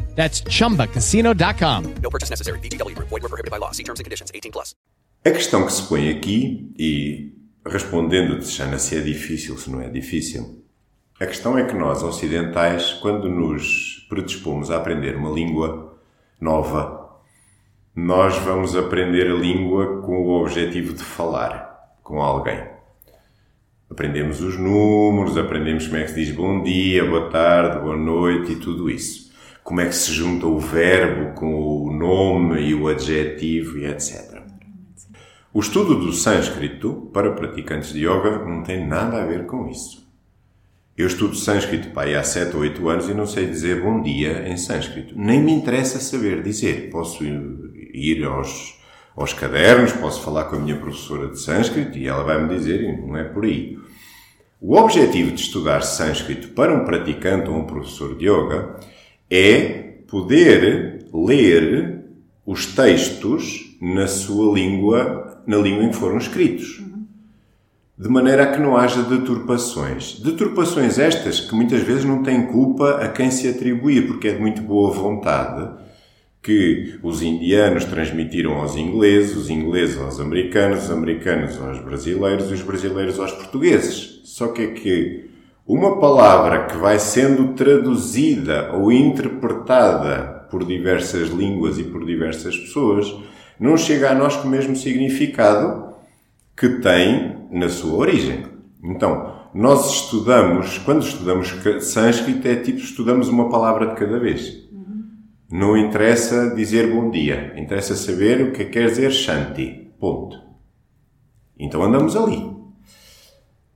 That's 0.15 0.43
chumbacasino.com. 0.43 1.95
No 2.03 2.09
purchase 2.09 2.29
necessary. 2.29 2.59
VGW 2.59 2.95
Group. 2.95 3.09
Void 3.09 3.23
were 3.23 3.29
prohibited 3.29 3.49
by 3.51 3.57
law. 3.57 3.71
See 3.71 3.83
terms 3.83 3.99
and 3.99 4.05
conditions. 4.05 4.31
18 4.33 4.51
plus. 4.51 4.75
A 5.23 5.29
questão 5.29 5.65
que 5.67 5.73
se 5.73 5.83
põe 5.83 6.09
aqui, 6.09 6.73
e 6.79 7.31
respondendo-te, 7.63 8.47
Xana, 8.47 8.79
se 8.79 8.97
é 8.97 9.01
difícil, 9.01 9.55
se 9.55 9.69
não 9.69 9.79
é 9.79 9.87
difícil, 9.87 10.63
a 11.19 11.27
questão 11.27 11.55
é 11.55 11.63
que 11.63 11.75
nós, 11.75 12.01
ocidentais, 12.01 12.93
quando 12.93 13.29
nos 13.29 14.07
predispomos 14.09 14.71
a 14.71 14.77
aprender 14.77 15.15
uma 15.15 15.29
língua 15.29 15.95
nova, 16.39 17.21
nós 17.95 18.35
vamos 18.39 18.75
aprender 18.75 19.27
a 19.27 19.35
língua 19.35 20.01
com 20.01 20.23
o 20.23 20.41
objetivo 20.41 20.93
de 20.93 21.03
falar 21.03 21.99
com 22.01 22.19
alguém. 22.19 22.59
Aprendemos 23.91 24.41
os 24.41 24.57
números, 24.57 25.37
aprendemos 25.37 25.85
como 25.85 25.99
é 25.99 26.03
que 26.03 26.09
se 26.09 26.25
diz 26.25 26.35
bom 26.35 26.63
dia, 26.63 27.05
boa 27.05 27.29
tarde, 27.29 27.79
boa 27.79 27.95
noite 27.95 28.53
e 28.53 28.55
tudo 28.55 28.89
isso. 28.89 29.30
Como 29.63 29.79
é 29.81 29.85
que 29.87 29.95
se 29.95 30.11
junta 30.11 30.47
o 30.47 30.59
verbo 30.59 31.33
com 31.35 31.53
o 31.53 31.93
nome 31.93 32.61
e 32.61 32.73
o 32.73 32.87
adjetivo 32.87 33.77
e 33.77 33.85
etc. 33.85 34.41
O 35.53 35.59
estudo 35.59 35.95
do 35.95 36.13
sânscrito 36.13 37.09
para 37.13 37.33
praticantes 37.33 37.91
de 37.91 37.99
yoga 37.99 38.45
não 38.45 38.63
tem 38.63 38.87
nada 38.87 39.21
a 39.21 39.25
ver 39.25 39.45
com 39.45 39.67
isso. 39.67 40.01
Eu 40.97 41.07
estudo 41.07 41.35
sânscrito 41.35 41.89
pá, 41.89 42.05
há 42.05 42.23
7 42.23 42.55
ou 42.55 42.61
8 42.61 42.89
anos 42.89 43.09
e 43.09 43.13
não 43.13 43.25
sei 43.25 43.47
dizer 43.47 43.81
bom 43.81 44.01
dia 44.01 44.47
em 44.47 44.55
sânscrito. 44.55 45.13
Nem 45.17 45.41
me 45.41 45.51
interessa 45.51 45.99
saber 45.99 46.41
dizer. 46.41 46.89
Posso 46.89 47.23
ir 47.23 48.23
aos, 48.23 48.79
aos 49.15 49.33
cadernos, 49.33 49.93
posso 49.93 50.21
falar 50.21 50.45
com 50.45 50.55
a 50.55 50.59
minha 50.59 50.77
professora 50.77 51.27
de 51.27 51.39
sânscrito 51.39 51.97
e 51.97 52.07
ela 52.07 52.23
vai 52.23 52.41
me 52.41 52.55
dizer, 52.55 52.81
e 52.81 53.01
não 53.01 53.17
é 53.17 53.23
por 53.23 53.43
aí. 53.43 53.77
O 54.59 54.77
objetivo 54.77 55.31
de 55.31 55.41
estudar 55.41 55.81
sânscrito 55.81 56.49
para 56.49 56.73
um 56.73 56.85
praticante 56.85 57.49
ou 57.49 57.57
um 57.57 57.65
professor 57.65 58.15
de 58.15 58.29
yoga 58.29 58.79
é 59.31 59.93
poder 60.09 61.05
ler 61.13 62.03
os 62.45 62.65
textos 62.65 63.77
na 63.81 64.05
sua 64.05 64.53
língua, 64.53 65.41
na 65.47 65.57
língua 65.57 65.85
em 65.85 65.89
que 65.89 65.95
foram 65.95 66.17
escritos. 66.17 66.81
De 67.97 68.09
maneira 68.09 68.43
a 68.43 68.51
que 68.51 68.59
não 68.59 68.75
haja 68.75 69.03
deturpações. 69.03 70.19
Deturpações 70.19 70.99
estas 70.99 71.39
que 71.39 71.55
muitas 71.55 71.81
vezes 71.81 72.03
não 72.03 72.23
têm 72.23 72.47
culpa 72.47 72.97
a 72.97 73.07
quem 73.07 73.31
se 73.31 73.47
atribuir, 73.47 74.07
porque 74.07 74.27
é 74.27 74.33
de 74.33 74.41
muito 74.41 74.61
boa 74.61 74.91
vontade 74.91 75.79
que 76.43 76.99
os 77.03 77.21
indianos 77.21 77.85
transmitiram 77.85 78.53
aos 78.53 78.75
ingleses, 78.75 79.37
os 79.37 79.49
ingleses 79.49 79.97
aos 79.97 80.19
americanos, 80.19 80.85
os 80.85 80.91
americanos 80.91 81.61
aos 81.61 81.79
brasileiros 81.79 82.49
e 82.49 82.55
os 82.55 82.63
brasileiros 82.63 83.19
aos 83.19 83.31
portugueses. 83.31 84.21
Só 84.25 84.47
que 84.47 84.61
é 84.63 84.67
que 84.67 85.30
uma 85.65 85.99
palavra 85.99 86.65
que 86.65 86.77
vai 86.77 86.99
sendo 86.99 87.53
traduzida 87.53 88.73
ou 88.73 88.91
interpretada 88.91 90.47
por 90.49 90.65
diversas 90.65 91.29
línguas 91.29 91.77
e 91.77 91.83
por 91.83 92.05
diversas 92.05 92.57
pessoas 92.57 93.13
não 93.59 93.77
chega 93.77 94.11
a 94.11 94.15
nós 94.15 94.35
com 94.35 94.47
o 94.47 94.51
mesmo 94.51 94.75
significado 94.75 95.93
que 96.57 96.67
tem 96.79 97.47
na 97.51 97.69
sua 97.69 97.95
origem. 97.95 98.45
Então, 98.83 99.33
nós 99.53 99.93
estudamos, 99.93 100.77
quando 100.79 101.03
estudamos 101.03 101.53
sânscrito, 101.81 102.47
é 102.47 102.55
tipo 102.55 102.79
estudamos 102.79 103.27
uma 103.27 103.49
palavra 103.49 103.87
de 103.87 103.95
cada 103.95 104.19
vez. 104.19 104.69
Não 105.51 105.75
interessa 105.75 106.55
dizer 106.55 106.89
bom 106.93 107.09
dia, 107.09 107.53
interessa 107.57 107.93
saber 107.95 108.41
o 108.41 108.51
que 108.51 108.65
quer 108.65 108.87
dizer 108.87 109.11
Shanti. 109.11 109.91
Ponto. 109.99 110.37
Então 111.59 111.83
andamos 111.83 112.15
ali. 112.15 112.60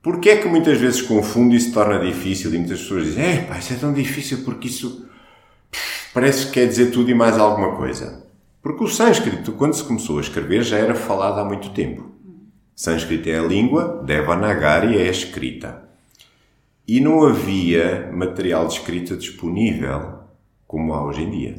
Porquê 0.06 0.30
é 0.30 0.36
que 0.36 0.46
muitas 0.46 0.78
vezes 0.78 1.02
confunde 1.02 1.56
e 1.56 1.60
se 1.60 1.72
torna 1.72 1.98
difícil 1.98 2.54
e 2.54 2.58
muitas 2.58 2.80
pessoas 2.80 3.06
dizem 3.06 3.24
é 3.24 3.36
pá, 3.38 3.58
isso 3.58 3.72
é 3.72 3.76
tão 3.76 3.92
difícil 3.92 4.44
porque 4.44 4.68
isso 4.68 5.04
parece 6.14 6.46
que 6.46 6.52
quer 6.52 6.68
dizer 6.68 6.92
tudo 6.92 7.10
e 7.10 7.14
mais 7.14 7.36
alguma 7.36 7.74
coisa. 7.76 8.24
Porque 8.62 8.84
o 8.84 8.86
sânscrito, 8.86 9.50
quando 9.50 9.74
se 9.74 9.82
começou 9.82 10.18
a 10.18 10.20
escrever, 10.20 10.62
já 10.62 10.78
era 10.78 10.94
falado 10.94 11.40
há 11.40 11.44
muito 11.44 11.70
tempo. 11.70 12.08
Sânscrito 12.72 13.28
é 13.28 13.36
a 13.36 13.42
língua, 13.42 14.00
Devanagari 14.06 14.96
é 14.96 15.08
a 15.08 15.10
escrita. 15.10 15.82
E 16.86 17.00
não 17.00 17.26
havia 17.26 18.08
material 18.14 18.68
de 18.68 18.74
escrita 18.74 19.16
disponível 19.16 20.20
como 20.68 20.94
há 20.94 21.04
hoje 21.04 21.22
em 21.22 21.30
dia. 21.30 21.56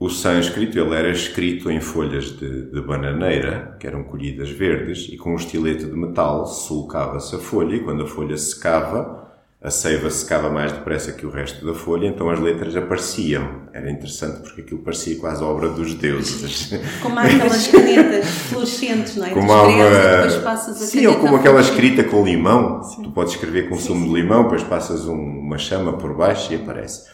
O 0.00 0.08
sânscrito 0.08 0.78
ele 0.78 0.94
era 0.94 1.10
escrito 1.10 1.70
em 1.70 1.78
folhas 1.78 2.34
de, 2.34 2.70
de, 2.70 2.80
bananeira, 2.80 3.76
que 3.78 3.86
eram 3.86 4.02
colhidas 4.02 4.48
verdes, 4.48 5.06
e 5.12 5.18
com 5.18 5.34
um 5.34 5.36
estilete 5.36 5.84
de 5.84 5.92
metal 5.92 6.46
sulcava-se 6.46 7.36
a 7.36 7.38
folha, 7.38 7.76
e 7.76 7.80
quando 7.80 8.04
a 8.04 8.06
folha 8.06 8.34
secava, 8.38 9.28
a 9.62 9.70
seiva 9.70 10.08
secava 10.08 10.48
mais 10.48 10.72
depressa 10.72 11.12
que 11.12 11.26
o 11.26 11.30
resto 11.30 11.66
da 11.66 11.74
folha, 11.74 12.06
então 12.06 12.30
as 12.30 12.40
letras 12.40 12.74
apareciam. 12.76 13.68
Era 13.74 13.90
interessante 13.90 14.40
porque 14.40 14.62
aquilo 14.62 14.80
parecia 14.80 15.18
quase 15.18 15.44
obra 15.44 15.68
dos 15.68 15.92
deuses. 15.92 16.72
Como 17.02 17.18
há 17.18 17.24
aquelas 17.24 17.66
canetas 17.66 18.24
fluorescentes, 18.24 19.16
não 19.16 19.26
é? 19.26 19.30
Como 19.32 19.52
há 19.52 19.62
uma... 19.64 20.64
Sim, 20.72 21.08
ou 21.08 21.16
como 21.16 21.36
aquela 21.36 21.60
escrita 21.60 22.04
com 22.04 22.24
limão. 22.24 22.82
Sim. 22.84 23.02
Tu 23.02 23.10
podes 23.10 23.34
escrever 23.34 23.68
com 23.68 23.76
sim, 23.76 23.88
sumo 23.88 24.06
sim. 24.06 24.14
de 24.14 24.20
limão, 24.22 24.44
depois 24.44 24.62
passas 24.62 25.06
um, 25.06 25.12
uma 25.12 25.58
chama 25.58 25.92
por 25.92 26.16
baixo 26.16 26.54
e 26.54 26.56
aparece. 26.56 27.04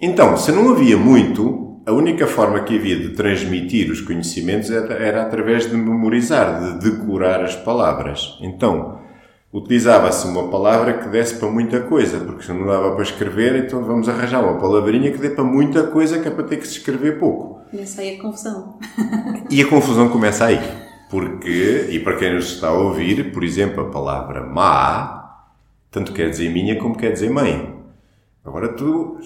Então, 0.00 0.34
se 0.38 0.50
não 0.50 0.70
havia 0.70 0.96
muito, 0.96 1.63
a 1.86 1.92
única 1.92 2.26
forma 2.26 2.60
que 2.60 2.76
havia 2.76 2.96
de 2.96 3.10
transmitir 3.10 3.90
os 3.90 4.00
conhecimentos 4.00 4.70
era, 4.70 4.94
era 4.94 5.22
através 5.22 5.68
de 5.68 5.76
memorizar, 5.76 6.78
de 6.78 6.90
decorar 6.90 7.42
as 7.44 7.54
palavras. 7.54 8.38
Então, 8.40 9.00
utilizava-se 9.52 10.26
uma 10.26 10.48
palavra 10.48 10.94
que 10.94 11.08
desse 11.08 11.36
para 11.36 11.50
muita 11.50 11.80
coisa, 11.80 12.18
porque 12.20 12.42
se 12.42 12.52
não 12.52 12.66
dava 12.66 12.92
para 12.92 13.02
escrever, 13.02 13.64
então 13.64 13.84
vamos 13.84 14.08
arranjar 14.08 14.42
uma 14.42 14.58
palavrinha 14.58 15.12
que 15.12 15.18
dê 15.18 15.30
para 15.30 15.44
muita 15.44 15.84
coisa 15.84 16.18
que 16.18 16.26
é 16.26 16.30
para 16.30 16.44
ter 16.44 16.56
que 16.56 16.66
se 16.66 16.78
escrever 16.78 17.18
pouco. 17.18 17.60
Começa 17.70 18.00
aí 18.00 18.16
a 18.16 18.22
confusão. 18.22 18.78
E 19.50 19.60
a 19.60 19.68
confusão 19.68 20.08
começa 20.08 20.46
aí. 20.46 20.58
Porque, 21.10 21.88
e 21.90 22.00
para 22.00 22.16
quem 22.16 22.34
nos 22.34 22.54
está 22.54 22.68
a 22.68 22.72
ouvir, 22.72 23.30
por 23.32 23.44
exemplo, 23.44 23.84
a 23.84 23.90
palavra 23.90 24.42
má, 24.42 25.44
tanto 25.90 26.12
quer 26.12 26.30
dizer 26.30 26.50
minha 26.50 26.76
como 26.78 26.96
quer 26.96 27.12
dizer 27.12 27.30
mãe. 27.30 27.74
Agora 28.44 28.68
tu. 28.68 29.18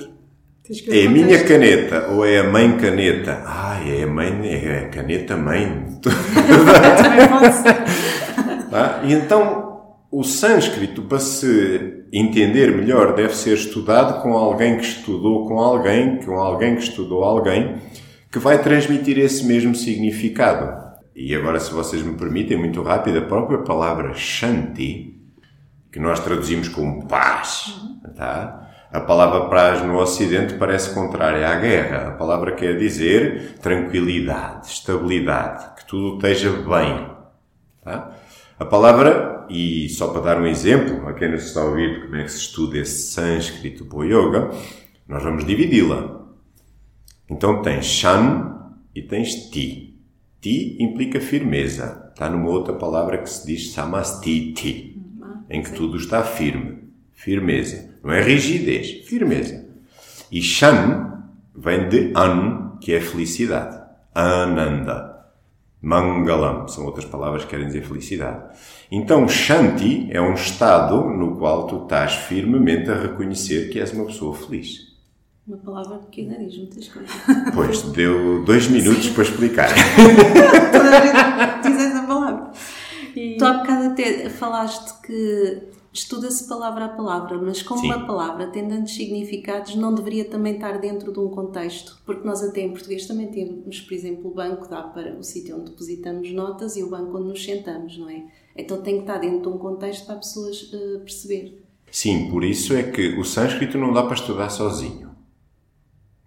É 0.89 1.07
a 1.07 1.11
minha 1.11 1.45
caneta 1.45 2.09
ou 2.11 2.27
é 2.27 2.41
a 2.41 2.45
mãe 2.45 2.77
caneta? 2.77 3.43
Ah, 3.47 3.81
é 3.87 4.03
a 4.03 4.07
mãe, 4.07 4.47
é 4.47 4.81
a 4.81 4.89
caneta 4.89 5.37
mãe. 5.37 5.99
Tá? 8.71 9.01
E 9.03 9.15
então, 9.15 9.97
o 10.11 10.23
sânscrito, 10.23 11.01
para 11.03 11.19
se 11.19 12.05
entender 12.13 12.71
melhor, 12.77 13.15
deve 13.15 13.35
ser 13.35 13.55
estudado 13.55 14.23
com 14.23 14.35
alguém 14.35 14.77
que 14.77 14.85
estudou 14.85 15.49
com 15.49 15.59
alguém, 15.59 16.19
com 16.19 16.35
alguém 16.35 16.77
que 16.77 16.83
estudou 16.83 17.25
alguém, 17.25 17.77
que 18.31 18.39
vai 18.39 18.63
transmitir 18.63 19.19
esse 19.19 19.47
mesmo 19.47 19.75
significado. 19.75 20.87
E 21.17 21.35
agora, 21.35 21.59
se 21.59 21.73
vocês 21.73 22.03
me 22.03 22.15
permitem, 22.15 22.59
muito 22.59 22.83
rápido, 22.83 23.19
a 23.19 23.23
própria 23.23 23.61
palavra 23.61 24.13
Shanti, 24.13 25.15
que 25.91 25.99
nós 25.99 26.21
traduzimos 26.21 26.69
como 26.69 27.09
paz, 27.09 27.75
tá? 28.15 28.68
A 28.91 29.01
palavra 29.01 29.51
paz 29.51 29.83
no 29.83 29.99
Ocidente 29.99 30.55
parece 30.55 30.95
contrária 30.95 31.47
à 31.47 31.57
guerra. 31.57 32.09
A 32.09 32.11
palavra 32.13 32.53
quer 32.53 32.79
dizer 32.79 33.59
tranquilidade, 33.61 34.69
estabilidade, 34.69 35.77
que 35.77 35.87
tudo 35.87 36.17
esteja 36.17 36.51
bem. 36.53 37.11
Tá? 37.85 38.17
A 38.59 38.65
palavra, 38.65 39.47
e 39.51 39.91
só 39.91 40.09
para 40.09 40.23
dar 40.23 40.41
um 40.41 40.47
exemplo, 40.47 41.07
a 41.07 41.13
quem 41.13 41.31
nos 41.31 41.45
está 41.45 41.61
a 41.61 41.65
ouvir 41.65 41.97
de 41.97 42.01
como 42.07 42.17
é 42.17 42.25
que 42.25 42.33
se 42.33 42.39
estuda 42.39 42.79
esse 42.79 43.13
sânscrito 43.13 43.85
para 43.85 43.99
o 43.99 44.05
yoga, 44.05 44.51
nós 45.07 45.23
vamos 45.23 45.45
dividi-la. 45.45 46.23
Então 47.29 47.61
tens 47.61 47.85
Shan 47.85 48.73
e 48.95 49.03
tens 49.03 49.51
Ti. 49.51 50.01
Ti 50.41 50.83
implica 50.83 51.21
firmeza. 51.21 52.09
Está 52.11 52.31
numa 52.31 52.49
outra 52.49 52.73
palavra 52.73 53.19
que 53.19 53.29
se 53.29 53.47
diz 53.47 53.71
Samastiti, 53.73 54.99
em 55.51 55.63
que 55.63 55.73
tudo 55.73 55.99
está 55.99 56.23
firme. 56.23 56.88
Firmeza. 57.19 57.97
Não 58.01 58.13
é 58.13 58.23
rigidez, 58.23 59.05
firmeza. 59.05 59.67
E 60.31 60.41
Shan 60.41 61.25
vem 61.53 61.89
de 61.89 62.13
An, 62.15 62.79
que 62.81 62.95
é 62.95 63.01
felicidade. 63.01 63.77
Ananda. 64.15 65.27
Mangalam 65.83 66.69
são 66.69 66.85
outras 66.87 67.05
palavras 67.05 67.43
que 67.43 67.51
querem 67.51 67.67
dizer 67.67 67.83
felicidade. 67.83 68.57
Então, 68.89 69.29
Shanti 69.29 70.07
é 70.13 70.21
um 70.21 70.35
estado 70.35 71.11
no 71.11 71.37
qual 71.37 71.67
tu 71.67 71.83
estás 71.83 72.15
firmemente 72.15 72.89
a 72.89 72.95
reconhecer 72.95 73.69
que 73.69 73.81
és 73.81 73.93
uma 73.93 74.07
pessoa 74.07 74.33
feliz. 74.37 74.97
Uma 75.45 75.57
palavra 75.57 75.99
pequena 75.99 76.39
diz 76.39 76.57
muitas 76.57 76.87
coisas. 76.87 77.11
Pois, 77.53 77.83
deu 77.83 78.45
dois 78.45 78.69
minutos 78.69 79.09
para 79.09 79.25
explicar. 79.25 79.71
Toda 80.73 80.99
a 80.99 81.01
gente 81.01 81.69
diz 81.69 81.83
essa 81.85 82.07
palavra. 82.07 82.53
Tu 83.13 83.45
há 83.45 83.53
bocado 83.55 83.87
até 83.89 84.31
falaste 84.31 85.01
que 85.05 85.78
estuda-se 85.99 86.49
palavra 86.49 86.87
a 86.87 86.89
palavra, 86.89 87.39
mas 87.39 87.63
como 87.63 87.81
Sim. 87.81 87.87
uma 87.89 88.07
palavra 88.07 88.47
tem 88.49 88.69
tantos 88.69 88.95
significados, 88.95 89.75
não 89.75 89.95
deveria 89.95 90.25
também 90.25 90.55
estar 90.55 90.79
dentro 90.79 91.13
de 91.13 91.19
um 91.19 91.29
contexto. 91.29 91.99
Porque 92.05 92.27
nós 92.27 92.43
até 92.43 92.63
em 92.63 92.71
português 92.71 93.07
também 93.07 93.29
temos, 93.29 93.81
por 93.81 93.95
exemplo, 93.95 94.31
o 94.31 94.35
banco 94.35 94.69
dá 94.69 94.83
para 94.83 95.15
o 95.15 95.23
sítio 95.23 95.57
onde 95.57 95.71
depositamos 95.71 96.31
notas 96.33 96.77
e 96.77 96.83
o 96.83 96.91
banco 96.91 97.19
onde 97.19 97.29
nos 97.29 97.45
sentamos, 97.45 97.99
não 97.99 98.09
é? 98.09 98.25
Então 98.57 98.81
tem 98.83 98.97
que 98.97 99.01
estar 99.03 99.19
dentro 99.19 99.43
de 99.43 99.49
um 99.49 99.59
contexto 99.59 100.07
para 100.07 100.17
as 100.17 100.27
pessoas 100.27 100.71
eh, 100.73 100.99
perceber. 100.99 101.63
Sim, 101.91 102.31
por 102.31 102.45
isso 102.45 102.75
é 102.75 102.83
que 102.83 103.19
o 103.19 103.25
sânscrito 103.25 103.79
não 103.79 103.93
dá 103.93 104.03
para 104.03 104.15
estudar 104.15 104.51
sozinho. 104.51 105.09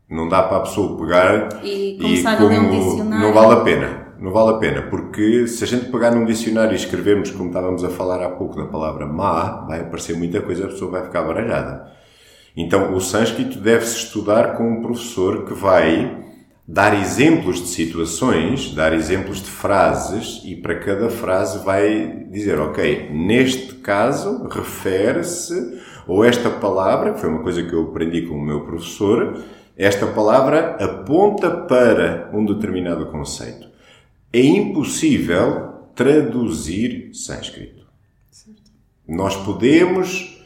Não 0.09 0.27
dá 0.27 0.43
para 0.43 0.57
a 0.57 0.61
pessoa 0.61 0.97
pegar 0.97 1.63
E 1.63 1.97
começar 1.97 2.41
a 2.41 2.43
ler 2.43 2.59
um 2.59 2.69
dicionário. 2.69 3.27
Não 3.27 3.33
vale 3.33 3.53
a 3.53 3.63
pena. 3.63 4.00
Não 4.21 4.31
vale 4.31 4.51
a 4.51 4.59
pena, 4.59 4.83
porque 4.83 5.47
se 5.47 5.63
a 5.63 5.67
gente 5.67 5.85
pegar 5.85 6.11
num 6.11 6.25
dicionário 6.25 6.73
e 6.73 6.75
escrevermos, 6.75 7.31
como 7.31 7.49
estávamos 7.49 7.83
a 7.83 7.89
falar 7.89 8.21
há 8.23 8.29
pouco, 8.29 8.55
da 8.55 8.65
palavra 8.65 9.07
má, 9.07 9.65
vai 9.65 9.79
aparecer 9.81 10.15
muita 10.15 10.39
coisa, 10.39 10.65
a 10.65 10.67
pessoa 10.67 10.91
vai 10.91 11.03
ficar 11.05 11.23
baralhada. 11.23 11.91
Então, 12.55 12.93
o 12.93 13.01
sânscrito 13.01 13.57
deve-se 13.57 13.95
estudar 13.97 14.55
com 14.55 14.73
um 14.73 14.81
professor 14.83 15.45
que 15.45 15.55
vai 15.55 16.23
dar 16.67 16.93
exemplos 17.01 17.61
de 17.61 17.69
situações, 17.69 18.75
dar 18.75 18.93
exemplos 18.93 19.39
de 19.41 19.49
frases 19.49 20.43
e 20.45 20.55
para 20.55 20.75
cada 20.77 21.09
frase 21.09 21.65
vai 21.65 22.27
dizer, 22.29 22.59
ok, 22.59 23.09
neste 23.11 23.73
caso 23.77 24.47
refere-se, 24.49 25.81
ou 26.07 26.23
esta 26.23 26.47
palavra, 26.47 27.13
que 27.13 27.21
foi 27.21 27.29
uma 27.29 27.41
coisa 27.41 27.63
que 27.63 27.73
eu 27.73 27.85
aprendi 27.85 28.21
com 28.27 28.35
o 28.35 28.45
meu 28.45 28.61
professor, 28.65 29.39
esta 29.75 30.05
palavra 30.05 30.77
aponta 30.79 31.49
para 31.49 32.29
um 32.31 32.45
determinado 32.45 33.07
conceito. 33.07 33.70
É 34.33 34.39
impossível 34.39 35.71
traduzir 35.95 37.13
sânscrito. 37.13 37.85
Nós 39.07 39.35
podemos 39.35 40.41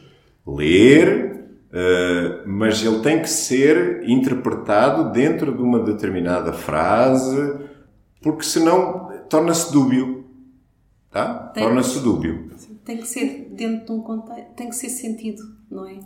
ler, 0.46 1.44
eh, 1.72 2.42
mas 2.46 2.84
ele 2.84 3.00
tem 3.00 3.20
que 3.20 3.30
ser 3.30 4.08
interpretado 4.08 5.12
dentro 5.12 5.56
de 5.56 5.62
uma 5.62 5.80
determinada 5.80 6.52
frase, 6.52 7.58
porque 8.20 8.42
senão 8.42 9.08
torna-se 9.28 9.72
dúbio. 9.72 10.24
Tá? 11.10 11.52
Torna-se 11.54 12.00
dúbio. 12.00 12.50
Tem 12.84 12.98
que 12.98 13.06
ser 13.06 13.48
dentro 13.52 13.86
de 13.86 13.92
um 13.92 14.00
contexto, 14.00 14.54
tem 14.54 14.68
que 14.68 14.76
ser 14.76 14.88
sentido, 14.88 15.42
não 15.70 15.86
é? 15.86 15.98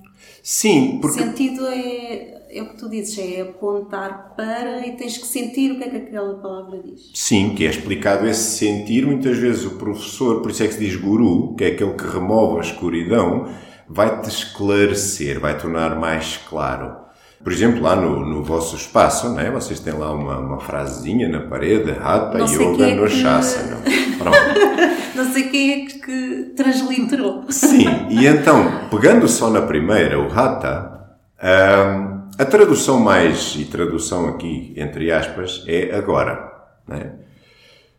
Sim, 0.43 0.99
porque 1.01 1.23
Sentido 1.23 1.67
é, 1.67 2.43
é 2.51 2.63
o 2.63 2.71
que 2.71 2.77
tu 2.77 2.89
dizes, 2.89 3.19
é 3.19 3.43
apontar 3.43 4.35
para 4.37 4.87
e 4.87 4.97
tens 4.97 5.19
que 5.19 5.27
sentir 5.27 5.73
o 5.73 5.79
que 5.79 5.85
é 5.85 5.89
que 5.91 5.97
aquela 5.97 6.35
palavra 6.35 6.83
diz. 6.83 7.11
Sim, 7.15 7.55
que 7.55 7.67
é 7.67 7.71
explicado 7.71 8.27
esse 8.27 8.59
sentir. 8.59 9.07
Muitas 9.07 9.37
vezes 9.37 9.65
o 9.65 9.77
professor, 9.77 10.41
por 10.41 10.51
isso 10.51 10.63
é 10.63 10.67
que 10.67 10.75
se 10.75 10.81
diz 10.81 10.97
guru, 10.97 11.55
que 11.55 11.65
é 11.65 11.69
aquele 11.69 11.95
que 11.95 12.05
remove 12.05 12.59
a 12.59 12.63
escuridão, 12.63 13.49
vai-te 13.89 14.29
esclarecer, 14.29 15.39
vai 15.39 15.59
tornar 15.59 15.99
mais 15.99 16.37
claro. 16.37 17.00
Por 17.43 17.53
exemplo, 17.53 17.83
lá 17.83 17.97
no, 17.97 18.21
no 18.27 18.45
vosso 18.45 18.77
espaço, 18.77 19.31
não 19.31 19.41
é? 19.41 19.51
vocês 19.51 19.81
têm 19.81 19.95
lá 19.95 20.13
uma, 20.13 20.39
uma 20.39 20.61
frasezinha 20.61 21.27
na 21.29 21.41
parede, 21.41 21.91
Não 22.39 22.47
sei 22.47 22.59
quem 22.59 22.73
Yoga 22.73 22.85
é 22.85 22.95
no 22.95 23.07
que-. 23.07 24.17
Pronto. 24.19 24.37
Não 25.17 25.33
sei 25.33 25.43
quem 25.45 25.73
é 25.73 25.87
que 25.87 26.53
transliterou. 26.57 27.45
Sim, 27.49 27.87
e 28.11 28.27
então, 28.27 28.89
pegando 28.91 29.27
só 29.27 29.51
na 29.51 29.63
primeira, 29.63 30.19
o 30.19 30.27
Hatha, 30.31 31.17
ahm, 31.43 32.29
a 32.39 32.45
tradução 32.45 33.01
mais, 33.01 33.55
e 33.59 33.65
tradução 33.65 34.29
aqui 34.29 34.73
entre 34.77 35.11
aspas, 35.11 35.65
é 35.67 35.95
agora. 35.95 36.53
não 36.87 36.97
é? 36.97 37.13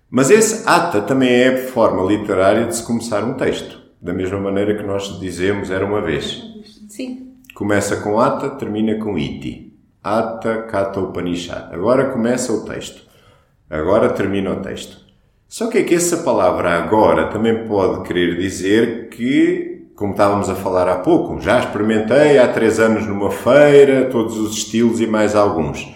Mas 0.09 0.29
esse 0.29 0.67
Hatha 0.67 1.01
também 1.01 1.29
é 1.29 1.57
forma 1.57 2.03
literária 2.03 2.65
de 2.65 2.75
se 2.75 2.83
começar 2.83 3.23
um 3.23 3.33
texto. 3.33 3.79
Da 4.01 4.13
mesma 4.13 4.39
maneira 4.39 4.75
que 4.75 4.83
nós 4.83 5.19
dizemos 5.19 5.69
era 5.71 5.85
uma 5.85 6.01
vez. 6.01 6.41
Sim. 6.89 7.30
Começa 7.53 7.97
com 7.97 8.19
Ata, 8.19 8.49
termina 8.51 8.95
com 8.95 9.17
Iti. 9.17 9.73
Ata 10.03 10.63
Kata 10.63 10.99
Upanishad. 10.99 11.73
Agora 11.73 12.09
começa 12.09 12.51
o 12.51 12.65
texto. 12.65 13.03
Agora 13.69 14.09
termina 14.09 14.51
o 14.51 14.61
texto. 14.61 14.97
Só 15.47 15.67
que 15.67 15.79
é 15.79 15.83
que 15.83 15.95
essa 15.95 16.17
palavra 16.17 16.77
agora 16.77 17.27
também 17.27 17.67
pode 17.67 18.07
querer 18.07 18.37
dizer 18.37 19.09
que, 19.09 19.89
como 19.95 20.11
estávamos 20.11 20.49
a 20.49 20.55
falar 20.55 20.87
há 20.87 20.99
pouco, 20.99 21.41
já 21.41 21.59
experimentei 21.59 22.39
há 22.39 22.47
três 22.47 22.79
anos 22.79 23.05
numa 23.05 23.29
feira, 23.29 24.05
todos 24.05 24.37
os 24.37 24.57
estilos 24.57 25.01
e 25.01 25.07
mais 25.07 25.35
alguns. 25.35 25.93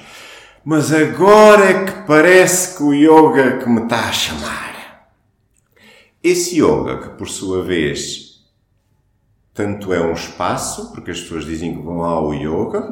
Mas 0.63 0.91
agora 0.91 1.63
é 1.63 1.85
que 1.85 2.05
parece 2.05 2.77
que 2.77 2.83
o 2.83 2.93
yoga 2.93 3.59
que 3.59 3.69
me 3.69 3.83
está 3.83 4.09
a 4.09 4.11
chamar. 4.11 5.09
Esse 6.21 6.59
yoga, 6.59 6.97
que 6.97 7.09
por 7.17 7.29
sua 7.29 7.63
vez 7.63 8.24
tanto 9.55 9.93
é 9.93 10.01
um 10.05 10.11
espaço, 10.13 10.91
porque 10.93 11.11
as 11.11 11.21
pessoas 11.21 11.45
dizem 11.45 11.73
que 11.75 11.81
vão 11.81 12.03
ao 12.03 12.33
yoga, 12.33 12.91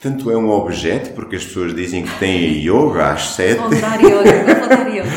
tanto 0.00 0.30
é 0.30 0.36
um 0.36 0.48
objeto, 0.48 1.12
porque 1.14 1.34
as 1.36 1.44
pessoas 1.44 1.74
dizem 1.74 2.04
que 2.04 2.18
têm 2.20 2.64
yoga 2.64 3.10
às 3.12 3.30
sete, 3.34 3.58
Vou 3.60 3.70
dar 3.70 4.00
yoga, 4.00 4.54
vou 4.60 4.68
dar 4.68 4.88
yoga. 4.88 5.10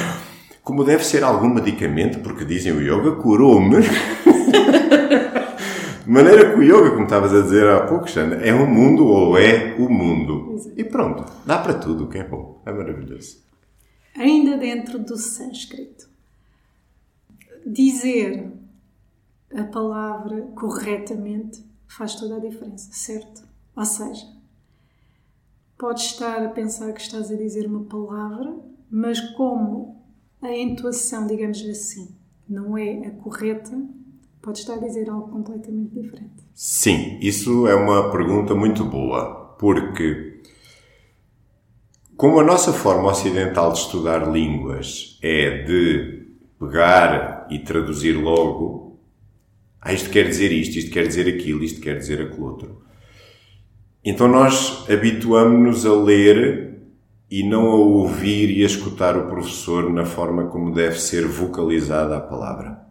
como 0.63 0.83
deve 0.83 1.05
ser 1.05 1.23
algum 1.23 1.47
medicamento, 1.47 2.19
porque 2.21 2.43
dizem 2.43 2.71
o 2.73 2.81
yoga 2.81 3.11
curou-me. 3.21 3.77
De 6.05 6.09
maneira 6.11 6.51
que 6.51 6.57
o 6.59 6.63
yoga, 6.63 6.89
como 6.91 7.03
estavas 7.03 7.33
a 7.33 7.41
dizer 7.41 7.65
há 7.69 7.81
pouco, 7.85 8.09
Xana, 8.09 8.35
é 8.37 8.53
um 8.53 8.65
mundo 8.67 9.05
ou 9.07 9.37
é 9.37 9.75
o 9.79 9.87
mundo. 9.87 10.57
E 10.75 10.83
pronto, 10.83 11.23
dá 11.45 11.59
para 11.59 11.75
tudo, 11.75 12.05
o 12.05 12.07
que 12.07 12.17
é 12.17 12.23
bom, 12.23 12.61
é 12.65 12.71
maravilhoso. 12.73 13.37
ainda 14.17 14.57
dentro 14.57 14.99
do 14.99 15.15
sânscrito, 15.17 16.09
dizer 17.65 18.51
a 19.55 19.63
palavra 19.63 20.41
corretamente 20.55 21.63
faz 21.87 22.15
toda 22.15 22.37
a 22.37 22.39
diferença, 22.39 22.89
certo? 22.91 23.43
Ou 23.75 23.85
seja, 23.85 24.25
podes 25.77 26.05
estar 26.05 26.43
a 26.43 26.49
pensar 26.49 26.91
que 26.93 27.01
estás 27.01 27.31
a 27.31 27.35
dizer 27.35 27.67
uma 27.67 27.83
palavra, 27.83 28.55
mas 28.89 29.19
como 29.19 30.01
a 30.41 30.51
entoação, 30.51 31.27
digamos 31.27 31.61
assim, 31.61 32.15
não 32.47 32.77
é 32.77 33.07
a 33.07 33.11
correta, 33.11 33.79
pode 34.41 34.59
estar 34.59 34.73
a 34.73 34.77
dizer 34.77 35.09
algo 35.09 35.29
completamente 35.29 35.93
diferente. 35.93 36.43
Sim, 36.53 37.17
isso 37.21 37.67
é 37.67 37.75
uma 37.75 38.11
pergunta 38.11 38.53
muito 38.53 38.83
boa, 38.83 39.55
porque 39.59 40.41
como 42.17 42.39
a 42.39 42.43
nossa 42.43 42.71
forma 42.73 43.09
ocidental 43.09 43.71
de 43.71 43.79
estudar 43.79 44.31
línguas 44.31 45.17
é 45.21 45.63
de 45.63 46.27
pegar 46.59 47.47
e 47.49 47.59
traduzir 47.59 48.13
logo, 48.13 48.82
ah, 49.83 49.93
isto 49.93 50.09
quer 50.09 50.29
dizer 50.29 50.51
isto, 50.51 50.77
isto 50.77 50.91
quer 50.91 51.05
dizer 51.07 51.27
aquilo, 51.27 51.63
isto 51.63 51.81
quer 51.81 51.97
dizer 51.97 52.21
aquilo 52.21 52.45
outro. 52.45 52.83
Então 54.03 54.27
nós 54.27 54.85
habituamos-nos 54.89 55.85
a 55.85 55.93
ler 55.93 56.79
e 57.29 57.43
não 57.43 57.67
a 57.67 57.75
ouvir 57.75 58.49
e 58.49 58.63
a 58.63 58.65
escutar 58.65 59.17
o 59.17 59.27
professor 59.27 59.91
na 59.91 60.05
forma 60.05 60.45
como 60.45 60.73
deve 60.73 60.99
ser 60.99 61.25
vocalizada 61.25 62.15
a 62.15 62.21
palavra. 62.21 62.81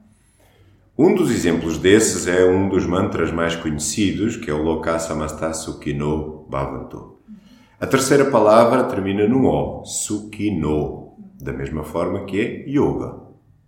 Um 0.98 1.14
dos 1.14 1.30
exemplos 1.30 1.78
desses 1.78 2.26
é 2.26 2.44
um 2.44 2.68
dos 2.68 2.84
mantras 2.84 3.32
mais 3.32 3.56
conhecidos, 3.56 4.36
que 4.36 4.50
é 4.50 4.54
o 4.54 4.62
Loka 4.62 4.98
Samasta 4.98 5.54
Sukhino 5.54 6.46
Bhavantu. 6.50 7.18
A 7.80 7.86
terceira 7.86 8.26
palavra 8.26 8.84
termina 8.84 9.26
no 9.26 9.46
O, 9.46 9.84
Sukhino, 9.84 11.14
da 11.40 11.52
mesma 11.52 11.82
forma 11.82 12.24
que 12.26 12.40
é 12.40 12.68
Yoga. 12.68 13.16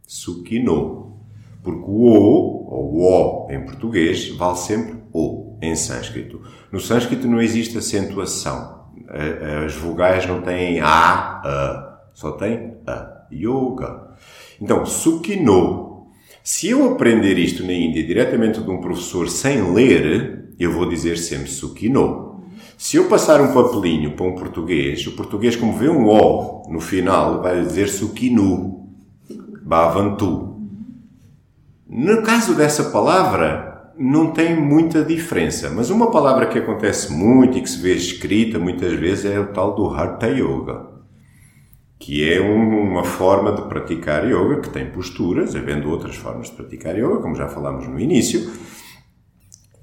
Sukhino. 0.07 1.19
Porque 1.63 1.85
o 1.91 2.07
O, 2.07 2.64
ou 2.75 3.47
O 3.47 3.51
em 3.51 3.65
português, 3.65 4.29
vale 4.31 4.57
sempre 4.57 4.97
O 5.13 5.57
em 5.63 5.77
sânscrito. 5.77 6.41
No 6.73 6.81
sânscrito 6.81 7.29
não 7.29 7.41
existe 7.41 7.79
acentuação. 7.79 8.85
As 9.65 9.75
vogais 9.75 10.27
não 10.27 10.43
têm 10.43 10.81
A, 10.81 11.41
A, 11.45 12.01
só 12.13 12.33
tem 12.33 12.75
A. 12.87 13.27
Yoga. 13.33 14.15
Então, 14.61 14.85
Sukhino. 14.87 16.07
Se 16.43 16.69
eu 16.69 16.93
aprender 16.93 17.39
isto 17.39 17.65
na 17.65 17.73
Índia 17.73 18.05
diretamente 18.05 18.61
de 18.61 18.71
um 18.71 18.81
professor 18.81 19.29
sem 19.29 19.73
ler, 19.73 20.51
eu 20.59 20.73
vou 20.73 20.89
dizer 20.89 21.17
sempre 21.17 21.49
Sukhino. 21.49 22.45
Se 22.77 22.97
eu 22.97 23.09
passar 23.09 23.41
um 23.41 23.53
papelinho 23.53 24.13
para 24.13 24.27
um 24.27 24.35
português, 24.35 25.07
o 25.07 25.13
português, 25.13 25.57
como 25.57 25.73
vê 25.73 25.89
um 25.89 26.07
O 26.07 26.71
no 26.71 26.81
final, 26.81 27.43
vai 27.43 27.63
dizer 27.63 27.89
Sukhinu, 27.89 28.89
Bhavantu. 29.63 30.54
No 31.97 32.23
caso 32.23 32.57
dessa 32.57 32.91
palavra, 32.91 33.93
não 33.97 34.33
tem 34.33 34.61
muita 34.61 35.05
diferença, 35.05 35.71
mas 35.71 35.91
uma 35.91 36.11
palavra 36.11 36.47
que 36.47 36.59
acontece 36.59 37.13
muito 37.13 37.57
e 37.57 37.61
que 37.61 37.71
se 37.71 37.81
vê 37.81 37.95
escrita 37.95 38.59
muitas 38.59 38.95
vezes 38.95 39.27
é 39.27 39.39
o 39.39 39.53
tal 39.53 39.77
do 39.77 39.87
Hatha 39.95 40.27
Yoga, 40.27 40.89
que 41.97 42.29
é 42.29 42.41
uma 42.41 43.05
forma 43.05 43.53
de 43.53 43.69
praticar 43.69 44.29
yoga 44.29 44.61
que 44.61 44.71
tem 44.71 44.91
posturas, 44.91 45.55
havendo 45.55 45.89
outras 45.89 46.17
formas 46.17 46.51
de 46.51 46.57
praticar 46.57 46.99
yoga, 46.99 47.23
como 47.23 47.37
já 47.37 47.47
falámos 47.47 47.87
no 47.87 48.01
início. 48.01 48.51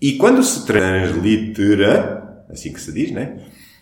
E 0.01 0.17
quando 0.17 0.43
se 0.43 0.65
translitera, 0.65 2.43
assim 2.49 2.73
que 2.73 2.81
se 2.81 2.91
diz, 2.91 3.11
né? 3.11 3.39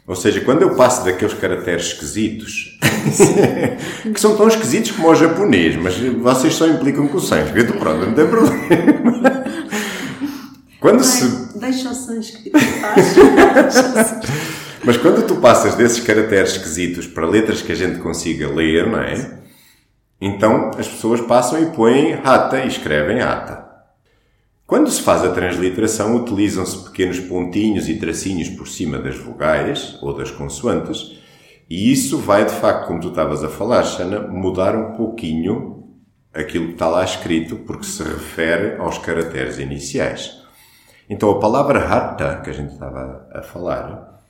Ou 0.10 0.16
seja, 0.16 0.42
quando 0.42 0.64
eu 0.64 0.74
passo 0.74 1.06
daqueles 1.06 1.36
caracteres 1.36 1.86
esquisitos, 1.86 2.80
que 4.12 4.20
são 4.20 4.36
tão 4.36 4.48
esquisitos 4.48 4.90
como 4.90 5.08
o 5.08 5.14
japonês, 5.14 5.76
mas 5.76 6.00
vocês 6.00 6.56
só 6.56 6.66
implicam 6.68 7.08
com 7.08 7.18
o 7.18 7.22
sânscrito, 7.22 7.74
pronto, 7.74 8.08
não 8.08 8.14
tem 8.16 8.26
problema. 8.26 9.44
Quando 10.80 11.04
se... 11.04 11.60
Deixa 11.60 11.90
o 11.90 11.94
sânscrito. 11.94 12.58
Mas 14.84 14.96
quando 14.96 15.28
tu 15.28 15.36
passas 15.36 15.76
desses 15.76 16.00
caracteres 16.00 16.54
esquisitos 16.54 17.06
para 17.06 17.28
letras 17.28 17.62
que 17.62 17.74
a 17.74 17.76
gente 17.76 18.00
consiga 18.00 18.48
ler, 18.48 18.88
não 18.88 19.00
é? 19.00 19.40
Então 20.20 20.72
as 20.78 20.88
pessoas 20.88 21.20
passam 21.22 21.62
e 21.62 21.66
põem 21.68 22.14
rata 22.14 22.62
e 22.64 22.68
escrevem 22.68 23.22
ata. 23.22 23.69
Quando 24.70 24.92
se 24.92 25.02
faz 25.02 25.24
a 25.24 25.32
transliteração, 25.32 26.16
utilizam-se 26.16 26.84
pequenos 26.84 27.20
pontinhos 27.20 27.90
e 27.90 27.98
tracinhos 27.98 28.50
por 28.50 28.68
cima 28.68 29.00
das 29.00 29.18
vogais 29.18 29.98
ou 30.00 30.14
das 30.14 30.30
consoantes, 30.30 31.20
e 31.68 31.92
isso 31.92 32.20
vai, 32.20 32.46
de 32.46 32.54
facto, 32.54 32.86
como 32.86 33.00
tu 33.00 33.08
estavas 33.08 33.44
a 33.44 33.50
falar, 33.50 33.82
Xana, 33.82 34.28
mudar 34.28 34.76
um 34.76 34.96
pouquinho 34.96 35.86
aquilo 36.32 36.68
que 36.68 36.74
está 36.74 36.88
lá 36.88 37.04
escrito, 37.04 37.56
porque 37.56 37.84
se 37.84 38.04
refere 38.04 38.76
aos 38.78 39.00
caracteres 39.00 39.58
iniciais. 39.58 40.38
Então, 41.10 41.32
a 41.32 41.40
palavra 41.40 41.80
hatha, 41.80 42.40
que 42.44 42.52
a 42.52 42.54
gente 42.54 42.74
estava 42.74 43.28
a 43.34 43.42
falar, 43.42 44.22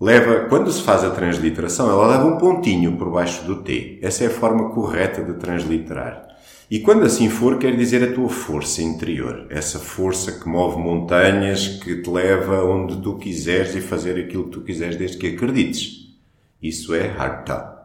leva, 0.00 0.48
quando 0.48 0.72
se 0.72 0.82
faz 0.82 1.04
a 1.04 1.10
transliteração, 1.10 1.88
ela 1.88 2.08
leva 2.08 2.26
um 2.26 2.38
pontinho 2.38 2.96
por 2.96 3.12
baixo 3.12 3.44
do 3.44 3.62
T. 3.62 4.00
Essa 4.02 4.24
é 4.24 4.26
a 4.26 4.30
forma 4.30 4.70
correta 4.70 5.22
de 5.22 5.34
transliterar. 5.34 6.29
E 6.70 6.78
quando 6.78 7.04
assim 7.04 7.28
for, 7.28 7.58
quer 7.58 7.76
dizer 7.76 8.00
a 8.04 8.12
tua 8.12 8.28
força 8.28 8.80
interior. 8.80 9.44
Essa 9.50 9.80
força 9.80 10.30
que 10.30 10.48
move 10.48 10.78
montanhas, 10.78 11.66
que 11.66 11.96
te 11.96 12.08
leva 12.08 12.64
onde 12.64 13.02
tu 13.02 13.16
quiseres 13.16 13.74
e 13.74 13.80
fazer 13.80 14.16
aquilo 14.20 14.44
que 14.44 14.50
tu 14.50 14.60
quiseres 14.60 14.94
desde 14.94 15.18
que 15.18 15.26
acredites. 15.26 16.14
Isso 16.62 16.94
é 16.94 17.10
Hatha. 17.18 17.76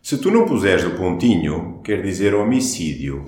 Se 0.00 0.16
tu 0.16 0.30
não 0.30 0.46
puseres 0.46 0.82
o 0.86 0.92
pontinho, 0.92 1.82
quer 1.84 2.00
dizer 2.00 2.34
homicídio, 2.34 3.22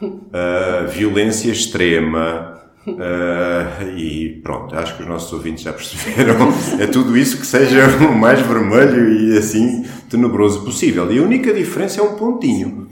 uh, 0.00 0.88
violência 0.88 1.52
extrema, 1.52 2.62
uh, 2.86 3.88
e 3.94 4.40
pronto, 4.42 4.74
acho 4.74 4.96
que 4.96 5.02
os 5.02 5.08
nossos 5.08 5.30
ouvintes 5.34 5.64
já 5.64 5.72
perceberam. 5.74 6.48
é 6.80 6.86
tudo 6.86 7.14
isso 7.14 7.38
que 7.38 7.46
seja 7.46 7.86
o 7.98 8.14
mais 8.18 8.40
vermelho 8.40 9.06
e 9.12 9.36
assim 9.36 9.84
tenebroso 10.08 10.64
possível. 10.64 11.12
E 11.12 11.18
a 11.18 11.22
única 11.22 11.52
diferença 11.52 12.00
é 12.00 12.02
um 12.02 12.14
pontinho. 12.14 12.88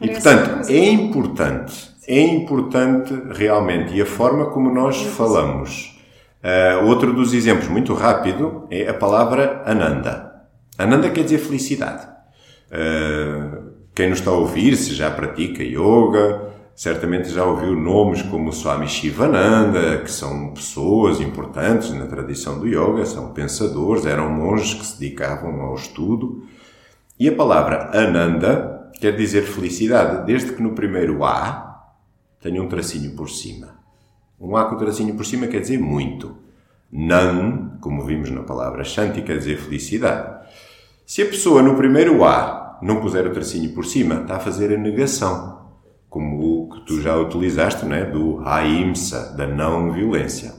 E 0.00 0.08
portanto, 0.08 0.70
é 0.70 0.88
importante, 0.90 1.90
é 2.06 2.20
importante 2.20 3.14
realmente, 3.32 3.94
e 3.94 4.02
a 4.02 4.06
forma 4.06 4.46
como 4.46 4.72
nós 4.72 5.00
falamos. 5.02 5.96
Uh, 6.42 6.86
outro 6.86 7.12
dos 7.12 7.32
exemplos 7.32 7.68
muito 7.68 7.94
rápido 7.94 8.66
é 8.70 8.88
a 8.88 8.94
palavra 8.94 9.62
Ananda. 9.64 10.44
Ananda 10.78 11.10
quer 11.10 11.24
dizer 11.24 11.38
felicidade. 11.38 12.06
Uh, 12.70 13.72
quem 13.94 14.10
nos 14.10 14.18
está 14.18 14.30
a 14.30 14.34
ouvir, 14.34 14.76
se 14.76 14.94
já 14.94 15.10
pratica 15.10 15.62
yoga, 15.62 16.52
certamente 16.74 17.30
já 17.30 17.44
ouviu 17.44 17.74
nomes 17.74 18.20
como 18.20 18.52
Swami 18.52 18.86
Shivananda, 18.86 19.98
que 19.98 20.10
são 20.10 20.52
pessoas 20.52 21.18
importantes 21.20 21.90
na 21.94 22.04
tradição 22.04 22.58
do 22.58 22.68
yoga, 22.68 23.06
são 23.06 23.32
pensadores, 23.32 24.04
eram 24.04 24.28
monges 24.28 24.74
que 24.74 24.84
se 24.84 25.00
dedicavam 25.00 25.62
ao 25.62 25.74
estudo. 25.74 26.42
E 27.18 27.26
a 27.26 27.34
palavra 27.34 27.90
Ananda 27.94 28.85
quer 29.00 29.16
dizer 29.16 29.42
felicidade, 29.42 30.26
desde 30.26 30.52
que 30.52 30.62
no 30.62 30.72
primeiro 30.72 31.24
A 31.24 31.92
tenha 32.40 32.62
um 32.62 32.68
tracinho 32.68 33.14
por 33.14 33.28
cima. 33.28 33.76
Um 34.40 34.56
A 34.56 34.64
com 34.66 34.76
tracinho 34.76 35.14
por 35.14 35.24
cima 35.24 35.46
quer 35.46 35.60
dizer 35.60 35.78
muito. 35.78 36.36
Nan, 36.90 37.78
como 37.80 38.04
vimos 38.04 38.30
na 38.30 38.42
palavra 38.42 38.84
Shanti, 38.84 39.22
quer 39.22 39.38
dizer 39.38 39.58
felicidade. 39.58 40.46
Se 41.04 41.22
a 41.22 41.26
pessoa 41.26 41.62
no 41.62 41.76
primeiro 41.76 42.24
A 42.24 42.78
não 42.82 43.00
puser 43.00 43.26
o 43.26 43.32
tracinho 43.32 43.72
por 43.72 43.84
cima, 43.84 44.22
está 44.22 44.36
a 44.36 44.40
fazer 44.40 44.74
a 44.74 44.78
negação, 44.78 45.70
como 46.08 46.64
o 46.64 46.68
que 46.70 46.86
tu 46.86 47.00
já 47.00 47.16
utilizaste, 47.16 47.84
né? 47.86 48.04
do 48.04 48.40
Ahimsa, 48.44 49.34
da 49.36 49.46
não 49.46 49.92
violência. 49.92 50.54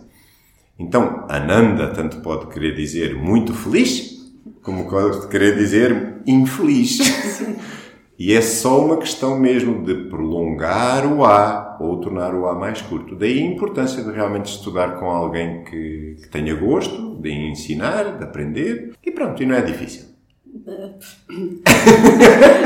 Então, 0.79 1.25
Ananda 1.27 1.87
tanto 1.87 2.21
pode 2.21 2.47
querer 2.47 2.75
dizer 2.75 3.15
muito 3.15 3.53
feliz, 3.53 4.31
como 4.61 4.89
pode 4.89 5.27
querer 5.27 5.55
dizer 5.55 6.21
infeliz. 6.25 6.99
E 8.19 8.33
é 8.33 8.41
só 8.41 8.83
uma 8.83 8.97
questão 8.97 9.39
mesmo 9.39 9.83
de 9.83 10.09
prolongar 10.09 11.05
o 11.05 11.23
A 11.23 11.77
ou 11.79 12.01
tornar 12.01 12.33
o 12.33 12.47
A 12.47 12.55
mais 12.55 12.81
curto. 12.81 13.15
Daí 13.15 13.39
a 13.39 13.45
importância 13.45 14.03
de 14.03 14.11
realmente 14.11 14.47
estudar 14.47 14.99
com 14.99 15.05
alguém 15.05 15.63
que, 15.63 16.15
que 16.21 16.27
tenha 16.29 16.55
gosto, 16.55 17.15
de 17.21 17.31
ensinar, 17.31 18.17
de 18.17 18.23
aprender. 18.23 18.95
E 19.05 19.11
pronto, 19.11 19.43
e 19.43 19.45
não 19.45 19.53
é 19.53 19.61
difícil. 19.61 20.07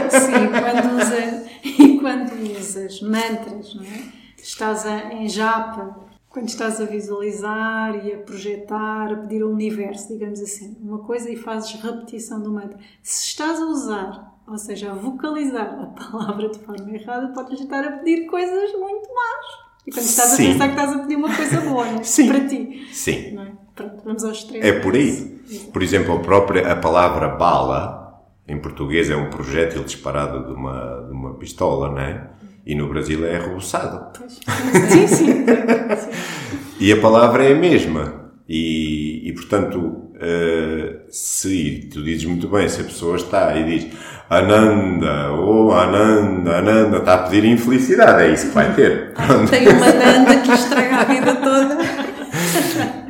Sim, 0.09 0.47
quando 0.47 0.97
usa, 0.97 1.43
e 1.63 1.99
quando 1.99 2.31
usas 2.57 3.01
mantras, 3.01 3.75
não 3.75 3.83
é? 3.83 4.21
Estás 4.41 4.85
a, 4.85 5.13
em 5.13 5.27
japa, 5.27 5.99
quando 6.29 6.47
estás 6.47 6.79
a 6.79 6.85
visualizar 6.85 8.05
e 8.05 8.13
a 8.13 8.17
projetar, 8.19 9.11
a 9.11 9.15
pedir 9.17 9.43
ao 9.43 9.49
universo, 9.49 10.07
digamos 10.07 10.39
assim, 10.39 10.77
uma 10.81 10.99
coisa 10.99 11.29
e 11.29 11.35
fazes 11.35 11.73
repetição 11.73 12.41
do 12.41 12.51
mantra. 12.51 12.79
Se 13.03 13.25
estás 13.27 13.59
a 13.59 13.65
usar 13.65 14.30
ou 14.51 14.57
seja, 14.57 14.93
vocalizar 14.93 15.79
a 15.81 15.85
palavra 15.87 16.49
de 16.49 16.59
forma 16.59 16.93
errada, 16.93 17.29
podes 17.29 17.61
estar 17.61 17.85
a 17.85 17.91
pedir 17.93 18.25
coisas 18.25 18.71
muito 18.73 19.07
más. 19.13 19.45
E 19.87 19.91
quando 19.91 20.05
estás 20.05 20.29
Sim. 20.31 20.49
a 20.49 20.53
pensar 20.53 20.67
que 20.67 20.73
estás 20.73 20.93
a 20.93 20.99
pedir 20.99 21.15
uma 21.15 21.35
coisa 21.35 21.61
boa, 21.61 21.85
não 21.85 21.99
é? 21.99 22.03
Sim. 22.03 22.27
Para 22.27 22.47
ti. 22.47 22.87
Sim. 22.91 23.39
É? 23.39 23.51
Pronto, 23.73 24.03
vamos 24.03 24.23
aos 24.23 24.43
três. 24.43 24.63
É 24.63 24.73
por 24.73 24.93
aí. 24.93 25.41
Por 25.71 25.81
exemplo, 25.81 26.15
a 26.15 26.19
própria 26.19 26.71
a 26.71 26.75
palavra 26.75 27.29
bala, 27.29 28.21
em 28.47 28.59
português 28.59 29.09
é 29.09 29.15
um 29.15 29.29
projétil 29.29 29.83
disparado 29.83 30.45
de 30.45 30.53
uma, 30.53 31.05
de 31.07 31.13
uma 31.13 31.33
pistola, 31.35 31.89
não 31.89 31.99
é? 31.99 32.29
E 32.65 32.75
no 32.75 32.89
Brasil 32.89 33.25
é 33.25 33.37
arreboçado. 33.37 34.19
Sim, 34.27 35.07
sim. 35.07 35.45
E 36.79 36.91
a 36.91 36.99
palavra 36.99 37.45
é 37.45 37.53
a 37.53 37.55
mesma. 37.55 38.31
E, 38.49 39.29
e 39.29 39.33
portanto, 39.33 40.10
uh, 40.21 40.99
se, 41.09 41.89
tu 41.91 42.03
dizes 42.03 42.25
muito 42.25 42.47
bem, 42.47 42.69
se 42.69 42.81
a 42.81 42.83
pessoa 42.83 43.15
está 43.15 43.57
e 43.57 43.63
diz 43.63 43.87
Ananda, 44.29 45.33
oh 45.33 45.71
Ananda, 45.71 46.59
Ananda, 46.59 46.97
está 46.97 47.15
a 47.15 47.17
pedir 47.17 47.45
infelicidade, 47.45 48.23
é 48.23 48.33
isso 48.33 48.47
que 48.49 48.53
vai 48.53 48.73
ter. 48.73 49.13
Tem 49.49 49.67
uma 49.67 49.85
Ananda 49.87 50.37
que 50.41 50.51
estraga 50.51 50.95
a 50.95 51.03
vida 51.03 51.35
toda. 51.35 51.77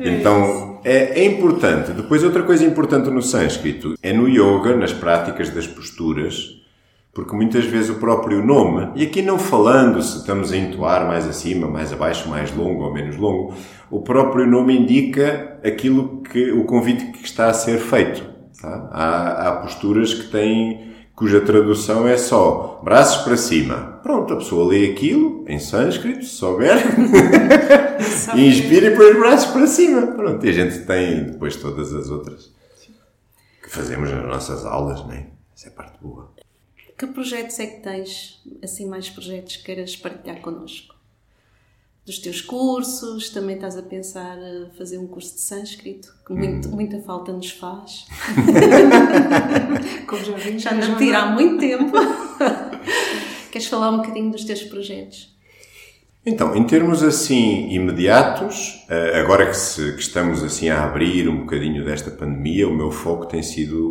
então, 0.00 0.80
é, 0.84 1.20
é, 1.20 1.24
importante. 1.24 1.92
Depois, 1.92 2.24
outra 2.24 2.42
coisa 2.42 2.64
importante 2.64 3.08
no 3.08 3.22
sânscrito 3.22 3.94
é 4.02 4.12
no 4.12 4.28
yoga, 4.28 4.76
nas 4.76 4.92
práticas 4.92 5.50
das 5.50 5.66
posturas, 5.66 6.61
porque 7.14 7.36
muitas 7.36 7.64
vezes 7.66 7.90
o 7.90 7.96
próprio 7.96 8.44
nome, 8.44 8.90
e 8.94 9.04
aqui 9.04 9.20
não 9.20 9.38
falando 9.38 10.02
se 10.02 10.18
estamos 10.18 10.50
a 10.50 10.56
entoar 10.56 11.06
mais 11.06 11.26
acima, 11.26 11.68
mais 11.68 11.92
abaixo, 11.92 12.28
mais 12.28 12.54
longo 12.54 12.84
ou 12.84 12.92
menos 12.92 13.16
longo, 13.16 13.54
o 13.90 14.00
próprio 14.00 14.46
nome 14.46 14.78
indica 14.78 15.58
aquilo 15.62 16.22
que 16.22 16.50
o 16.52 16.64
convite 16.64 17.12
que 17.12 17.24
está 17.24 17.48
a 17.48 17.54
ser 17.54 17.78
feito. 17.78 18.24
Tá? 18.60 18.88
Há, 18.90 19.48
há 19.48 19.52
posturas 19.56 20.14
que 20.14 20.30
têm 20.30 20.92
cuja 21.14 21.40
tradução 21.42 22.08
é 22.08 22.16
só 22.16 22.80
braços 22.82 23.22
para 23.24 23.36
cima. 23.36 24.00
Pronto, 24.02 24.32
a 24.32 24.36
pessoa 24.38 24.68
lê 24.68 24.90
aquilo 24.90 25.44
em 25.46 25.58
sânscrito, 25.58 26.24
se 26.24 26.30
souber, 26.30 26.78
e 28.34 28.48
inspira 28.48 28.86
e 28.86 28.96
põe 28.96 29.10
os 29.10 29.18
braços 29.18 29.52
para 29.52 29.66
cima. 29.66 30.06
Pronto, 30.08 30.44
e 30.46 30.48
a 30.48 30.52
gente 30.52 30.78
tem 30.86 31.24
depois 31.24 31.56
todas 31.56 31.92
as 31.92 32.08
outras 32.08 32.52
que 33.62 33.70
fazemos 33.70 34.10
nas 34.10 34.24
nossas 34.24 34.64
aulas, 34.64 35.04
não 35.04 35.12
é? 35.12 35.26
Essa 35.54 35.68
é 35.68 35.70
a 35.70 35.74
parte 35.74 35.98
boa. 36.02 36.41
Que 37.02 37.08
projetos 37.08 37.58
é 37.58 37.66
que 37.66 37.80
tens, 37.80 38.40
assim, 38.62 38.86
mais 38.86 39.10
projetos 39.10 39.56
que 39.56 39.64
queiras 39.64 39.96
partilhar 39.96 40.40
connosco? 40.40 40.94
Dos 42.06 42.20
teus 42.20 42.40
cursos, 42.40 43.28
também 43.30 43.56
estás 43.56 43.76
a 43.76 43.82
pensar 43.82 44.38
fazer 44.78 44.98
um 44.98 45.08
curso 45.08 45.34
de 45.34 45.40
sânscrito, 45.40 46.14
que 46.24 46.32
muito, 46.32 46.68
hum. 46.68 46.76
muita 46.76 47.00
falta 47.00 47.32
nos 47.32 47.50
faz. 47.50 48.06
Como 50.06 50.24
já 50.24 50.36
vimos, 50.36 50.62
já 50.62 50.72
não 50.74 50.96
tira 50.96 51.18
há 51.18 51.26
muito 51.32 51.58
tempo. 51.58 51.90
Queres 53.50 53.66
falar 53.66 53.90
um 53.90 53.96
bocadinho 53.96 54.30
dos 54.30 54.44
teus 54.44 54.62
projetos? 54.62 55.36
Então, 56.24 56.54
em 56.54 56.64
termos 56.64 57.02
assim 57.02 57.68
imediatos, 57.72 58.86
eh, 58.88 59.18
agora 59.18 59.48
que, 59.48 59.56
se, 59.56 59.94
que, 59.94 60.02
estamos 60.02 60.44
assim 60.44 60.68
a 60.68 60.84
abrir 60.84 61.28
um 61.28 61.40
bocadinho 61.40 61.84
desta 61.84 62.12
pandemia, 62.12 62.68
o 62.68 62.72
meu 62.72 62.92
foco 62.92 63.26
tem 63.26 63.42
sido 63.42 63.90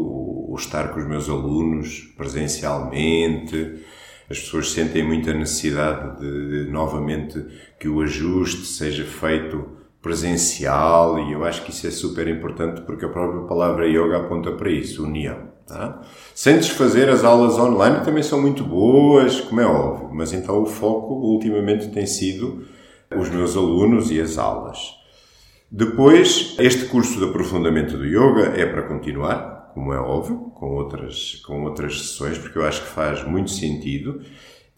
o 0.51 0.55
estar 0.55 0.89
com 0.89 0.99
os 0.99 1.07
meus 1.07 1.29
alunos 1.29 2.13
presencialmente. 2.17 3.83
As 4.29 4.39
pessoas 4.39 4.71
sentem 4.71 5.01
muita 5.01 5.33
necessidade 5.33 6.19
de, 6.19 6.65
de 6.65 6.71
novamente 6.71 7.43
que 7.79 7.87
o 7.87 8.01
ajuste 8.01 8.65
seja 8.65 9.05
feito 9.05 9.65
presencial 10.01 11.19
e 11.19 11.31
eu 11.31 11.45
acho 11.45 11.63
que 11.63 11.71
isso 11.71 11.87
é 11.87 11.91
super 11.91 12.27
importante 12.27 12.81
porque 12.81 13.05
a 13.05 13.09
própria 13.09 13.43
palavra 13.43 13.87
yoga 13.87 14.17
aponta 14.17 14.51
para 14.51 14.69
isso, 14.69 15.03
união. 15.03 15.51
Tá? 15.65 16.01
Sem 16.35 16.57
desfazer 16.57 17.07
as 17.07 17.23
aulas 17.23 17.57
online 17.57 18.03
também 18.03 18.23
são 18.23 18.41
muito 18.41 18.63
boas, 18.63 19.39
como 19.39 19.61
é 19.61 19.65
óbvio, 19.65 20.09
mas 20.11 20.33
então 20.33 20.61
o 20.61 20.65
foco 20.65 21.13
ultimamente 21.13 21.89
tem 21.91 22.05
sido 22.05 22.65
os 23.15 23.29
meus 23.29 23.55
alunos 23.55 24.11
e 24.11 24.19
as 24.19 24.37
aulas. 24.37 24.99
Depois, 25.69 26.55
este 26.59 26.85
curso 26.87 27.17
de 27.19 27.25
aprofundamento 27.25 27.97
do 27.97 28.05
yoga 28.05 28.53
é 28.57 28.65
para 28.65 28.81
continuar, 28.81 29.60
como 29.73 29.93
é 29.93 29.99
óbvio, 29.99 30.51
com 30.55 30.75
outras, 30.75 31.41
com 31.45 31.63
outras 31.63 31.99
sessões, 31.99 32.37
porque 32.37 32.57
eu 32.57 32.65
acho 32.65 32.81
que 32.81 32.89
faz 32.89 33.23
muito 33.23 33.51
sentido. 33.51 34.21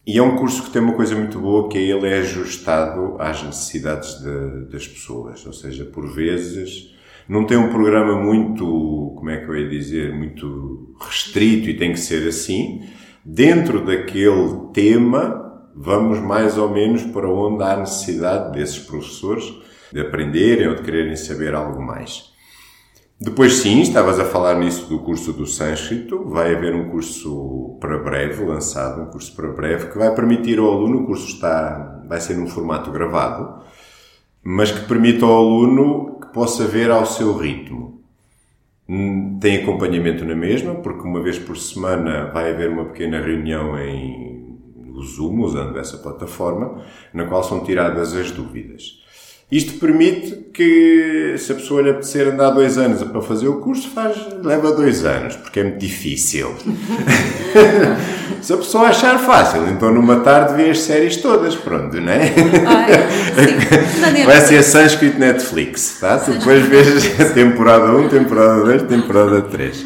E 0.06 0.18
é 0.18 0.22
um 0.22 0.36
curso 0.36 0.64
que 0.64 0.70
tem 0.70 0.82
uma 0.82 0.94
coisa 0.94 1.16
muito 1.16 1.40
boa, 1.40 1.70
que 1.70 1.78
é 1.78 1.82
ele 1.82 2.08
é 2.08 2.18
ajustado 2.20 3.16
às 3.20 3.42
necessidades 3.42 4.20
de, 4.20 4.66
das 4.72 4.88
pessoas. 4.88 5.46
Ou 5.46 5.54
seja, 5.54 5.86
por 5.86 6.08
vezes 6.14 6.94
não 7.28 7.46
tem 7.46 7.58
um 7.58 7.70
programa 7.70 8.16
muito, 8.22 9.14
como 9.16 9.30
é 9.30 9.38
que 9.38 9.50
eu 9.50 9.56
ia 9.56 9.70
dizer, 9.70 10.14
muito 10.14 10.94
restrito 11.00 11.70
e 11.70 11.78
tem 11.78 11.94
que 11.94 12.00
ser 12.00 12.28
assim. 12.28 12.84
Dentro 13.24 13.86
daquele 13.86 14.72
tema, 14.74 15.72
vamos 15.74 16.20
mais 16.20 16.58
ou 16.58 16.70
menos 16.70 17.04
para 17.04 17.30
onde 17.30 17.64
há 17.64 17.78
necessidade 17.78 18.52
desses 18.52 18.80
professores 18.80 19.46
de 19.92 20.02
aprenderem 20.02 20.68
ou 20.68 20.76
de 20.76 20.84
quererem 20.84 21.16
saber 21.16 21.56
algo 21.56 21.82
mais. 21.82 22.33
Depois, 23.20 23.54
sim, 23.54 23.82
estavas 23.82 24.20
a 24.20 24.26
falar 24.26 24.56
nisso 24.56 24.90
do 24.90 25.00
curso 25.00 25.32
do 25.32 25.46
sânscrito. 25.46 26.26
Vai 26.26 26.54
haver 26.54 26.76
um 26.76 26.90
curso 26.90 27.78
para 27.80 27.98
breve, 27.98 28.44
lançado, 28.44 29.02
um 29.02 29.06
curso 29.06 29.36
para 29.36 29.48
breve, 29.50 29.90
que 29.90 29.98
vai 29.98 30.14
permitir 30.14 30.60
ao 30.60 30.72
aluno, 30.72 31.02
o 31.02 31.06
curso 31.06 31.28
está, 31.28 32.04
vai 32.08 32.20
ser 32.20 32.36
num 32.36 32.48
formato 32.48 32.92
gravado, 32.92 33.64
mas 34.44 34.72
que 34.72 34.88
permite 34.88 35.24
ao 35.24 35.32
aluno 35.32 36.20
que 36.20 36.28
possa 36.34 36.66
ver 36.66 36.92
ao 36.92 37.06
seu 37.06 37.38
ritmo. 37.38 38.02
Tem 39.40 39.64
acompanhamento 39.64 40.26
na 40.26 40.36
mesma, 40.36 40.76
porque 40.76 41.08
uma 41.08 41.22
vez 41.22 41.40
por 41.40 41.58
semana 41.58 42.30
vai 42.34 42.52
haver 42.52 42.70
uma 42.70 42.86
pequena 42.86 43.22
reunião 43.22 43.80
em 43.80 44.60
Zoom, 45.02 45.42
usando 45.42 45.80
essa 45.80 45.98
plataforma, 45.98 46.84
na 47.14 47.26
qual 47.26 47.44
são 47.44 47.64
tiradas 47.64 48.14
as 48.14 48.32
dúvidas. 48.32 49.03
Isto 49.52 49.74
permite 49.74 50.48
que, 50.54 51.36
se 51.38 51.52
a 51.52 51.56
pessoa 51.56 51.82
lhe 51.82 51.90
apetecer 51.92 52.28
andar 52.28 52.50
dois 52.52 52.78
anos 52.78 53.04
para 53.04 53.22
fazer 53.22 53.48
o 53.48 53.60
curso, 53.60 53.90
faz, 53.90 54.18
leva 54.44 54.72
dois 54.72 55.06
anos, 55.06 55.36
porque 55.36 55.60
é 55.60 55.64
muito 55.64 55.80
difícil. 55.80 56.56
se 58.42 58.54
a 58.54 58.58
pessoa 58.58 58.88
achar 58.88 59.20
fácil, 59.20 59.68
então 59.68 59.94
numa 59.94 60.22
tarde 60.22 60.56
vê 60.56 60.72
as 60.72 60.80
séries 60.80 61.18
todas, 61.18 61.56
pronto, 61.56 62.00
não 62.00 62.12
é? 62.12 62.34
Vai 64.26 64.42
ser 64.42 64.64
Sanskrit 64.64 65.20
Netflix, 65.20 65.98
tá? 66.00 66.18
Tu 66.18 66.32
depois 66.32 66.66
vês 66.66 67.20
a 67.20 67.26
temporada 67.34 67.96
1, 67.96 68.10
temporada 68.10 68.64
2, 68.64 68.84
temporada 68.84 69.42
3. 69.42 69.86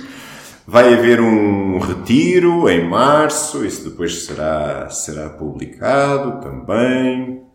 Vai 0.66 0.94
haver 0.94 1.20
um 1.20 1.80
retiro 1.80 2.70
em 2.70 2.88
março, 2.88 3.66
isso 3.66 3.90
depois 3.90 4.26
será, 4.26 4.90
será 4.90 5.30
publicado 5.30 6.42
também. 6.42 7.47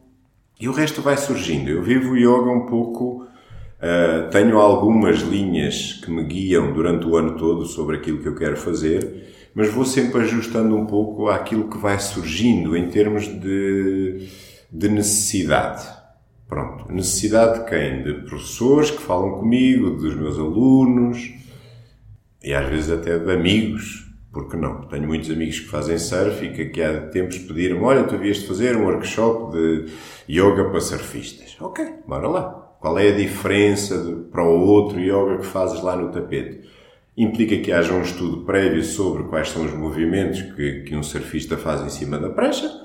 E 0.63 0.69
o 0.69 0.73
resto 0.73 1.03
vai 1.03 1.17
surgindo. 1.17 1.69
Eu 1.69 1.83
vivo 1.83 2.13
o 2.13 2.17
yoga 2.17 2.49
um 2.49 2.67
pouco. 2.67 3.27
Uh, 3.83 4.31
tenho 4.31 4.61
algumas 4.61 5.19
linhas 5.19 5.95
que 5.95 6.09
me 6.09 6.23
guiam 6.23 6.73
durante 6.73 7.05
o 7.05 7.17
ano 7.17 7.37
todo 7.37 7.67
sobre 7.67 7.97
aquilo 7.97 8.23
que 8.23 8.29
eu 8.29 8.37
quero 8.37 8.57
fazer, 8.57 9.51
mas 9.57 9.73
vou 9.73 9.85
sempre 9.85 10.21
ajustando 10.21 10.77
um 10.77 10.87
pouco 10.87 11.29
àquilo 11.29 11.69
que 11.69 11.77
vai 11.77 11.99
surgindo 11.99 12.77
em 12.77 12.89
termos 12.89 13.27
de, 13.27 14.29
de 14.71 14.89
necessidade. 14.89 15.85
Pronto. 16.47 16.93
Necessidade 16.93 17.59
de 17.59 17.69
quem? 17.69 18.05
De 18.05 18.13
professores 18.25 18.93
que 18.93 19.03
falam 19.03 19.41
comigo, 19.41 19.97
dos 19.97 20.15
meus 20.15 20.39
alunos 20.39 21.29
e 22.41 22.55
às 22.55 22.69
vezes 22.69 22.89
até 22.89 23.19
de 23.19 23.33
amigos 23.33 24.12
porque 24.33 24.57
não? 24.57 24.83
Tenho 24.83 25.07
muitos 25.07 25.30
amigos 25.30 25.61
que 25.61 25.68
fazem 25.68 25.99
surf 25.99 26.45
e 26.45 26.70
que 26.70 26.83
há 26.83 27.09
tempos 27.09 27.39
pediram 27.39 27.83
olha, 27.83 28.05
tu 28.05 28.14
havias 28.14 28.39
de 28.39 28.47
fazer 28.47 28.76
um 28.76 28.85
workshop 28.85 29.53
de 29.53 29.93
yoga 30.28 30.70
para 30.70 30.80
surfistas. 30.80 31.57
Ok, 31.61 31.85
bora 32.07 32.28
lá. 32.28 32.43
Qual 32.80 32.99
é 32.99 33.09
a 33.09 33.16
diferença 33.16 33.99
de, 33.99 34.14
para 34.30 34.43
o 34.43 34.66
outro 34.66 34.99
yoga 34.99 35.39
que 35.39 35.47
fazes 35.47 35.83
lá 35.83 35.95
no 35.95 36.11
tapete? 36.11 36.68
Implica 37.16 37.59
que 37.59 37.70
haja 37.70 37.93
um 37.93 38.03
estudo 38.03 38.45
prévio 38.45 38.83
sobre 38.83 39.24
quais 39.24 39.51
são 39.51 39.66
os 39.66 39.74
movimentos 39.74 40.41
que, 40.41 40.80
que 40.80 40.97
um 40.97 41.03
surfista 41.03 41.59
faz 41.59 41.83
em 41.83 41.91
cima 41.91 42.18
da 42.18 42.30
prancha 42.30 42.82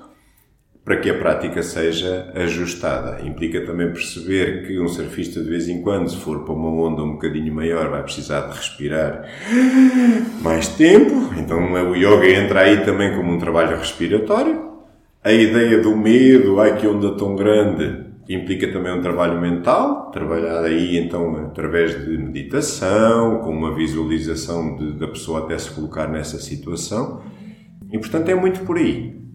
para 0.88 0.96
que 0.96 1.10
a 1.10 1.16
prática 1.16 1.62
seja 1.62 2.32
ajustada. 2.34 3.22
Implica 3.22 3.60
também 3.66 3.92
perceber 3.92 4.66
que 4.66 4.80
um 4.80 4.88
surfista 4.88 5.44
de 5.44 5.50
vez 5.50 5.68
em 5.68 5.82
quando, 5.82 6.10
se 6.10 6.16
for 6.16 6.46
para 6.46 6.54
uma 6.54 6.70
onda 6.70 7.04
um 7.04 7.12
bocadinho 7.12 7.54
maior, 7.54 7.90
vai 7.90 8.02
precisar 8.02 8.48
de 8.48 8.56
respirar 8.56 9.28
mais 10.42 10.70
tempo. 10.70 11.34
Então 11.38 11.74
o 11.74 11.94
yoga 11.94 12.30
entra 12.30 12.62
aí 12.62 12.86
também 12.86 13.14
como 13.18 13.34
um 13.34 13.38
trabalho 13.38 13.78
respiratório. 13.78 14.66
A 15.22 15.34
ideia 15.34 15.82
do 15.82 15.94
medo, 15.94 16.62
ai 16.62 16.78
que 16.78 16.88
onda 16.88 17.18
tão 17.18 17.36
grande, 17.36 18.06
implica 18.30 18.72
também 18.72 18.94
um 18.94 19.02
trabalho 19.02 19.42
mental, 19.42 20.10
trabalhar 20.12 20.64
aí 20.64 20.98
então 20.98 21.36
através 21.48 22.02
de 22.06 22.18
meditação, 22.18 23.40
com 23.40 23.50
uma 23.50 23.76
visualização 23.76 24.78
de, 24.78 24.94
da 24.94 25.10
pessoa 25.10 25.40
até 25.40 25.58
se 25.58 25.70
colocar 25.70 26.08
nessa 26.08 26.40
situação. 26.40 27.24
E 27.92 28.00
portanto 28.00 28.30
é 28.30 28.36
muito 28.36 28.62
por 28.62 28.78
aí. 28.78 29.27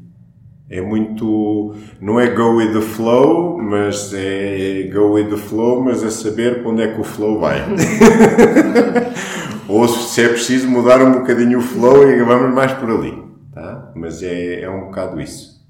É 0.72 0.80
muito. 0.80 1.74
Não 2.00 2.18
é 2.18 2.30
go 2.30 2.56
with 2.56 2.72
the 2.72 2.80
flow, 2.80 3.58
mas 3.58 4.14
é 4.14 4.90
go 4.90 5.12
with 5.12 5.28
the 5.28 5.36
flow, 5.36 5.84
mas 5.84 6.02
é 6.02 6.08
saber 6.08 6.62
para 6.62 6.70
onde 6.70 6.82
é 6.82 6.94
que 6.94 6.98
o 6.98 7.04
flow 7.04 7.38
vai. 7.38 7.58
Ou 9.68 9.86
se 9.86 10.22
é 10.22 10.28
preciso 10.28 10.70
mudar 10.70 11.02
um 11.02 11.12
bocadinho 11.12 11.58
o 11.58 11.62
flow 11.62 12.08
e 12.08 12.24
vamos 12.24 12.54
mais 12.54 12.72
por 12.72 12.90
ali. 12.90 13.22
Tá? 13.52 13.92
Mas 13.94 14.22
é, 14.22 14.62
é 14.62 14.70
um 14.70 14.86
bocado 14.86 15.20
isso. 15.20 15.62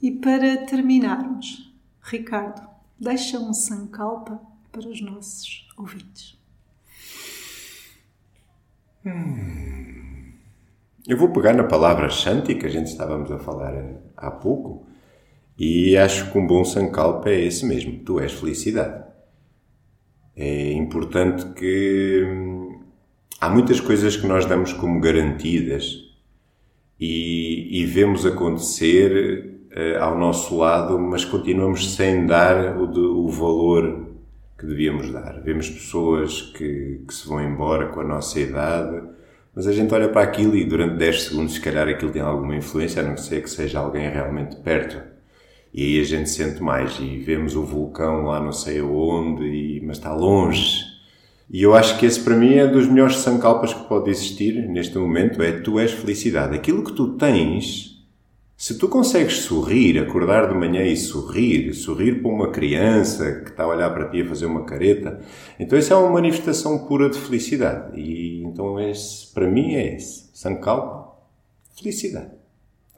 E 0.00 0.10
para 0.10 0.64
terminarmos, 0.64 1.70
Ricardo, 2.02 2.62
deixa 2.98 3.38
um 3.38 3.52
sankalpa 3.52 4.40
para 4.72 4.88
os 4.88 5.02
nossos 5.02 5.68
ouvintes. 5.76 6.38
Hum. 9.04 9.99
Eu 11.10 11.16
vou 11.16 11.30
pegar 11.30 11.52
na 11.54 11.64
palavra 11.64 12.08
Shanti, 12.08 12.54
que 12.54 12.66
a 12.66 12.68
gente 12.68 12.86
estávamos 12.86 13.32
a 13.32 13.38
falar 13.40 13.74
há 14.16 14.30
pouco, 14.30 14.86
e 15.58 15.96
acho 15.96 16.30
que 16.30 16.38
um 16.38 16.46
bom 16.46 16.64
Sankalpa 16.64 17.30
é 17.30 17.46
esse 17.46 17.66
mesmo. 17.66 17.98
Tu 18.04 18.20
és 18.20 18.32
felicidade. 18.32 19.02
É 20.36 20.70
importante 20.70 21.46
que 21.46 22.24
hum, 22.24 22.84
há 23.40 23.50
muitas 23.50 23.80
coisas 23.80 24.16
que 24.16 24.24
nós 24.24 24.46
damos 24.46 24.72
como 24.72 25.00
garantidas 25.00 25.96
e, 26.96 27.82
e 27.82 27.84
vemos 27.86 28.24
acontecer 28.24 29.66
uh, 29.76 30.04
ao 30.04 30.16
nosso 30.16 30.56
lado, 30.56 30.96
mas 30.96 31.24
continuamos 31.24 31.92
sem 31.96 32.24
dar 32.24 32.78
o, 32.78 32.86
de, 32.86 33.00
o 33.00 33.26
valor 33.26 34.14
que 34.56 34.64
devíamos 34.64 35.10
dar. 35.10 35.42
Vemos 35.42 35.68
pessoas 35.68 36.40
que, 36.40 37.02
que 37.04 37.12
se 37.12 37.26
vão 37.26 37.42
embora 37.42 37.88
com 37.88 37.98
a 37.98 38.04
nossa 38.04 38.38
idade, 38.38 39.10
mas 39.54 39.66
a 39.66 39.72
gente 39.72 39.92
olha 39.92 40.08
para 40.08 40.22
aquilo 40.22 40.56
e 40.56 40.64
durante 40.64 40.96
10 40.96 41.22
segundos, 41.22 41.54
se 41.54 41.60
calhar, 41.60 41.88
aquilo 41.88 42.12
tem 42.12 42.22
alguma 42.22 42.56
influência, 42.56 43.02
a 43.02 43.06
não 43.06 43.16
ser 43.16 43.42
que 43.42 43.50
seja 43.50 43.78
alguém 43.78 44.08
realmente 44.08 44.56
perto. 44.56 45.00
E 45.72 45.84
aí 45.84 46.00
a 46.00 46.04
gente 46.04 46.28
sente 46.28 46.62
mais 46.62 46.98
e 47.00 47.18
vemos 47.18 47.54
o 47.54 47.64
vulcão 47.64 48.24
lá 48.24 48.40
não 48.40 48.52
sei 48.52 48.80
aonde, 48.80 49.44
e, 49.44 49.80
mas 49.80 49.98
está 49.98 50.12
longe. 50.12 50.84
E 51.48 51.62
eu 51.62 51.74
acho 51.74 51.98
que 51.98 52.06
esse 52.06 52.20
para 52.20 52.36
mim 52.36 52.54
é 52.54 52.66
dos 52.66 52.86
melhores 52.86 53.16
sankalpas 53.16 53.74
que 53.74 53.88
pode 53.88 54.10
existir 54.10 54.54
neste 54.68 54.96
momento, 54.98 55.42
é 55.42 55.52
tu 55.52 55.78
és 55.78 55.90
felicidade. 55.92 56.54
Aquilo 56.54 56.84
que 56.84 56.92
tu 56.92 57.16
tens 57.16 57.99
se 58.60 58.76
tu 58.76 58.90
consegues 58.90 59.38
sorrir, 59.38 59.98
acordar 59.98 60.46
de 60.46 60.54
manhã 60.54 60.84
e 60.84 60.94
sorrir, 60.94 61.72
sorrir 61.72 62.20
para 62.20 62.30
uma 62.30 62.50
criança 62.50 63.40
que 63.40 63.52
está 63.52 63.62
a 63.62 63.68
olhar 63.68 63.88
para 63.88 64.10
ti 64.10 64.20
a 64.20 64.28
fazer 64.28 64.44
uma 64.44 64.66
careta, 64.66 65.18
então 65.58 65.78
isso 65.78 65.90
é 65.94 65.96
uma 65.96 66.10
manifestação 66.10 66.86
pura 66.86 67.08
de 67.08 67.18
felicidade. 67.18 67.98
E 67.98 68.42
então 68.42 68.78
esse, 68.78 69.32
para 69.32 69.48
mim 69.48 69.76
é 69.76 69.96
esse. 69.96 70.28
Sankalpa, 70.34 71.10
felicidade. 71.74 72.32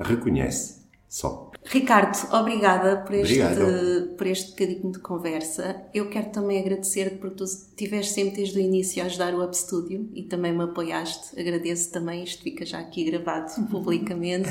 Reconhece 0.00 0.82
só. 1.08 1.52
Ricardo, 1.64 2.18
obrigada 2.34 2.96
por 3.02 3.14
este, 3.14 4.16
por 4.18 4.26
este 4.26 4.50
bocadinho 4.50 4.90
de 4.90 4.98
conversa. 4.98 5.84
Eu 5.94 6.10
quero 6.10 6.30
também 6.30 6.58
agradecer-te 6.58 7.18
porque 7.18 7.36
tu 7.36 7.44
estiveste 7.44 8.14
sempre 8.14 8.38
desde 8.38 8.58
o 8.58 8.60
início 8.60 9.00
a 9.00 9.06
ajudar 9.06 9.32
o 9.32 9.44
Up 9.44 9.56
Studio 9.56 10.10
e 10.12 10.24
também 10.24 10.52
me 10.52 10.64
apoiaste. 10.64 11.38
Agradeço 11.40 11.92
também, 11.92 12.24
isto 12.24 12.42
fica 12.42 12.66
já 12.66 12.80
aqui 12.80 13.04
gravado 13.04 13.52
publicamente. 13.70 14.50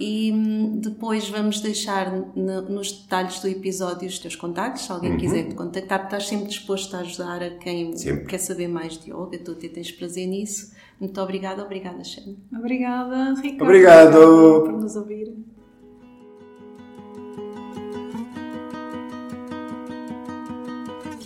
E 0.00 0.32
hum, 0.32 0.78
depois 0.80 1.28
vamos 1.28 1.60
deixar 1.60 2.12
nos 2.36 2.92
detalhes 2.92 3.40
do 3.40 3.48
episódio 3.48 4.08
os 4.08 4.18
teus 4.18 4.36
contactos, 4.36 4.84
se 4.84 4.92
alguém 4.92 5.12
uhum. 5.12 5.18
quiser 5.18 5.48
te 5.48 5.54
contactar, 5.54 6.04
estás 6.04 6.28
sempre 6.28 6.46
disposto 6.46 6.94
a 6.94 7.00
ajudar 7.00 7.42
a 7.42 7.50
quem 7.50 7.96
sempre. 7.96 8.26
quer 8.26 8.38
saber 8.38 8.68
mais 8.68 8.96
de 8.96 9.10
yoga, 9.10 9.38
tu 9.38 9.52
até 9.52 9.68
tens 9.68 9.90
prazer 9.90 10.26
nisso. 10.26 10.72
Muito 11.00 11.20
obrigada, 11.20 11.64
obrigada, 11.64 12.02
Shane. 12.04 12.38
Obrigada, 12.56 13.34
Ricardo. 13.34 13.62
Obrigado 13.62 14.62
por 14.64 14.72
nos 14.72 14.96
ouvir. 14.96 15.34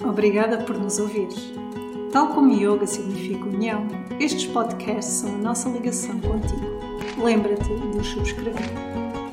Obrigada 0.05 0.59
por 0.59 0.79
nos 0.79 0.99
ouvir. 0.99 1.29
Tal 2.11 2.35
como 2.35 2.53
yoga 2.53 2.87
significa 2.87 3.45
união, 3.45 3.87
estes 4.20 4.47
podcasts 4.47 5.14
são 5.14 5.35
a 5.35 5.39
nossa 5.39 5.68
ligação 5.70 6.20
contigo. 6.20 6.82
Lembra-te 7.23 7.75
de 7.75 8.05
subscrever. 8.05 8.71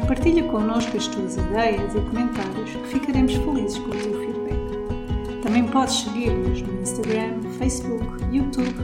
Partilha 0.08 0.44
connosco 0.50 0.98
as 0.98 1.08
tuas 1.08 1.38
ideias 1.38 1.94
e 1.96 2.02
comentários 2.02 2.72
que 2.72 2.88
ficaremos 2.88 3.34
felizes 3.34 3.78
com 3.80 3.90
o 3.90 3.92
teu 3.92 4.20
feedback. 4.20 5.42
Também 5.44 5.68
podes 5.68 6.02
seguir-nos 6.02 6.62
no 6.62 6.82
Instagram, 6.82 7.42
Facebook, 7.58 8.24
YouTube 8.32 8.76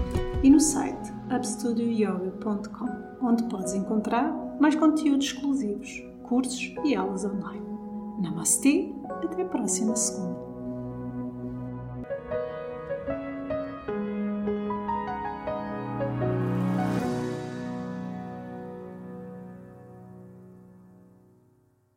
e 0.44 0.50
no 0.50 0.60
site 0.60 1.14
upstudioyoga.com, 1.36 2.90
onde 3.22 3.44
podes 3.44 3.74
encontrar 3.74 4.32
mais 4.60 4.76
conteúdos 4.76 5.26
exclusivos, 5.26 6.04
cursos 6.24 6.74
e 6.84 6.96
aulas 6.96 7.26
online. 7.26 7.66
Namastê, 8.20 8.94
até 9.24 9.42
a 9.42 9.46
próxima 9.46 9.96
segunda. 9.96 10.35